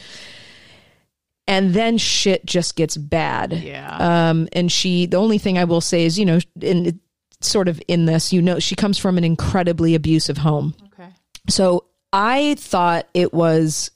And 1.49 1.75
then 1.75 1.97
shit 1.97 2.45
just 2.45 2.75
gets 2.75 2.97
bad. 2.97 3.53
Yeah. 3.53 3.97
Um, 4.01 4.49
and 4.53 4.71
she, 4.71 5.07
the 5.07 5.19
only 5.19 5.39
thing 5.39 5.59
I 5.59 5.65
will 5.65 5.81
say 5.81 6.05
is, 6.05 6.19
you 6.19 6.25
know, 6.25 6.41
in 6.61 6.99
sort 7.41 7.69
of 7.69 7.81
in 7.87 8.07
this, 8.07 8.33
you 8.33 8.43
know, 8.43 8.59
she 8.59 8.75
comes 8.75 8.99
from 8.99 9.17
an 9.17 9.23
incredibly 9.23 9.95
abusive 9.95 10.39
home. 10.39 10.75
Okay. 10.87 11.09
So 11.49 11.85
I 12.13 12.57
thought 12.59 13.07
it 13.15 13.33
was 13.33 13.93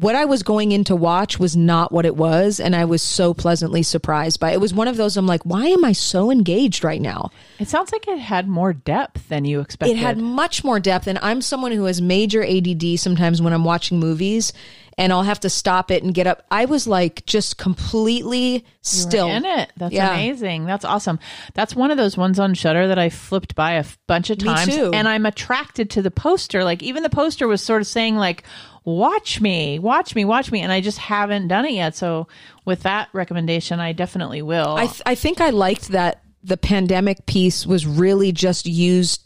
what 0.00 0.14
I 0.14 0.26
was 0.26 0.42
going 0.42 0.72
in 0.72 0.84
to 0.84 0.96
watch 0.96 1.38
was 1.38 1.56
not 1.56 1.90
what 1.90 2.04
it 2.04 2.16
was. 2.16 2.60
And 2.60 2.76
I 2.76 2.84
was 2.84 3.00
so 3.00 3.32
pleasantly 3.32 3.82
surprised 3.82 4.38
by 4.38 4.50
it. 4.50 4.56
It 4.56 4.60
was 4.60 4.74
one 4.74 4.88
of 4.88 4.98
those 4.98 5.16
I'm 5.16 5.26
like, 5.26 5.44
why 5.44 5.66
am 5.66 5.86
I 5.86 5.92
so 5.92 6.30
engaged 6.30 6.84
right 6.84 7.00
now? 7.00 7.30
It 7.58 7.68
sounds 7.68 7.92
like 7.92 8.06
it 8.06 8.18
had 8.18 8.46
more 8.46 8.74
depth 8.74 9.30
than 9.30 9.46
you 9.46 9.60
expected. 9.60 9.96
It 9.96 9.98
had 9.98 10.18
much 10.18 10.62
more 10.62 10.78
depth. 10.78 11.06
And 11.06 11.18
I'm 11.22 11.40
someone 11.40 11.72
who 11.72 11.84
has 11.84 12.02
major 12.02 12.44
ADD 12.44 12.98
sometimes 12.98 13.40
when 13.40 13.54
I'm 13.54 13.64
watching 13.64 13.98
movies 13.98 14.52
and 14.98 15.12
I'll 15.12 15.22
have 15.24 15.40
to 15.40 15.50
stop 15.50 15.90
it 15.90 16.02
and 16.02 16.14
get 16.14 16.26
up. 16.26 16.44
I 16.50 16.64
was 16.64 16.86
like 16.86 17.26
just 17.26 17.58
completely 17.58 18.64
still 18.80 19.28
in 19.28 19.44
it. 19.44 19.70
That's 19.76 19.92
Yeah. 19.94 20.12
amazing. 20.14 20.64
That's 20.64 20.84
awesome. 20.84 21.18
That's 21.54 21.76
one 21.76 21.90
of 21.90 21.96
those 21.98 22.16
ones 22.16 22.38
on 22.38 22.54
Shudder 22.54 22.88
that 22.88 22.98
I 22.98 23.08
flipped 23.10 23.54
by 23.54 23.72
a 23.72 23.80
f- 23.80 23.98
bunch 24.06 24.30
of 24.30 24.38
Me 24.40 24.44
times, 24.48 24.74
too. 24.74 24.90
and 24.94 25.06
I'm 25.06 25.26
attracted 25.26 25.90
to 25.90 26.02
the 26.02 26.10
poster. 26.10 26.64
Like 26.64 26.82
even 26.82 27.02
the 27.02 27.10
poster 27.10 27.46
was 27.46 27.60
sort 27.60 27.82
of 27.82 27.86
saying 27.86 28.16
like, 28.16 28.44
"Watch 28.84 29.40
me, 29.40 29.78
watch 29.78 30.14
me, 30.14 30.24
watch 30.24 30.50
me," 30.50 30.60
and 30.62 30.72
I 30.72 30.80
just 30.80 30.98
haven't 30.98 31.48
done 31.48 31.64
it 31.66 31.72
yet. 31.72 31.94
So 31.94 32.26
with 32.64 32.82
that 32.84 33.08
recommendation, 33.12 33.80
I 33.80 33.92
definitely 33.92 34.42
will. 34.42 34.76
I, 34.76 34.86
th- 34.86 35.02
I 35.04 35.14
think 35.14 35.40
I 35.40 35.50
liked 35.50 35.88
that 35.88 36.22
the 36.42 36.56
pandemic 36.56 37.26
piece 37.26 37.66
was 37.66 37.86
really 37.86 38.32
just 38.32 38.66
used 38.66 39.22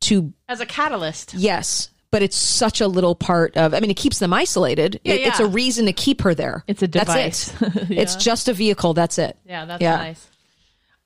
to 0.00 0.32
As 0.48 0.60
a 0.60 0.66
catalyst. 0.66 1.32
yes 1.34 1.88
but 2.10 2.22
it's 2.22 2.36
such 2.36 2.80
a 2.80 2.86
little 2.88 3.14
part 3.14 3.56
of 3.56 3.74
i 3.74 3.80
mean 3.80 3.90
it 3.90 3.96
keeps 3.96 4.18
them 4.18 4.32
isolated 4.32 5.00
Yeah, 5.04 5.14
It- 5.14 5.26
it's 5.28 5.40
a 5.40 5.46
reason 5.46 5.86
to 5.86 5.92
keep 5.92 6.22
her 6.22 6.34
there 6.34 6.64
It's 6.66 6.82
a 6.82 6.88
device. 6.88 7.48
that's 7.52 7.62
it 7.62 7.72
device. 7.72 7.88
Yeah. 7.90 8.00
it's 8.02 8.16
just 8.16 8.48
a 8.48 8.52
vehicle 8.52 8.94
that's 8.94 9.18
it 9.18 9.36
Yeah, 9.46 9.64
that's 9.64 9.82
Yeah. 9.82 9.96
nice. 9.96 10.28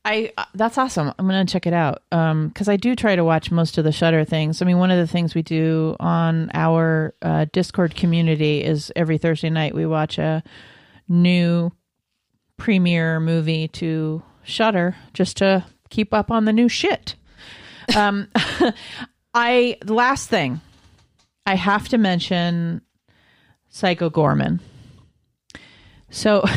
I 0.02 0.32
uh, 0.38 0.46
that's 0.54 0.78
awesome. 0.78 1.12
I'm 1.18 1.26
gonna 1.26 1.44
check 1.44 1.66
it 1.66 1.74
out 1.74 2.00
because 2.10 2.70
I 2.70 2.76
do 2.78 2.96
try 2.96 3.16
to 3.16 3.22
watch 3.22 3.50
most 3.50 3.76
of 3.76 3.84
the 3.84 3.92
Shudder 3.92 4.24
things. 4.24 4.62
I 4.62 4.64
mean, 4.64 4.78
one 4.78 4.90
of 4.90 4.96
the 4.96 5.06
things 5.06 5.34
we 5.34 5.42
do 5.42 5.94
on 6.00 6.50
our 6.54 7.12
uh, 7.20 7.44
Discord 7.52 7.94
community 7.94 8.64
is 8.64 8.90
every 8.96 9.18
Thursday 9.18 9.50
night 9.50 9.74
we 9.74 9.84
watch 9.84 10.16
a 10.16 10.42
new 11.06 11.70
premiere 12.56 13.20
movie 13.20 13.68
to 13.68 14.22
Shudder 14.42 14.96
just 15.12 15.36
to 15.36 15.66
keep 15.90 16.14
up 16.14 16.30
on 16.30 16.46
the 16.46 16.52
new 16.54 16.70
shit. 16.70 17.14
Um, 17.94 18.28
I 19.34 19.76
last 19.84 20.30
thing 20.30 20.62
I 21.46 21.54
have 21.54 21.88
to 21.88 21.98
mention 21.98 22.82
Psycho 23.68 24.10
Goreman. 24.10 24.60
So. 26.10 26.44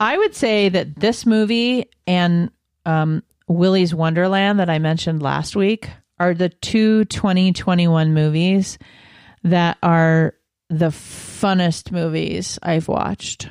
I 0.00 0.18
would 0.18 0.34
say 0.34 0.68
that 0.68 0.96
this 0.96 1.24
movie 1.24 1.88
and 2.06 2.50
um, 2.84 3.22
Willy's 3.48 3.94
Wonderland 3.94 4.58
that 4.58 4.68
I 4.70 4.78
mentioned 4.78 5.22
last 5.22 5.56
week 5.56 5.88
are 6.18 6.34
the 6.34 6.48
two 6.48 7.04
2021 7.06 8.12
movies 8.12 8.78
that 9.44 9.78
are 9.82 10.34
the 10.68 10.88
funnest 10.88 11.92
movies 11.92 12.58
I've 12.62 12.88
watched. 12.88 13.48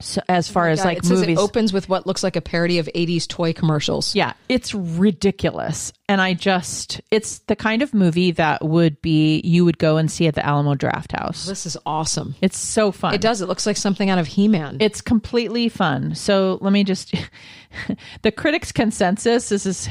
So 0.00 0.22
as 0.28 0.48
far 0.48 0.68
oh 0.68 0.72
as 0.72 0.78
Yeah, 0.80 0.84
like 0.86 0.98
it 0.98 1.08
movies, 1.08 1.28
it 1.28 1.38
opens 1.38 1.72
with 1.72 1.88
what 1.88 2.06
looks 2.06 2.22
like 2.22 2.36
a 2.36 2.40
parody 2.40 2.78
of 2.78 2.88
80s 2.94 3.28
toy 3.28 3.52
commercials 3.52 4.14
yeah, 4.14 4.32
it's 4.48 4.74
ridiculous. 4.74 5.92
And 6.08 6.20
I 6.20 6.34
just, 6.34 7.00
it's 7.12 7.38
the 7.40 7.54
kind 7.54 7.82
of 7.82 7.94
movie 7.94 8.32
that 8.32 8.64
would 8.64 9.00
be, 9.00 9.40
you 9.44 9.64
would 9.64 9.78
go 9.78 9.96
and 9.96 10.10
see 10.10 10.26
at 10.26 10.34
the 10.34 10.44
Alamo 10.44 10.74
Drafthouse. 10.74 11.46
this 11.46 11.66
is 11.66 11.76
awesome 11.86 12.34
It's 12.40 12.58
so 12.58 12.90
fun. 12.90 13.14
it 13.14 13.20
does 13.20 13.40
it 13.42 13.46
looks 13.46 13.66
like 13.66 13.76
something 13.76 14.10
out 14.10 14.18
of 14.18 14.26
he-man 14.26 14.78
It's 14.80 15.00
completely 15.00 15.68
fun. 15.68 16.14
So 16.14 16.58
let 16.60 16.72
me 16.72 16.82
just 16.84 17.14
the 18.22 18.32
critics 18.32 18.72
consensus 18.72 19.48
this 19.48 19.66
is 19.66 19.88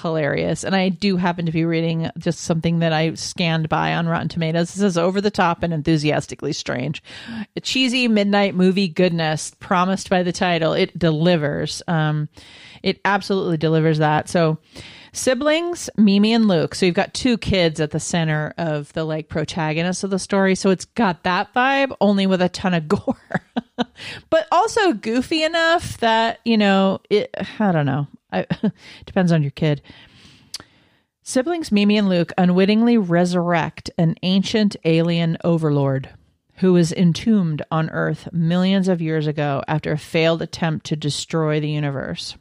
hilarious 0.00 0.64
and 0.64 0.74
I 0.74 0.88
do 0.88 1.16
happen 1.16 1.46
to 1.46 1.52
be 1.52 1.64
reading 1.64 2.10
just 2.18 2.40
something 2.40 2.80
that 2.80 2.92
I 2.92 3.14
scanned 3.14 3.68
by 3.68 3.94
on 3.94 4.06
Rotten 4.06 4.28
Tomatoes. 4.28 4.74
This 4.74 4.82
is 4.82 4.98
over 4.98 5.20
the 5.20 5.30
top 5.30 5.62
and 5.62 5.72
enthusiastically 5.72 6.52
strange. 6.52 7.02
A 7.56 7.60
cheesy 7.60 8.08
midnight 8.08 8.54
movie 8.54 8.88
goodness 8.88 9.52
promised 9.60 10.10
by 10.10 10.22
the 10.22 10.32
title. 10.32 10.72
It 10.72 10.98
delivers. 10.98 11.82
Um 11.86 12.28
it 12.82 13.00
absolutely 13.04 13.56
delivers 13.56 13.98
that. 13.98 14.28
So 14.28 14.58
siblings 15.12 15.90
mimi 15.96 16.32
and 16.32 16.48
luke. 16.48 16.74
So 16.74 16.86
you've 16.86 16.94
got 16.94 17.14
two 17.14 17.38
kids 17.38 17.80
at 17.80 17.90
the 17.90 18.00
center 18.00 18.54
of 18.56 18.92
the 18.94 19.04
like 19.04 19.28
protagonist 19.28 20.04
of 20.04 20.10
the 20.10 20.18
story. 20.18 20.54
So 20.54 20.70
it's 20.70 20.86
got 20.86 21.22
that 21.24 21.52
vibe 21.54 21.94
only 22.00 22.26
with 22.26 22.42
a 22.42 22.48
ton 22.48 22.74
of 22.74 22.88
gore. 22.88 23.16
But 24.30 24.48
also 24.50 24.92
goofy 24.92 25.42
enough 25.42 25.98
that 25.98 26.40
you 26.44 26.56
know 26.56 27.00
it 27.10 27.34
i 27.58 27.72
don't 27.72 27.86
know. 27.86 28.06
I, 28.32 28.46
depends 29.06 29.32
on 29.32 29.42
your 29.42 29.50
kid. 29.50 29.82
Siblings 31.22 31.70
mimi 31.70 31.96
and 31.96 32.08
luke 32.08 32.32
unwittingly 32.36 32.98
resurrect 32.98 33.90
an 33.98 34.16
ancient 34.22 34.76
alien 34.84 35.36
overlord 35.44 36.10
who 36.56 36.72
was 36.72 36.92
entombed 36.92 37.62
on 37.70 37.90
earth 37.90 38.28
millions 38.32 38.88
of 38.88 39.02
years 39.02 39.26
ago 39.26 39.62
after 39.66 39.92
a 39.92 39.98
failed 39.98 40.42
attempt 40.42 40.86
to 40.86 40.96
destroy 40.96 41.58
the 41.58 41.70
universe 41.70 42.36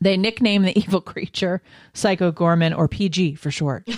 they 0.00 0.16
nickname 0.16 0.62
the 0.62 0.78
evil 0.78 1.00
creature 1.00 1.62
Psycho 1.94 2.32
Goreman 2.32 2.76
or 2.76 2.88
PG 2.88 3.36
for 3.36 3.50
short. 3.50 3.88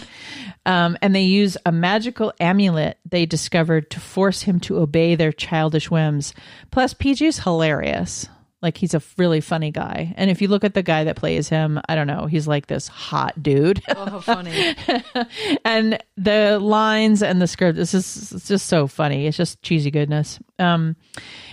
Um, 0.67 0.99
and 1.01 1.15
they 1.15 1.23
use 1.23 1.57
a 1.65 1.73
magical 1.73 2.33
amulet 2.41 2.99
they 3.09 3.27
discovered 3.27 3.91
to 3.91 4.01
force 4.01 4.43
him 4.43 4.61
to 4.61 4.79
obey 4.79 5.15
their 5.15 5.33
childish 5.33 5.91
whims. 5.91 6.35
Plus, 6.71 6.95
PG's 6.95 7.39
hilarious. 7.39 8.29
Like, 8.61 8.77
he's 8.77 8.93
a 8.93 9.03
really 9.17 9.41
funny 9.41 9.71
guy. 9.71 10.13
And 10.17 10.31
if 10.31 10.43
you 10.43 10.49
look 10.49 10.65
at 10.65 10.75
the 10.75 10.83
guy 10.83 11.05
that 11.05 11.15
plays 11.17 11.49
him, 11.49 11.81
I 11.89 11.95
don't 11.95 12.09
know, 12.09 12.27
he's 12.27 12.49
like 12.49 12.67
this 12.67 12.89
hot 12.89 13.41
dude. 13.41 13.81
oh 13.89 14.05
how 14.11 14.21
funny 14.21 14.75
and 15.65 16.03
the 16.17 16.59
lines 16.59 17.23
and 17.23 17.41
the 17.41 17.47
script 17.47 17.77
this 17.77 17.95
is 17.95 18.45
just 18.47 18.67
so 18.67 18.87
funny 18.87 19.27
it's 19.27 19.37
just 19.37 19.63
cheesy 19.63 19.91
goodness 19.91 20.39
um 20.59 20.97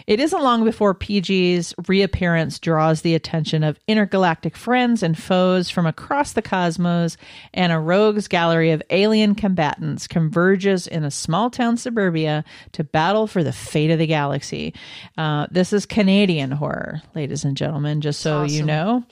it 0.08 0.20
isn't 0.20 0.42
long 0.42 0.64
before 0.64 0.94
pg's 0.94 1.74
reappearance 1.88 2.60
draws 2.60 3.02
the 3.02 3.16
attention 3.16 3.64
of 3.64 3.80
intergalactic 3.88 4.56
friends 4.56 5.04
and 5.04 5.18
foes 5.18 5.70
from 5.70 5.86
across 5.86 6.34
the 6.34 6.42
cosmos 6.42 7.18
and 7.54 7.72
a 7.72 7.80
rogues 7.80 8.28
gallery 8.28 8.72
of 8.72 8.82
alien 8.90 9.36
combatants 9.36 10.08
converges 10.08 10.88
in 10.88 11.04
a 11.04 11.12
small 11.12 11.50
town 11.50 11.78
suburbia 11.78 12.44
to 12.72 12.84
battle 12.84 13.28
for 13.28 13.44
the 13.44 13.52
fate 13.54 13.92
of 13.92 14.00
the 14.00 14.08
galaxy. 14.08 14.74
Uh, 15.18 15.48
this 15.52 15.74
is 15.74 15.86
canadian 15.86 16.52
horror 16.52 17.02
ladies 17.14 17.44
and 17.44 17.58
gentlemen 17.58 18.02
just 18.02 18.22
so 18.22 18.44
you 18.44 18.64
know. 18.64 19.04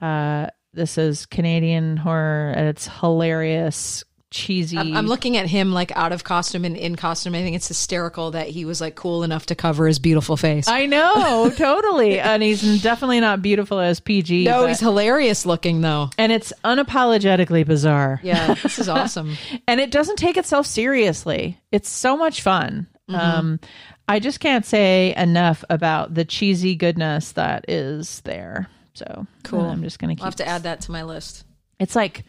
Uh, 0.00 0.46
this 0.72 0.98
is 0.98 1.26
Canadian 1.26 1.96
horror 1.96 2.52
at 2.56 2.64
its 2.64 2.86
hilarious, 2.86 4.04
cheesy. 4.30 4.78
I'm, 4.78 4.96
I'm 4.96 5.06
looking 5.06 5.36
at 5.36 5.46
him 5.46 5.72
like 5.72 5.90
out 5.96 6.12
of 6.12 6.22
costume 6.22 6.64
and 6.64 6.76
in 6.76 6.94
costume 6.94 7.34
i 7.34 7.42
think 7.42 7.56
it's 7.56 7.66
hysterical 7.66 8.30
that 8.30 8.46
he 8.48 8.64
was 8.64 8.80
like 8.80 8.94
cool 8.94 9.24
enough 9.24 9.46
to 9.46 9.54
cover 9.56 9.86
his 9.88 9.98
beautiful 9.98 10.36
face 10.36 10.68
I 10.68 10.86
know, 10.86 11.50
totally. 11.56 12.20
And 12.20 12.40
he's 12.42 12.80
definitely 12.82 13.18
not 13.20 13.42
beautiful 13.42 13.80
as 13.80 13.98
PG. 13.98 14.44
no 14.44 14.62
but- 14.62 14.68
he's 14.68 14.78
hilarious 14.80 15.44
looking 15.46 15.80
though 15.80 16.10
and 16.16 16.30
it's 16.30 16.52
unapologetically 16.64 17.66
bizarre. 17.66 18.20
yeah 18.22 18.54
this 18.54 18.78
is 18.78 18.88
awesome 19.00 19.36
And 19.66 19.80
it 19.80 19.90
doesn't 19.90 20.16
take 20.16 20.36
itself 20.36 20.66
seriously. 20.66 21.58
It's 21.72 21.88
so 21.88 22.16
much 22.16 22.42
fun. 22.42 22.86
Mm-hmm. 23.08 23.20
Um, 23.20 23.60
I 24.08 24.20
just 24.20 24.38
can't 24.40 24.64
say 24.64 25.14
enough 25.16 25.64
about 25.70 26.14
the 26.14 26.24
cheesy 26.24 26.76
goodness 26.76 27.32
that 27.32 27.64
is 27.68 28.20
there. 28.22 28.68
So 28.94 29.26
Cool. 29.44 29.60
I'm 29.60 29.82
just 29.82 29.98
gonna 29.98 30.14
keep. 30.14 30.22
i'll 30.22 30.26
have 30.26 30.36
to 30.36 30.46
add 30.46 30.62
that 30.64 30.82
to 30.82 30.92
my 30.92 31.02
list 31.02 31.44
It's 31.80 31.96
like 31.96 32.24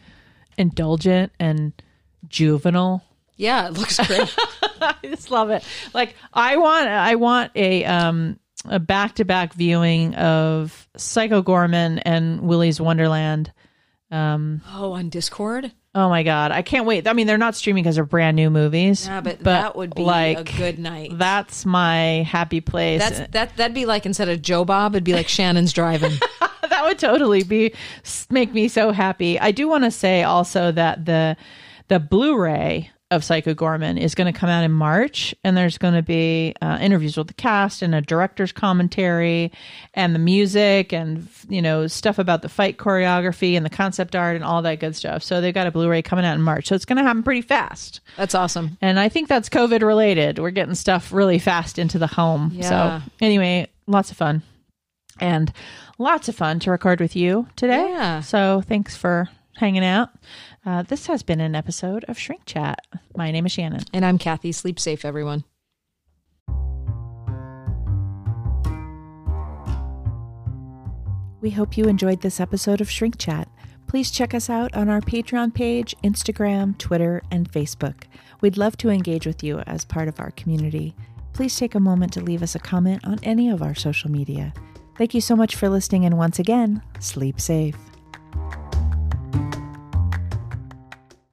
indulgent 0.58 1.32
and 1.40 1.72
juvenile. 2.28 3.02
yeah 3.36 3.66
it 3.66 3.74
looks 3.74 4.04
great 4.06 4.34
I 4.80 4.94
just 5.04 5.30
love 5.30 5.50
it. 5.50 5.64
Like 5.94 6.16
I 6.32 6.56
want 6.56 6.88
I 6.88 7.14
want 7.14 7.52
a 7.54 7.84
um 7.84 8.38
a 8.64 8.80
back 8.80 9.16
to 9.16 9.24
back 9.24 9.54
viewing 9.54 10.14
of 10.14 10.88
Psycho 10.96 11.42
Goreman 11.42 12.02
and 12.04 12.40
Willy's 12.42 12.80
Wonderland. 12.80 13.52
Um 14.10 14.60
Oh 14.72 14.92
on 14.92 15.08
discord 15.08 15.72
Oh 15.94 16.08
my 16.08 16.22
god, 16.22 16.52
I 16.52 16.62
can't 16.62 16.86
wait. 16.86 17.06
I 17.06 17.12
mean, 17.12 17.26
they're 17.26 17.36
not 17.36 17.54
streaming 17.54 17.82
because 17.82 17.96
they're 17.96 18.06
brand 18.06 18.34
new 18.34 18.48
movies. 18.48 19.06
Yeah, 19.06 19.20
but, 19.20 19.40
that 19.40 19.76
would 19.76 19.94
be 19.94 20.02
like 20.02 20.38
a 20.38 20.56
good 20.56 20.78
night. 20.78 21.10
That's 21.12 21.66
my 21.66 22.22
happy 22.22 22.62
place. 22.62 23.00
That's 23.00 23.30
that. 23.32 23.56
That'd 23.56 23.74
be 23.74 23.84
like 23.84 24.06
instead 24.06 24.30
of 24.30 24.40
Joe 24.40 24.64
Bob, 24.64 24.94
it'd 24.94 25.04
be 25.04 25.12
like 25.12 25.28
Shannon's 25.28 25.72
driving. 25.72 26.12
That 26.68 26.84
would 26.84 26.98
totally 26.98 27.42
be 27.42 27.74
make 28.30 28.54
me 28.54 28.66
so 28.66 28.92
happy. 28.92 29.38
I 29.38 29.50
do 29.50 29.68
want 29.68 29.84
to 29.84 29.90
say 29.90 30.22
also 30.22 30.72
that 30.72 31.04
the 31.04 31.36
the 31.92 32.00
Blu-ray 32.00 32.90
of 33.10 33.22
Psycho 33.22 33.52
Goreman 33.52 34.00
is 34.00 34.14
going 34.14 34.32
to 34.32 34.38
come 34.38 34.48
out 34.48 34.64
in 34.64 34.70
March, 34.70 35.34
and 35.44 35.54
there's 35.54 35.76
going 35.76 35.92
to 35.92 36.02
be 36.02 36.54
uh, 36.62 36.78
interviews 36.80 37.18
with 37.18 37.26
the 37.26 37.34
cast 37.34 37.82
and 37.82 37.94
a 37.94 38.00
director's 38.00 38.50
commentary, 38.50 39.52
and 39.92 40.14
the 40.14 40.18
music, 40.18 40.94
and 40.94 41.28
you 41.50 41.60
know 41.60 41.86
stuff 41.86 42.18
about 42.18 42.40
the 42.40 42.48
fight 42.48 42.78
choreography 42.78 43.58
and 43.58 43.66
the 43.66 43.70
concept 43.70 44.16
art 44.16 44.36
and 44.36 44.42
all 44.42 44.62
that 44.62 44.80
good 44.80 44.96
stuff. 44.96 45.22
So 45.22 45.42
they've 45.42 45.52
got 45.52 45.66
a 45.66 45.70
Blu-ray 45.70 46.00
coming 46.00 46.24
out 46.24 46.34
in 46.34 46.40
March, 46.40 46.68
so 46.68 46.74
it's 46.74 46.86
going 46.86 46.96
to 46.96 47.02
happen 47.02 47.22
pretty 47.22 47.42
fast. 47.42 48.00
That's 48.16 48.34
awesome. 48.34 48.78
And 48.80 48.98
I 48.98 49.10
think 49.10 49.28
that's 49.28 49.50
COVID 49.50 49.82
related. 49.82 50.38
We're 50.38 50.50
getting 50.50 50.74
stuff 50.74 51.12
really 51.12 51.38
fast 51.38 51.78
into 51.78 51.98
the 51.98 52.06
home. 52.06 52.52
Yeah. 52.54 53.02
So 53.02 53.10
anyway, 53.20 53.68
lots 53.86 54.10
of 54.10 54.16
fun, 54.16 54.40
and 55.20 55.52
lots 55.98 56.30
of 56.30 56.34
fun 56.34 56.58
to 56.60 56.70
record 56.70 57.00
with 57.00 57.14
you 57.14 57.48
today. 57.54 57.90
Yeah. 57.90 58.22
So 58.22 58.62
thanks 58.66 58.96
for 58.96 59.28
hanging 59.56 59.84
out. 59.84 60.08
Uh, 60.64 60.82
this 60.82 61.06
has 61.06 61.24
been 61.24 61.40
an 61.40 61.56
episode 61.56 62.04
of 62.06 62.16
Shrink 62.16 62.42
Chat. 62.46 62.78
My 63.16 63.32
name 63.32 63.46
is 63.46 63.52
Shannon. 63.52 63.82
And 63.92 64.04
I'm 64.04 64.16
Kathy. 64.16 64.52
Sleep 64.52 64.78
safe, 64.78 65.04
everyone. 65.04 65.44
We 71.40 71.50
hope 71.50 71.76
you 71.76 71.86
enjoyed 71.86 72.20
this 72.20 72.38
episode 72.38 72.80
of 72.80 72.88
Shrink 72.88 73.18
Chat. 73.18 73.48
Please 73.88 74.12
check 74.12 74.32
us 74.32 74.48
out 74.48 74.72
on 74.76 74.88
our 74.88 75.00
Patreon 75.00 75.52
page, 75.52 75.96
Instagram, 76.04 76.78
Twitter, 76.78 77.22
and 77.32 77.50
Facebook. 77.50 78.04
We'd 78.40 78.56
love 78.56 78.76
to 78.78 78.88
engage 78.88 79.26
with 79.26 79.42
you 79.42 79.58
as 79.60 79.84
part 79.84 80.06
of 80.06 80.20
our 80.20 80.30
community. 80.30 80.94
Please 81.32 81.56
take 81.56 81.74
a 81.74 81.80
moment 81.80 82.12
to 82.12 82.20
leave 82.20 82.42
us 82.42 82.54
a 82.54 82.60
comment 82.60 83.04
on 83.04 83.18
any 83.24 83.50
of 83.50 83.62
our 83.62 83.74
social 83.74 84.10
media. 84.10 84.54
Thank 84.96 85.12
you 85.12 85.20
so 85.20 85.34
much 85.34 85.56
for 85.56 85.68
listening, 85.68 86.04
and 86.04 86.16
once 86.16 86.38
again, 86.38 86.82
sleep 87.00 87.40
safe. 87.40 87.76